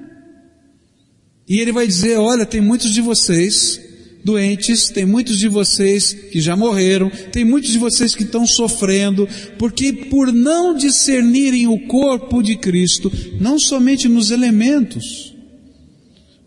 E 1.45 1.59
ele 1.59 1.73
vai 1.73 1.85
dizer, 1.85 2.17
olha, 2.17 2.45
tem 2.45 2.61
muitos 2.61 2.91
de 2.91 3.01
vocês 3.01 3.90
doentes, 4.23 4.89
tem 4.89 5.05
muitos 5.05 5.37
de 5.39 5.47
vocês 5.47 6.13
que 6.13 6.39
já 6.39 6.55
morreram, 6.55 7.09
tem 7.31 7.43
muitos 7.43 7.71
de 7.71 7.79
vocês 7.79 8.13
que 8.15 8.23
estão 8.23 8.45
sofrendo, 8.45 9.27
porque 9.57 9.91
por 9.91 10.31
não 10.31 10.75
discernirem 10.75 11.67
o 11.67 11.87
corpo 11.87 12.41
de 12.41 12.55
Cristo, 12.55 13.11
não 13.39 13.59
somente 13.59 14.07
nos 14.07 14.31
elementos, 14.31 15.35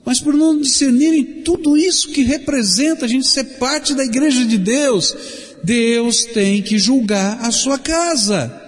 mas 0.04 0.20
por 0.20 0.34
não 0.34 0.60
discernirem 0.60 1.42
tudo 1.42 1.76
isso 1.76 2.10
que 2.10 2.22
representa 2.22 3.06
a 3.06 3.08
gente 3.08 3.26
ser 3.26 3.44
parte 3.58 3.94
da 3.94 4.04
igreja 4.04 4.44
de 4.44 4.58
Deus, 4.58 5.16
Deus 5.64 6.24
tem 6.26 6.60
que 6.60 6.78
julgar 6.78 7.40
a 7.40 7.50
sua 7.50 7.78
casa. 7.78 8.60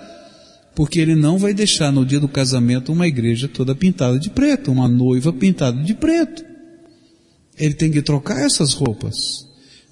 Porque 0.75 0.99
Ele 0.99 1.15
não 1.15 1.39
vai 1.39 1.55
deixar 1.55 1.93
no 1.93 2.05
dia 2.05 2.21
do 2.21 2.29
casamento 2.29 2.93
uma 2.93 3.07
igreja 3.07 3.49
toda 3.49 3.75
pintada 3.75 4.19
de 4.19 4.31
preto, 4.31 4.73
uma 4.73 4.89
noiva 4.89 5.33
pintada 5.33 5.83
de 5.83 5.95
preto. 5.95 6.56
Ele 7.59 7.75
tem 7.75 7.91
que 7.91 8.03
trocar 8.03 8.45
essas 8.45 8.73
roupas. 8.73 9.47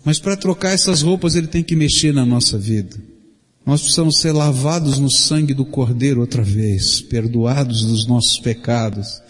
Mas 0.05 0.19
para 0.19 0.37
trocar 0.37 0.73
essas 0.73 1.03
roupas 1.03 1.35
ele 1.35 1.47
tem 1.47 1.62
que 1.62 1.75
mexer 1.75 2.12
na 2.12 2.27
nossa 2.27 2.59
vida. 2.59 2.97
Nós 3.67 3.81
precisamos 3.81 4.19
ser 4.19 4.33
lavados 4.33 4.99
no 4.99 5.11
sangue 5.11 5.55
do 5.55 5.65
Cordeiro 5.65 6.21
outra 6.21 6.43
vez, 6.43 7.01
perdoados 7.01 7.83
dos 7.83 8.07
nossos 8.07 8.39
pecados, 8.39 9.23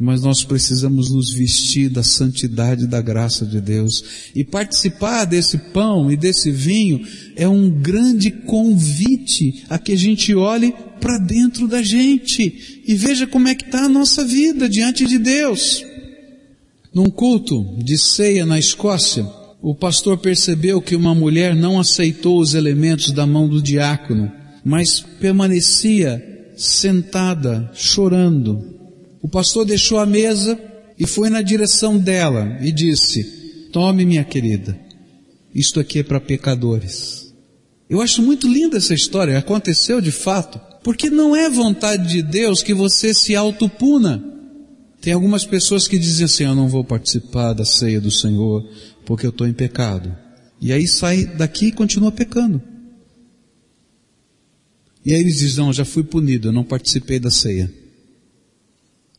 mas 0.00 0.20
nós 0.20 0.42
precisamos 0.42 1.10
nos 1.10 1.32
vestir 1.32 1.88
da 1.88 2.02
santidade 2.02 2.88
da 2.88 3.00
graça 3.00 3.46
de 3.46 3.60
Deus. 3.60 4.30
E 4.34 4.42
participar 4.42 5.24
desse 5.24 5.58
pão 5.72 6.10
e 6.10 6.16
desse 6.16 6.50
vinho 6.50 7.06
é 7.36 7.48
um 7.48 7.70
grande 7.70 8.32
convite 8.32 9.64
a 9.68 9.78
que 9.78 9.92
a 9.92 9.96
gente 9.96 10.34
olhe 10.34 10.74
para 11.00 11.18
dentro 11.18 11.68
da 11.68 11.80
gente 11.80 12.82
e 12.84 12.94
veja 12.96 13.28
como 13.28 13.46
é 13.46 13.54
que 13.54 13.64
está 13.64 13.84
a 13.84 13.88
nossa 13.88 14.24
vida 14.24 14.68
diante 14.68 15.04
de 15.04 15.18
Deus. 15.18 15.84
Num 16.98 17.10
culto 17.10 17.64
de 17.78 17.96
ceia 17.96 18.44
na 18.44 18.58
Escócia, 18.58 19.24
o 19.62 19.72
pastor 19.72 20.18
percebeu 20.18 20.82
que 20.82 20.96
uma 20.96 21.14
mulher 21.14 21.54
não 21.54 21.78
aceitou 21.78 22.40
os 22.40 22.54
elementos 22.54 23.12
da 23.12 23.24
mão 23.24 23.48
do 23.48 23.62
diácono, 23.62 24.32
mas 24.64 24.98
permanecia 24.98 26.50
sentada, 26.56 27.70
chorando, 27.72 28.74
o 29.22 29.28
pastor 29.28 29.64
deixou 29.64 30.00
a 30.00 30.06
mesa 30.06 30.60
e 30.98 31.06
foi 31.06 31.30
na 31.30 31.40
direção 31.40 31.96
dela 31.96 32.58
e 32.60 32.72
disse, 32.72 33.22
tome 33.72 34.04
minha 34.04 34.24
querida, 34.24 34.76
isto 35.54 35.78
aqui 35.78 36.00
é 36.00 36.02
para 36.02 36.18
pecadores. 36.18 37.32
Eu 37.88 38.02
acho 38.02 38.20
muito 38.20 38.48
linda 38.48 38.76
essa 38.76 38.92
história, 38.92 39.38
aconteceu 39.38 40.00
de 40.00 40.10
fato, 40.10 40.60
porque 40.82 41.08
não 41.08 41.36
é 41.36 41.48
vontade 41.48 42.08
de 42.08 42.22
Deus 42.22 42.60
que 42.60 42.74
você 42.74 43.14
se 43.14 43.36
autopuna. 43.36 44.37
Tem 45.00 45.12
algumas 45.12 45.44
pessoas 45.44 45.86
que 45.86 45.98
dizem 45.98 46.24
assim, 46.24 46.44
eu 46.44 46.54
não 46.54 46.68
vou 46.68 46.84
participar 46.84 47.52
da 47.52 47.64
ceia 47.64 48.00
do 48.00 48.10
Senhor 48.10 48.68
porque 49.04 49.24
eu 49.24 49.30
estou 49.30 49.46
em 49.46 49.52
pecado. 49.52 50.14
E 50.60 50.72
aí 50.72 50.86
sai 50.88 51.24
daqui 51.24 51.66
e 51.66 51.72
continua 51.72 52.10
pecando. 52.10 52.60
E 55.04 55.14
aí 55.14 55.20
eles 55.20 55.38
dizem, 55.38 55.64
não, 55.64 55.72
já 55.72 55.84
fui 55.84 56.02
punido, 56.02 56.48
eu 56.48 56.52
não 56.52 56.64
participei 56.64 57.18
da 57.18 57.30
ceia. 57.30 57.72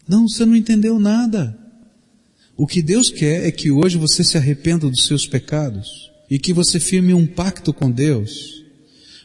Não, 0.08 0.28
você 0.28 0.46
não 0.46 0.56
entendeu 0.56 1.00
nada. 1.00 1.58
O 2.58 2.68
que 2.68 2.82
Deus 2.82 3.10
quer 3.10 3.48
é 3.48 3.52
que 3.52 3.72
hoje 3.72 3.98
você 3.98 4.24
se 4.24 4.38
arrependa 4.38 4.90
dos 4.90 5.06
seus 5.06 5.26
pecados 5.26 6.12
e 6.30 6.38
que 6.38 6.52
você 6.52 6.80
firme 6.80 7.14
um 7.14 7.26
pacto 7.26 7.74
com 7.74 7.90
Deus. 7.90 8.64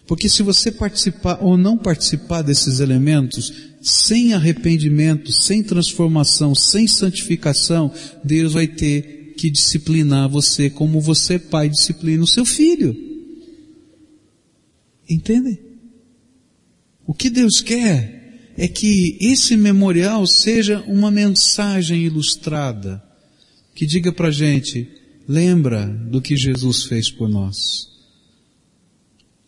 Porque 0.07 0.29
se 0.29 0.43
você 0.43 0.71
participar 0.71 1.39
ou 1.43 1.57
não 1.57 1.77
participar 1.77 2.43
desses 2.43 2.81
elementos, 2.81 3.53
sem 3.85 4.33
arrependimento, 4.33 5.31
sem 5.31 5.63
transformação, 5.63 6.55
sem 6.55 6.89
santificação, 6.89 7.93
Deus 8.25 8.55
vai 8.55 8.67
ter 8.67 9.35
que 9.37 9.51
disciplinar 9.51 10.27
você 10.27 10.71
como 10.71 11.03
você, 11.03 11.39
pai, 11.39 11.69
disciplina 11.69 12.25
o 12.25 12.27
seu 12.27 12.47
filho. 12.47 12.97
Entendem? 15.09 15.59
O 17.07 17.13
que 17.13 17.29
Deus 17.29 17.61
quer 17.61 18.53
é 18.57 18.67
que 18.67 19.19
esse 19.21 19.55
memorial 19.55 20.27
seja 20.27 20.81
uma 20.87 21.11
mensagem 21.11 22.05
ilustrada 22.05 23.03
que 23.75 23.85
diga 23.85 24.11
para 24.11 24.31
gente, 24.31 24.89
lembra 25.29 25.87
do 25.87 26.23
que 26.23 26.37
Jesus 26.37 26.85
fez 26.85 27.11
por 27.11 27.29
nós. 27.29 27.94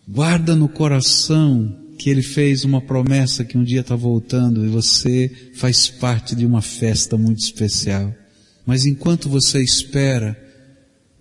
Guarda 0.09 0.54
no 0.54 0.68
coração 0.68 1.84
que 1.98 2.09
ele 2.09 2.22
fez 2.22 2.64
uma 2.64 2.80
promessa 2.80 3.44
que 3.44 3.59
um 3.59 3.64
dia 3.64 3.80
está 3.80 3.96
voltando 3.96 4.64
e 4.64 4.68
você 4.68 5.28
faz 5.54 5.88
parte 5.88 6.36
de 6.36 6.46
uma 6.46 6.62
festa 6.62 7.16
muito 7.16 7.40
especial. 7.40 8.14
Mas 8.64 8.86
enquanto 8.86 9.28
você 9.28 9.62
espera, 9.62 10.36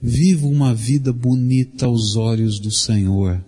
viva 0.01 0.45
uma 0.45 0.73
vida 0.73 1.11
bonita 1.11 1.87
aos 1.87 2.15
olhos 2.15 2.59
do 2.59 2.71
Senhor. 2.71 3.43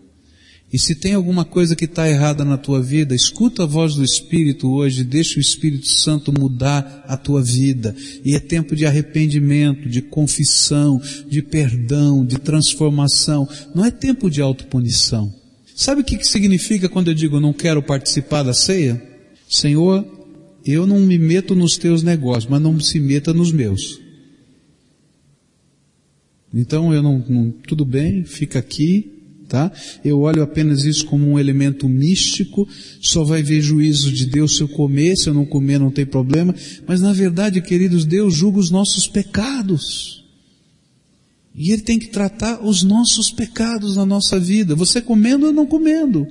E 0.72 0.78
se 0.78 0.96
tem 0.96 1.14
alguma 1.14 1.46
coisa 1.46 1.78
que 1.78 1.86
está 1.86 2.10
errada 2.10 2.44
na 2.44 2.58
tua 2.58 2.82
vida, 2.82 3.16
escuta 3.16 3.64
a 3.64 3.66
voz 3.66 3.96
do 3.96 4.04
Espírito 4.04 4.70
hoje, 4.70 5.06
deixa 5.06 5.38
o 5.38 5.42
Espírito 5.42 5.88
Santo 5.88 6.34
mudar 6.38 7.06
a 7.08 7.16
tua 7.16 7.42
vida. 7.42 7.96
E 8.24 8.36
é 8.36 8.40
tempo 8.40 8.76
de 8.76 8.86
arrependimento, 8.86 9.88
de 9.88 10.02
confissão, 10.02 11.02
de 11.30 11.42
perdão, 11.42 12.26
de 12.26 12.38
transformação. 12.38 13.48
Não 13.74 13.86
é 13.86 13.92
tempo 13.92 14.30
de 14.30 14.42
autopunição. 14.42 15.34
Sabe 15.74 16.02
o 16.02 16.04
que, 16.04 16.22
significa 16.26 16.90
quando 16.90 17.10
eu 17.10 17.14
digo 17.14 17.40
não 17.40 17.54
quero 17.54 17.82
participar 17.82 18.44
da 18.44 18.54
ceia? 18.54 19.02
Senhor, 19.50 20.06
eu 20.66 20.86
não 20.86 21.00
me 21.00 21.18
meto 21.18 21.56
nos 21.56 21.78
teus 21.78 22.04
negócios, 22.04 22.48
mas 22.50 22.62
não 22.62 22.78
se 22.78 23.00
meta 23.00 23.34
nos 23.34 23.54
meus. 23.54 24.02
Então 26.54 26.94
eu 26.94 27.02
não, 27.02 27.24
não 27.30 27.52
tudo 27.52 27.86
bem, 27.86 28.26
fica 28.26 28.60
aqui, 28.60 29.17
tá? 29.48 29.72
Eu 30.04 30.20
olho 30.20 30.44
apenas 30.44 30.84
isso 30.84 31.06
como 31.06 31.28
um 31.28 31.40
elemento 31.40 31.88
místico, 31.88 32.68
só 33.02 33.24
vai 33.24 33.42
ver 33.42 33.62
juízo 33.62 34.12
de 34.12 34.26
Deus 34.26 34.58
se 34.58 34.62
eu 34.62 34.68
comer, 34.68 35.16
se 35.16 35.30
eu 35.30 35.34
não 35.34 35.46
comer 35.46 35.80
não 35.80 35.92
tem 35.92 36.06
problema, 36.06 36.54
mas 36.86 37.02
na 37.02 37.14
verdade, 37.14 37.62
queridos, 37.62 38.06
Deus 38.06 38.36
julga 38.36 38.60
os 38.60 38.70
nossos 38.70 39.08
pecados. 39.08 40.26
E 41.56 41.72
Ele 41.72 41.82
tem 41.82 41.98
que 41.98 42.10
tratar 42.10 42.64
os 42.64 42.84
nossos 42.84 43.32
pecados 43.32 43.96
na 43.96 44.06
nossa 44.06 44.40
vida, 44.40 44.76
você 44.76 45.02
comendo 45.02 45.48
ou 45.48 45.54
não 45.54 45.66
comendo. 45.66 46.28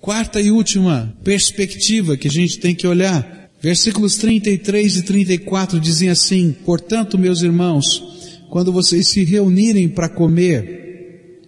Quarta 0.00 0.40
e 0.40 0.50
última 0.50 1.16
perspectiva 1.22 2.16
que 2.16 2.28
a 2.28 2.30
gente 2.30 2.58
tem 2.58 2.74
que 2.74 2.86
olhar. 2.86 3.48
Versículos 3.62 4.16
33 4.16 4.96
e 4.96 5.02
34 5.02 5.80
dizem 5.80 6.10
assim, 6.10 6.54
portanto, 6.64 7.16
meus 7.16 7.40
irmãos, 7.40 8.02
quando 8.50 8.70
vocês 8.70 9.08
se 9.08 9.24
reunirem 9.24 9.88
para 9.88 10.08
comer, 10.08 10.83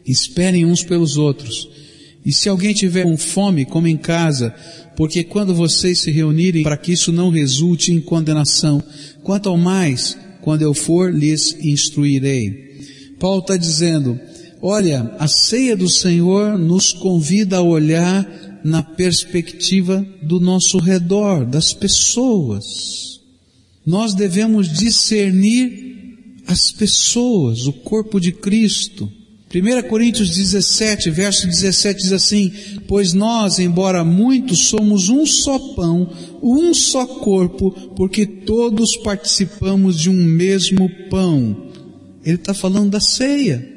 Esperem 0.06 0.64
uns 0.64 0.82
pelos 0.82 1.16
outros. 1.16 1.68
E 2.24 2.32
se 2.32 2.48
alguém 2.48 2.74
tiver 2.74 3.04
com 3.04 3.16
fome, 3.16 3.64
come 3.64 3.90
em 3.90 3.96
casa, 3.96 4.54
porque 4.96 5.22
quando 5.22 5.54
vocês 5.54 6.00
se 6.00 6.10
reunirem, 6.10 6.62
para 6.62 6.76
que 6.76 6.92
isso 6.92 7.12
não 7.12 7.30
resulte 7.30 7.92
em 7.92 8.00
condenação, 8.00 8.82
quanto 9.22 9.48
ao 9.48 9.56
mais, 9.56 10.18
quando 10.42 10.62
eu 10.62 10.74
for, 10.74 11.12
lhes 11.12 11.56
instruirei. 11.64 12.66
Paulo 13.18 13.40
está 13.40 13.56
dizendo, 13.56 14.18
olha, 14.60 15.14
a 15.18 15.28
ceia 15.28 15.76
do 15.76 15.88
Senhor 15.88 16.58
nos 16.58 16.92
convida 16.92 17.58
a 17.58 17.62
olhar 17.62 18.60
na 18.64 18.82
perspectiva 18.82 20.04
do 20.22 20.40
nosso 20.40 20.78
redor, 20.78 21.46
das 21.46 21.72
pessoas. 21.72 23.20
Nós 23.86 24.14
devemos 24.14 24.68
discernir 24.68 26.42
as 26.46 26.72
pessoas, 26.72 27.66
o 27.66 27.72
corpo 27.72 28.18
de 28.18 28.32
Cristo. 28.32 29.10
1 29.60 29.88
Coríntios 29.88 30.30
17, 30.30 31.10
verso 31.10 31.46
17 31.46 32.02
diz 32.02 32.12
assim, 32.12 32.52
pois 32.86 33.12
nós, 33.14 33.58
embora 33.58 34.04
muitos, 34.04 34.66
somos 34.66 35.08
um 35.08 35.24
só 35.24 35.58
pão, 35.74 36.10
um 36.42 36.74
só 36.74 37.06
corpo, 37.06 37.70
porque 37.96 38.26
todos 38.26 38.96
participamos 38.98 39.98
de 39.98 40.10
um 40.10 40.24
mesmo 40.24 40.90
pão. 41.08 41.70
Ele 42.24 42.36
está 42.36 42.52
falando 42.52 42.90
da 42.90 43.00
ceia. 43.00 43.74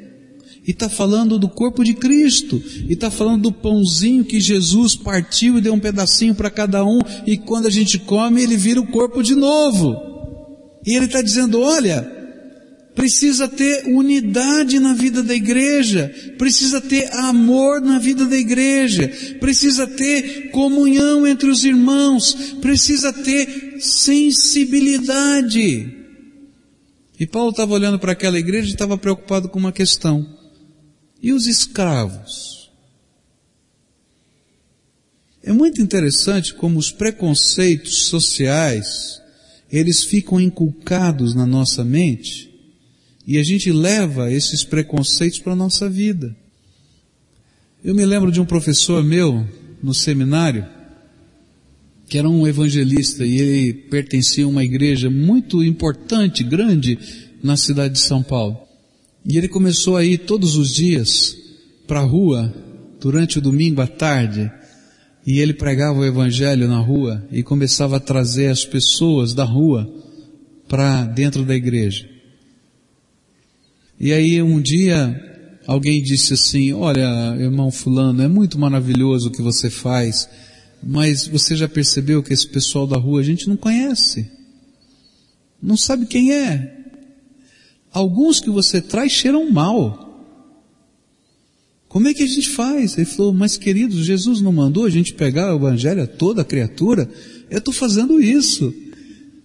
E 0.66 0.72
está 0.72 0.90
falando 0.90 1.38
do 1.38 1.48
corpo 1.48 1.82
de 1.82 1.94
Cristo. 1.94 2.62
E 2.86 2.92
está 2.92 3.10
falando 3.10 3.44
do 3.44 3.52
pãozinho 3.52 4.24
que 4.24 4.38
Jesus 4.38 4.94
partiu 4.94 5.56
e 5.56 5.60
deu 5.60 5.72
um 5.72 5.80
pedacinho 5.80 6.34
para 6.34 6.50
cada 6.50 6.84
um. 6.84 7.00
E 7.26 7.38
quando 7.38 7.66
a 7.66 7.70
gente 7.70 7.98
come, 7.98 8.42
ele 8.42 8.56
vira 8.56 8.80
o 8.80 8.86
corpo 8.86 9.22
de 9.22 9.34
novo. 9.34 9.96
E 10.86 10.94
ele 10.94 11.06
está 11.06 11.22
dizendo, 11.22 11.60
olha, 11.60 12.19
precisa 13.00 13.48
ter 13.48 13.86
unidade 13.86 14.78
na 14.78 14.92
vida 14.92 15.22
da 15.22 15.34
igreja, 15.34 16.14
precisa 16.36 16.82
ter 16.82 17.10
amor 17.14 17.80
na 17.80 17.98
vida 17.98 18.26
da 18.26 18.36
igreja, 18.36 19.10
precisa 19.40 19.86
ter 19.86 20.50
comunhão 20.50 21.26
entre 21.26 21.48
os 21.48 21.64
irmãos, 21.64 22.34
precisa 22.60 23.10
ter 23.10 23.80
sensibilidade. 23.80 25.96
E 27.18 27.26
Paulo 27.26 27.52
estava 27.52 27.72
olhando 27.72 27.98
para 27.98 28.12
aquela 28.12 28.38
igreja 28.38 28.68
e 28.68 28.72
estava 28.72 28.98
preocupado 28.98 29.48
com 29.48 29.58
uma 29.58 29.72
questão. 29.72 30.36
E 31.22 31.32
os 31.32 31.46
escravos? 31.46 32.70
É 35.42 35.54
muito 35.54 35.80
interessante 35.80 36.52
como 36.52 36.78
os 36.78 36.92
preconceitos 36.92 38.08
sociais, 38.08 39.22
eles 39.72 40.04
ficam 40.04 40.38
inculcados 40.38 41.34
na 41.34 41.46
nossa 41.46 41.82
mente 41.82 42.49
e 43.30 43.38
a 43.38 43.44
gente 43.44 43.70
leva 43.70 44.28
esses 44.32 44.64
preconceitos 44.64 45.38
para 45.38 45.52
a 45.52 45.56
nossa 45.56 45.88
vida. 45.88 46.34
Eu 47.84 47.94
me 47.94 48.04
lembro 48.04 48.32
de 48.32 48.40
um 48.40 48.44
professor 48.44 49.04
meu 49.04 49.46
no 49.80 49.94
seminário, 49.94 50.66
que 52.08 52.18
era 52.18 52.28
um 52.28 52.44
evangelista 52.44 53.24
e 53.24 53.38
ele 53.38 53.72
pertencia 53.72 54.44
a 54.44 54.48
uma 54.48 54.64
igreja 54.64 55.08
muito 55.08 55.62
importante, 55.62 56.42
grande, 56.42 56.98
na 57.40 57.56
cidade 57.56 57.94
de 57.94 58.00
São 58.00 58.20
Paulo. 58.20 58.58
E 59.24 59.38
ele 59.38 59.46
começou 59.46 59.96
a 59.96 60.04
ir 60.04 60.18
todos 60.18 60.56
os 60.56 60.74
dias 60.74 61.36
para 61.86 62.00
a 62.00 62.04
rua, 62.04 62.52
durante 63.00 63.38
o 63.38 63.40
domingo 63.40 63.80
à 63.80 63.86
tarde, 63.86 64.50
e 65.24 65.38
ele 65.38 65.54
pregava 65.54 66.00
o 66.00 66.04
evangelho 66.04 66.66
na 66.66 66.80
rua 66.80 67.24
e 67.30 67.44
começava 67.44 67.98
a 67.98 68.00
trazer 68.00 68.48
as 68.48 68.64
pessoas 68.64 69.32
da 69.32 69.44
rua 69.44 69.88
para 70.66 71.04
dentro 71.04 71.44
da 71.44 71.54
igreja. 71.54 72.18
E 74.00 74.14
aí 74.14 74.40
um 74.42 74.58
dia 74.58 75.60
alguém 75.66 76.02
disse 76.02 76.32
assim, 76.32 76.72
olha, 76.72 77.36
irmão 77.38 77.70
fulano, 77.70 78.22
é 78.22 78.28
muito 78.28 78.58
maravilhoso 78.58 79.28
o 79.28 79.30
que 79.30 79.42
você 79.42 79.68
faz, 79.68 80.26
mas 80.82 81.26
você 81.26 81.54
já 81.54 81.68
percebeu 81.68 82.22
que 82.22 82.32
esse 82.32 82.48
pessoal 82.48 82.86
da 82.86 82.96
rua 82.96 83.20
a 83.20 83.22
gente 83.22 83.46
não 83.46 83.58
conhece? 83.58 84.26
Não 85.62 85.76
sabe 85.76 86.06
quem 86.06 86.32
é? 86.32 86.78
Alguns 87.92 88.40
que 88.40 88.48
você 88.48 88.80
traz 88.80 89.12
cheiram 89.12 89.50
mal. 89.50 90.06
Como 91.86 92.08
é 92.08 92.14
que 92.14 92.22
a 92.22 92.26
gente 92.26 92.48
faz? 92.48 92.96
Ele 92.96 93.04
falou, 93.04 93.34
mas 93.34 93.58
queridos, 93.58 94.06
Jesus 94.06 94.40
não 94.40 94.52
mandou 94.52 94.86
a 94.86 94.90
gente 94.90 95.12
pegar 95.12 95.52
o 95.52 95.58
evangelho 95.58 96.02
a 96.02 96.06
toda 96.06 96.40
a 96.40 96.44
criatura? 96.44 97.06
Eu 97.50 97.58
estou 97.58 97.74
fazendo 97.74 98.18
isso. 98.18 98.72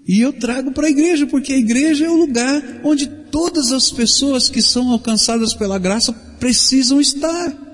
E 0.08 0.22
eu 0.22 0.32
trago 0.32 0.72
para 0.72 0.88
a 0.88 0.90
igreja, 0.90 1.26
porque 1.26 1.54
a 1.54 1.58
igreja 1.58 2.06
é 2.06 2.10
o 2.10 2.16
lugar 2.16 2.82
onde 2.84 3.08
todas 3.08 3.72
as 3.72 3.92
pessoas 3.92 4.48
que 4.50 4.62
são 4.62 4.92
alcançadas 4.92 5.54
pela 5.54 5.80
graça 5.80 6.14
precisam 6.40 7.02
estar. 7.02 7.66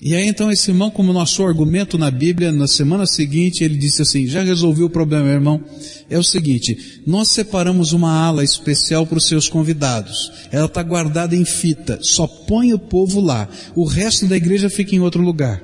E 0.00 0.14
aí 0.14 0.26
então 0.26 0.50
esse 0.50 0.70
irmão, 0.70 0.90
como 0.90 1.12
nosso 1.12 1.44
argumento 1.44 1.96
na 1.96 2.10
Bíblia, 2.10 2.52
na 2.52 2.66
semana 2.66 3.06
seguinte, 3.06 3.64
ele 3.64 3.76
disse 3.76 4.02
assim, 4.02 4.26
já 4.26 4.42
resolveu 4.42 4.86
o 4.86 4.90
problema, 4.90 5.28
irmão. 5.28 5.62
É 6.08 6.18
o 6.18 6.24
seguinte, 6.24 7.02
nós 7.06 7.28
separamos 7.28 7.92
uma 7.92 8.12
ala 8.12 8.44
especial 8.44 9.06
para 9.06 9.18
os 9.18 9.26
seus 9.26 9.48
convidados. 9.48 10.30
Ela 10.50 10.66
está 10.66 10.82
guardada 10.82 11.34
em 11.34 11.44
fita, 11.44 11.98
só 12.02 12.26
põe 12.26 12.72
o 12.74 12.78
povo 12.78 13.20
lá. 13.20 13.48
O 13.74 13.84
resto 13.84 14.26
da 14.26 14.36
igreja 14.36 14.70
fica 14.70 14.94
em 14.94 15.00
outro 15.00 15.22
lugar. 15.22 15.62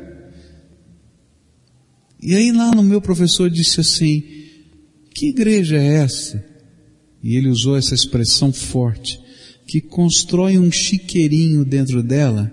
E 2.21 2.35
aí 2.35 2.53
lá 2.53 2.71
no 2.71 2.83
meu 2.83 3.01
professor 3.01 3.51
disse 3.51 3.81
assim, 3.81 4.42
que 5.13 5.29
igreja 5.29 5.77
é 5.77 5.97
essa? 5.97 6.45
E 7.23 7.37
ele 7.37 7.49
usou 7.49 7.77
essa 7.77 7.95
expressão 7.95 8.53
forte, 8.53 9.21
que 9.67 9.81
constrói 9.81 10.59
um 10.59 10.71
chiqueirinho 10.71 11.65
dentro 11.65 12.03
dela, 12.03 12.53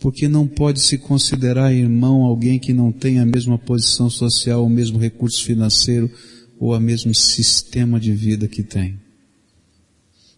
porque 0.00 0.28
não 0.28 0.46
pode 0.46 0.80
se 0.80 0.98
considerar 0.98 1.74
irmão 1.74 2.24
alguém 2.24 2.58
que 2.58 2.72
não 2.72 2.92
tem 2.92 3.18
a 3.18 3.26
mesma 3.26 3.58
posição 3.58 4.08
social, 4.10 4.64
o 4.64 4.70
mesmo 4.70 4.98
recurso 4.98 5.44
financeiro 5.44 6.10
ou 6.58 6.74
o 6.74 6.80
mesmo 6.80 7.14
sistema 7.14 7.98
de 7.98 8.12
vida 8.12 8.48
que 8.48 8.62
tem. 8.62 8.98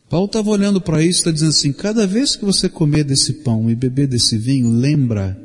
Paulo 0.09 0.27
estava 0.27 0.51
olhando 0.51 0.81
para 0.81 1.03
isso 1.03 1.19
e 1.19 1.21
está 1.21 1.31
dizendo 1.33 1.49
assim, 1.49 1.73
cada 1.73 2.07
vez 2.07 2.37
que 2.37 2.45
você 2.45 2.69
comer 2.69 3.05
desse 3.05 3.33
pão 3.35 3.69
e 3.69 3.75
beber 3.75 4.07
desse 4.07 4.39
vinho, 4.39 4.71
lembra, 4.71 5.37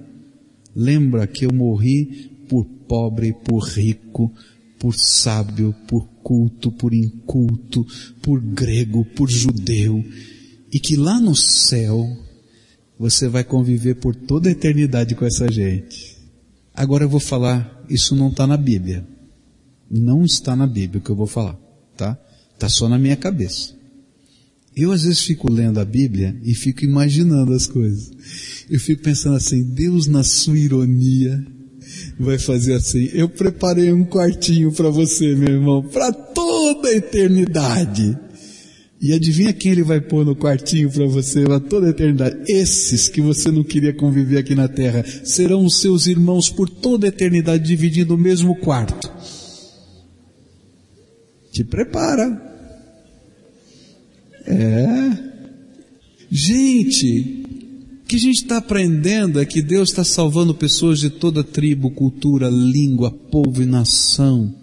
lembra 0.76 1.26
que 1.26 1.46
eu 1.46 1.52
morri 1.52 2.32
por 2.48 2.66
pobre, 2.88 3.34
por 3.34 3.64
rico, 3.64 4.32
por 4.82 4.96
sábio, 4.96 5.76
por 5.88 6.08
culto, 6.24 6.72
por 6.72 6.92
inculto, 6.92 7.86
por 8.20 8.42
grego, 8.42 9.06
por 9.06 9.30
judeu, 9.30 10.04
e 10.74 10.80
que 10.80 10.96
lá 10.96 11.20
no 11.20 11.36
céu 11.36 12.04
você 12.98 13.28
vai 13.28 13.44
conviver 13.44 13.96
por 13.96 14.16
toda 14.16 14.50
a 14.50 14.52
eternidade 14.52 15.14
com 15.14 15.24
essa 15.24 15.52
gente. 15.52 16.18
Agora 16.74 17.04
eu 17.04 17.10
vou 17.10 17.20
falar, 17.20 17.86
isso 17.88 18.16
não 18.16 18.30
está 18.30 18.48
na 18.48 18.58
Bíblia. 18.58 19.08
Não 19.88 20.26
está 20.26 20.56
na 20.56 20.66
Bíblia 20.66 21.00
o 21.00 21.04
que 21.04 21.12
eu 21.12 21.16
vou 21.16 21.28
falar, 21.28 21.60
tá? 21.96 22.18
Está 22.56 22.68
só 22.68 22.90
na 22.90 22.98
minha 22.98 23.16
cabeça. 23.16 23.76
Eu 24.76 24.92
às 24.92 25.04
vezes 25.04 25.20
fico 25.20 25.52
lendo 25.52 25.80
a 25.80 25.86
Bíblia 25.86 26.36
e 26.42 26.56
fico 26.56 26.84
imaginando 26.84 27.54
as 27.54 27.68
coisas. 27.68 28.12
Eu 28.68 28.80
fico 28.80 29.04
pensando 29.04 29.36
assim, 29.36 29.64
Deus 29.64 30.08
na 30.08 30.24
sua 30.24 30.58
ironia, 30.58 31.46
vai 32.20 32.38
fazer 32.38 32.74
assim: 32.74 33.10
eu 33.14 33.30
preparei 33.30 33.92
um 33.92 34.04
quartinho 34.04 34.72
para 34.72 34.90
você, 34.90 35.36
meu 35.36 35.54
irmão, 35.54 35.84
para 35.84 36.12
toda 36.12 36.90
a 36.90 36.96
eternidade. 36.96 38.18
E 39.02 39.14
adivinha 39.14 39.52
quem 39.52 39.72
ele 39.72 39.82
vai 39.82 40.00
pôr 40.00 40.24
no 40.24 40.36
quartinho 40.36 40.92
para 40.92 41.08
você 41.08 41.44
para 41.44 41.60
toda 41.60 41.88
a 41.88 41.90
eternidade? 41.90 42.44
Esses 42.48 43.10
que 43.10 43.20
você 43.20 43.50
não 43.50 43.64
queria 43.64 43.92
conviver 43.92 44.38
aqui 44.38 44.54
na 44.54 44.68
terra 44.68 45.04
serão 45.24 45.66
os 45.66 45.82
seus 45.82 46.06
irmãos 46.06 46.52
por 46.52 46.70
toda 46.70 47.08
a 47.08 47.10
eternidade 47.10 47.64
dividindo 47.64 48.14
o 48.14 48.18
mesmo 48.18 48.56
quarto. 48.56 49.12
Te 51.52 51.64
prepara. 51.64 52.40
É. 54.46 55.32
Gente, 56.30 57.41
que 58.12 58.18
a 58.18 58.20
gente 58.20 58.42
está 58.42 58.58
aprendendo 58.58 59.40
é 59.40 59.46
que 59.46 59.62
Deus 59.62 59.90
está 59.90 60.04
salvando 60.04 60.54
pessoas 60.54 61.00
de 61.00 61.10
toda 61.10 61.46
tribo, 61.46 61.90
cultura, 61.92 62.50
língua, 62.50 63.10
povo 63.10 63.64
e 63.64 63.66
nação. 63.66 64.54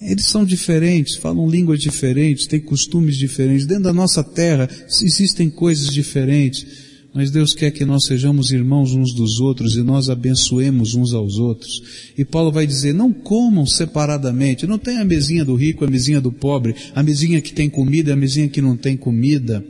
Eles 0.00 0.24
são 0.24 0.42
diferentes, 0.42 1.16
falam 1.16 1.50
línguas 1.50 1.80
diferentes, 1.80 2.46
têm 2.46 2.58
costumes 2.58 3.18
diferentes. 3.18 3.66
Dentro 3.66 3.84
da 3.84 3.92
nossa 3.92 4.24
terra 4.24 4.70
existem 5.02 5.50
coisas 5.50 5.92
diferentes, 5.92 6.66
mas 7.12 7.30
Deus 7.30 7.52
quer 7.52 7.72
que 7.72 7.84
nós 7.84 8.06
sejamos 8.06 8.50
irmãos 8.50 8.94
uns 8.94 9.14
dos 9.14 9.38
outros 9.38 9.76
e 9.76 9.82
nós 9.82 10.08
abençoemos 10.08 10.94
uns 10.94 11.12
aos 11.12 11.36
outros. 11.36 11.82
E 12.16 12.24
Paulo 12.24 12.50
vai 12.50 12.66
dizer, 12.66 12.94
não 12.94 13.12
comam 13.12 13.66
separadamente, 13.66 14.66
não 14.66 14.78
tem 14.78 14.96
a 14.96 15.04
mesinha 15.04 15.44
do 15.44 15.54
rico, 15.54 15.84
a 15.84 15.90
mesinha 15.90 16.22
do 16.22 16.32
pobre, 16.32 16.74
a 16.94 17.02
mesinha 17.02 17.38
que 17.42 17.52
tem 17.52 17.68
comida, 17.68 18.14
a 18.14 18.16
mesinha 18.16 18.48
que 18.48 18.62
não 18.62 18.78
tem 18.78 18.96
comida. 18.96 19.62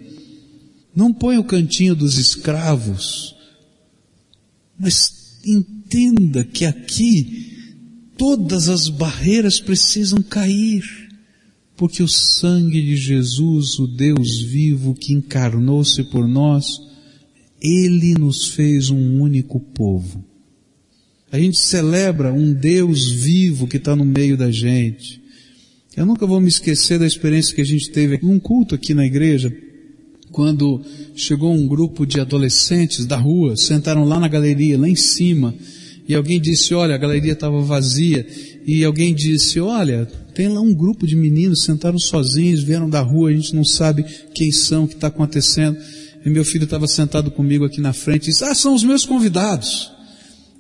Não 0.97 1.13
põe 1.13 1.37
o 1.37 1.45
cantinho 1.45 1.95
dos 1.95 2.17
escravos, 2.17 3.37
mas 4.79 5.39
entenda 5.45 6.43
que 6.43 6.65
aqui 6.65 7.53
todas 8.17 8.71
as 8.71 8.89
barreiras 8.89 9.61
precisam 9.61 10.23
cair, 10.23 10.83
porque 11.77 12.03
o 12.03 12.09
sangue 12.09 12.81
de 12.81 12.97
Jesus, 12.97 13.79
o 13.79 13.87
Deus 13.87 14.41
vivo 14.41 14.95
que 14.95 15.13
encarnou-se 15.13 16.03
por 16.05 16.27
nós, 16.27 16.67
Ele 17.61 18.15
nos 18.15 18.49
fez 18.49 18.89
um 18.89 19.21
único 19.21 19.61
povo. 19.61 20.25
A 21.31 21.39
gente 21.39 21.59
celebra 21.59 22.33
um 22.33 22.55
Deus 22.55 23.11
vivo 23.11 23.69
que 23.69 23.77
está 23.77 23.95
no 23.95 24.07
meio 24.07 24.35
da 24.35 24.51
gente. 24.51 25.21
Eu 25.95 26.07
nunca 26.07 26.27
vou 26.27 26.41
me 26.41 26.49
esquecer 26.49 26.99
da 26.99 27.07
experiência 27.07 27.55
que 27.55 27.61
a 27.61 27.67
gente 27.67 27.91
teve 27.91 28.19
num 28.23 28.41
culto 28.41 28.75
aqui 28.75 28.95
na 28.95 29.05
igreja, 29.05 29.55
quando 30.37 30.83
chegou 31.15 31.51
um 31.51 31.67
grupo 31.67 32.05
de 32.05 32.21
adolescentes 32.21 33.07
da 33.07 33.17
rua, 33.17 33.57
sentaram 33.57 34.05
lá 34.05 34.21
na 34.21 34.29
galeria, 34.29 34.79
lá 34.79 34.87
em 34.87 34.95
cima, 34.95 35.55
e 36.07 36.15
alguém 36.15 36.39
disse, 36.39 36.75
olha, 36.75 36.95
a 36.95 36.99
galeria 36.99 37.33
estava 37.33 37.59
vazia, 37.63 38.27
e 38.67 38.85
alguém 38.85 39.15
disse, 39.15 39.59
olha, 39.61 40.05
tem 40.35 40.49
lá 40.49 40.61
um 40.61 40.75
grupo 40.75 41.07
de 41.07 41.17
meninos, 41.17 41.63
sentaram 41.63 41.99
sozinhos, 41.99 42.63
vieram 42.63 42.91
da 42.91 43.01
rua, 43.01 43.31
a 43.31 43.33
gente 43.33 43.57
não 43.57 43.65
sabe 43.65 44.05
quem 44.35 44.53
são, 44.53 44.85
o 44.85 44.89
que 44.89 44.93
está 44.93 45.07
acontecendo. 45.07 45.79
E 46.23 46.29
meu 46.29 46.45
filho 46.45 46.65
estava 46.65 46.87
sentado 46.87 47.31
comigo 47.31 47.65
aqui 47.65 47.81
na 47.81 47.95
frente 47.95 48.25
e 48.25 48.31
disse, 48.31 48.45
ah, 48.45 48.55
são 48.55 48.75
os 48.75 48.85
meus 48.85 49.07
convidados. 49.07 49.91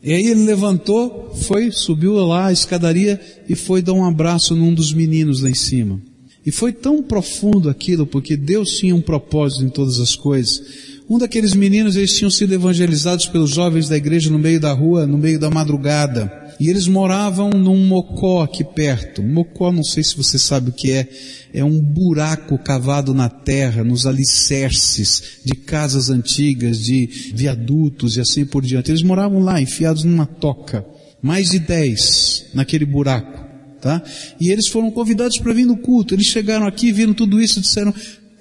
E 0.02 0.10
aí 0.10 0.26
ele 0.26 0.46
levantou, 0.46 1.34
foi, 1.42 1.70
subiu 1.70 2.14
lá 2.14 2.46
a 2.46 2.52
escadaria 2.52 3.20
e 3.46 3.54
foi 3.54 3.82
dar 3.82 3.92
um 3.92 4.06
abraço 4.06 4.56
num 4.56 4.72
dos 4.72 4.94
meninos 4.94 5.42
lá 5.42 5.50
em 5.50 5.54
cima. 5.54 6.00
E 6.46 6.52
foi 6.52 6.72
tão 6.72 7.02
profundo 7.02 7.68
aquilo, 7.68 8.06
porque 8.06 8.36
Deus 8.36 8.78
tinha 8.78 8.94
um 8.94 9.00
propósito 9.00 9.64
em 9.64 9.68
todas 9.68 9.98
as 9.98 10.14
coisas. 10.14 10.62
Um 11.10 11.18
daqueles 11.18 11.54
meninos, 11.54 11.96
eles 11.96 12.16
tinham 12.16 12.30
sido 12.30 12.54
evangelizados 12.54 13.26
pelos 13.26 13.50
jovens 13.50 13.88
da 13.88 13.96
igreja 13.96 14.30
no 14.30 14.38
meio 14.38 14.60
da 14.60 14.72
rua, 14.72 15.06
no 15.06 15.18
meio 15.18 15.40
da 15.40 15.50
madrugada. 15.50 16.46
E 16.60 16.70
eles 16.70 16.86
moravam 16.86 17.50
num 17.50 17.86
mocó 17.86 18.42
aqui 18.42 18.62
perto. 18.62 19.22
Mocó, 19.22 19.70
não 19.72 19.82
sei 19.82 20.04
se 20.04 20.16
você 20.16 20.38
sabe 20.38 20.70
o 20.70 20.72
que 20.72 20.92
é. 20.92 21.08
É 21.52 21.64
um 21.64 21.80
buraco 21.80 22.58
cavado 22.58 23.12
na 23.12 23.28
terra, 23.28 23.82
nos 23.82 24.06
alicerces 24.06 25.40
de 25.44 25.54
casas 25.54 26.10
antigas, 26.10 26.78
de 26.78 27.32
viadutos 27.34 28.16
e 28.16 28.20
assim 28.20 28.44
por 28.44 28.64
diante. 28.64 28.90
Eles 28.90 29.02
moravam 29.02 29.40
lá, 29.40 29.60
enfiados 29.60 30.04
numa 30.04 30.26
toca. 30.26 30.84
Mais 31.20 31.50
de 31.50 31.58
dez 31.58 32.46
naquele 32.54 32.84
buraco. 32.84 33.45
Tá? 33.86 34.02
E 34.40 34.50
eles 34.50 34.66
foram 34.66 34.90
convidados 34.90 35.38
para 35.38 35.52
vir 35.52 35.64
no 35.64 35.76
culto. 35.76 36.12
Eles 36.12 36.26
chegaram 36.26 36.66
aqui, 36.66 36.90
viram 36.90 37.14
tudo 37.14 37.40
isso, 37.40 37.60
disseram, 37.60 37.94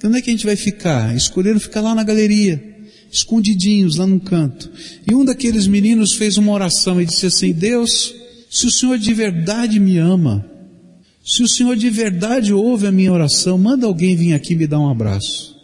onde 0.03 0.17
é 0.17 0.21
que 0.23 0.31
a 0.31 0.33
gente 0.33 0.43
vai 0.43 0.55
ficar? 0.55 1.15
Escolheram 1.15 1.59
ficar 1.59 1.81
lá 1.81 1.93
na 1.93 2.03
galeria 2.03 2.73
escondidinhos 3.11 3.97
lá 3.97 4.07
num 4.07 4.17
canto. 4.17 4.71
E 5.07 5.13
um 5.13 5.23
daqueles 5.23 5.67
meninos 5.67 6.13
fez 6.13 6.35
uma 6.35 6.51
oração 6.51 6.99
e 6.99 7.05
disse 7.05 7.27
assim: 7.27 7.53
Deus, 7.53 8.15
se 8.49 8.65
o 8.65 8.71
Senhor 8.71 8.97
de 8.97 9.13
verdade 9.13 9.79
me 9.79 9.99
ama, 9.99 10.43
se 11.23 11.43
o 11.43 11.47
Senhor 11.47 11.75
de 11.75 11.91
verdade 11.91 12.51
ouve 12.51 12.87
a 12.87 12.91
minha 12.91 13.13
oração, 13.13 13.55
manda 13.55 13.85
alguém 13.85 14.15
vir 14.15 14.33
aqui 14.33 14.55
me 14.55 14.65
dar 14.65 14.79
um 14.79 14.89
abraço. 14.89 15.55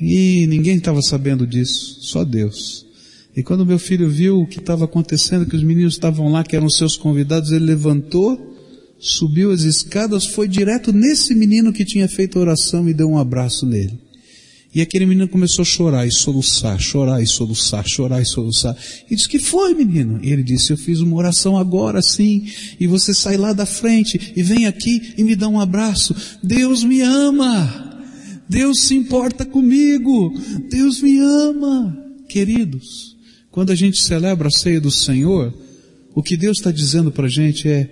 E 0.00 0.46
ninguém 0.46 0.78
estava 0.78 1.02
sabendo 1.02 1.46
disso, 1.46 1.98
só 2.00 2.24
Deus. 2.24 2.85
E 3.36 3.42
quando 3.42 3.66
meu 3.66 3.78
filho 3.78 4.08
viu 4.08 4.40
o 4.40 4.46
que 4.46 4.58
estava 4.58 4.86
acontecendo, 4.86 5.44
que 5.44 5.54
os 5.54 5.62
meninos 5.62 5.92
estavam 5.92 6.32
lá, 6.32 6.42
que 6.42 6.56
eram 6.56 6.70
seus 6.70 6.96
convidados, 6.96 7.52
ele 7.52 7.66
levantou, 7.66 8.56
subiu 8.98 9.50
as 9.50 9.60
escadas, 9.60 10.24
foi 10.24 10.48
direto 10.48 10.90
nesse 10.90 11.34
menino 11.34 11.70
que 11.70 11.84
tinha 11.84 12.08
feito 12.08 12.38
a 12.38 12.40
oração 12.40 12.88
e 12.88 12.94
deu 12.94 13.10
um 13.10 13.18
abraço 13.18 13.66
nele. 13.66 14.06
E 14.74 14.80
aquele 14.80 15.06
menino 15.06 15.28
começou 15.28 15.62
a 15.62 15.66
chorar 15.66 16.06
e 16.06 16.12
soluçar, 16.12 16.78
chorar 16.80 17.22
e 17.22 17.26
soluçar, 17.26 17.86
chorar 17.86 18.20
e 18.20 18.26
soluçar. 18.26 18.76
E 19.10 19.14
disse, 19.14 19.28
que 19.28 19.38
foi 19.38 19.74
menino? 19.74 20.18
E 20.22 20.30
ele 20.30 20.42
disse, 20.42 20.70
eu 20.70 20.76
fiz 20.76 21.00
uma 21.00 21.16
oração 21.16 21.58
agora 21.58 22.00
sim, 22.02 22.46
e 22.80 22.86
você 22.86 23.14
sai 23.14 23.36
lá 23.36 23.52
da 23.52 23.66
frente 23.66 24.32
e 24.34 24.42
vem 24.42 24.66
aqui 24.66 25.14
e 25.16 25.22
me 25.22 25.36
dá 25.36 25.46
um 25.48 25.60
abraço. 25.60 26.14
Deus 26.42 26.82
me 26.84 27.02
ama! 27.02 28.00
Deus 28.48 28.80
se 28.82 28.94
importa 28.94 29.44
comigo! 29.44 30.32
Deus 30.70 31.00
me 31.00 31.18
ama! 31.18 31.96
Queridos, 32.28 33.15
quando 33.56 33.72
a 33.72 33.74
gente 33.74 33.98
celebra 34.02 34.48
a 34.48 34.50
ceia 34.50 34.78
do 34.78 34.90
Senhor, 34.90 35.50
o 36.14 36.22
que 36.22 36.36
Deus 36.36 36.58
está 36.58 36.70
dizendo 36.70 37.10
para 37.10 37.24
a 37.24 37.30
gente 37.30 37.66
é 37.66 37.88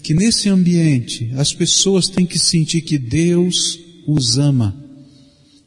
que 0.00 0.14
nesse 0.14 0.48
ambiente 0.48 1.32
as 1.34 1.52
pessoas 1.52 2.08
têm 2.08 2.24
que 2.24 2.38
sentir 2.38 2.82
que 2.82 2.96
Deus 2.96 3.80
os 4.06 4.38
ama. 4.38 4.80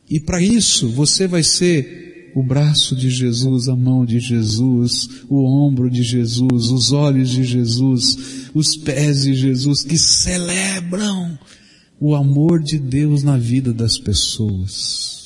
E 0.10 0.22
para 0.22 0.42
isso 0.42 0.88
você 0.88 1.28
vai 1.28 1.44
ser 1.44 2.32
o 2.34 2.42
braço 2.42 2.96
de 2.96 3.10
Jesus, 3.10 3.68
a 3.68 3.76
mão 3.76 4.06
de 4.06 4.22
Jesus, 4.22 5.26
o 5.28 5.44
ombro 5.44 5.90
de 5.90 6.02
Jesus, 6.02 6.72
os 6.72 6.94
olhos 6.94 7.30
de 7.30 7.44
Jesus, 7.44 8.52
os 8.54 8.78
pés 8.78 9.24
de 9.24 9.34
Jesus 9.34 9.84
que 9.84 9.98
celebram 9.98 11.38
o 12.00 12.16
amor 12.16 12.64
de 12.64 12.80
Deus 12.80 13.22
na 13.22 13.36
vida 13.36 13.74
das 13.74 13.98
pessoas. 13.98 15.21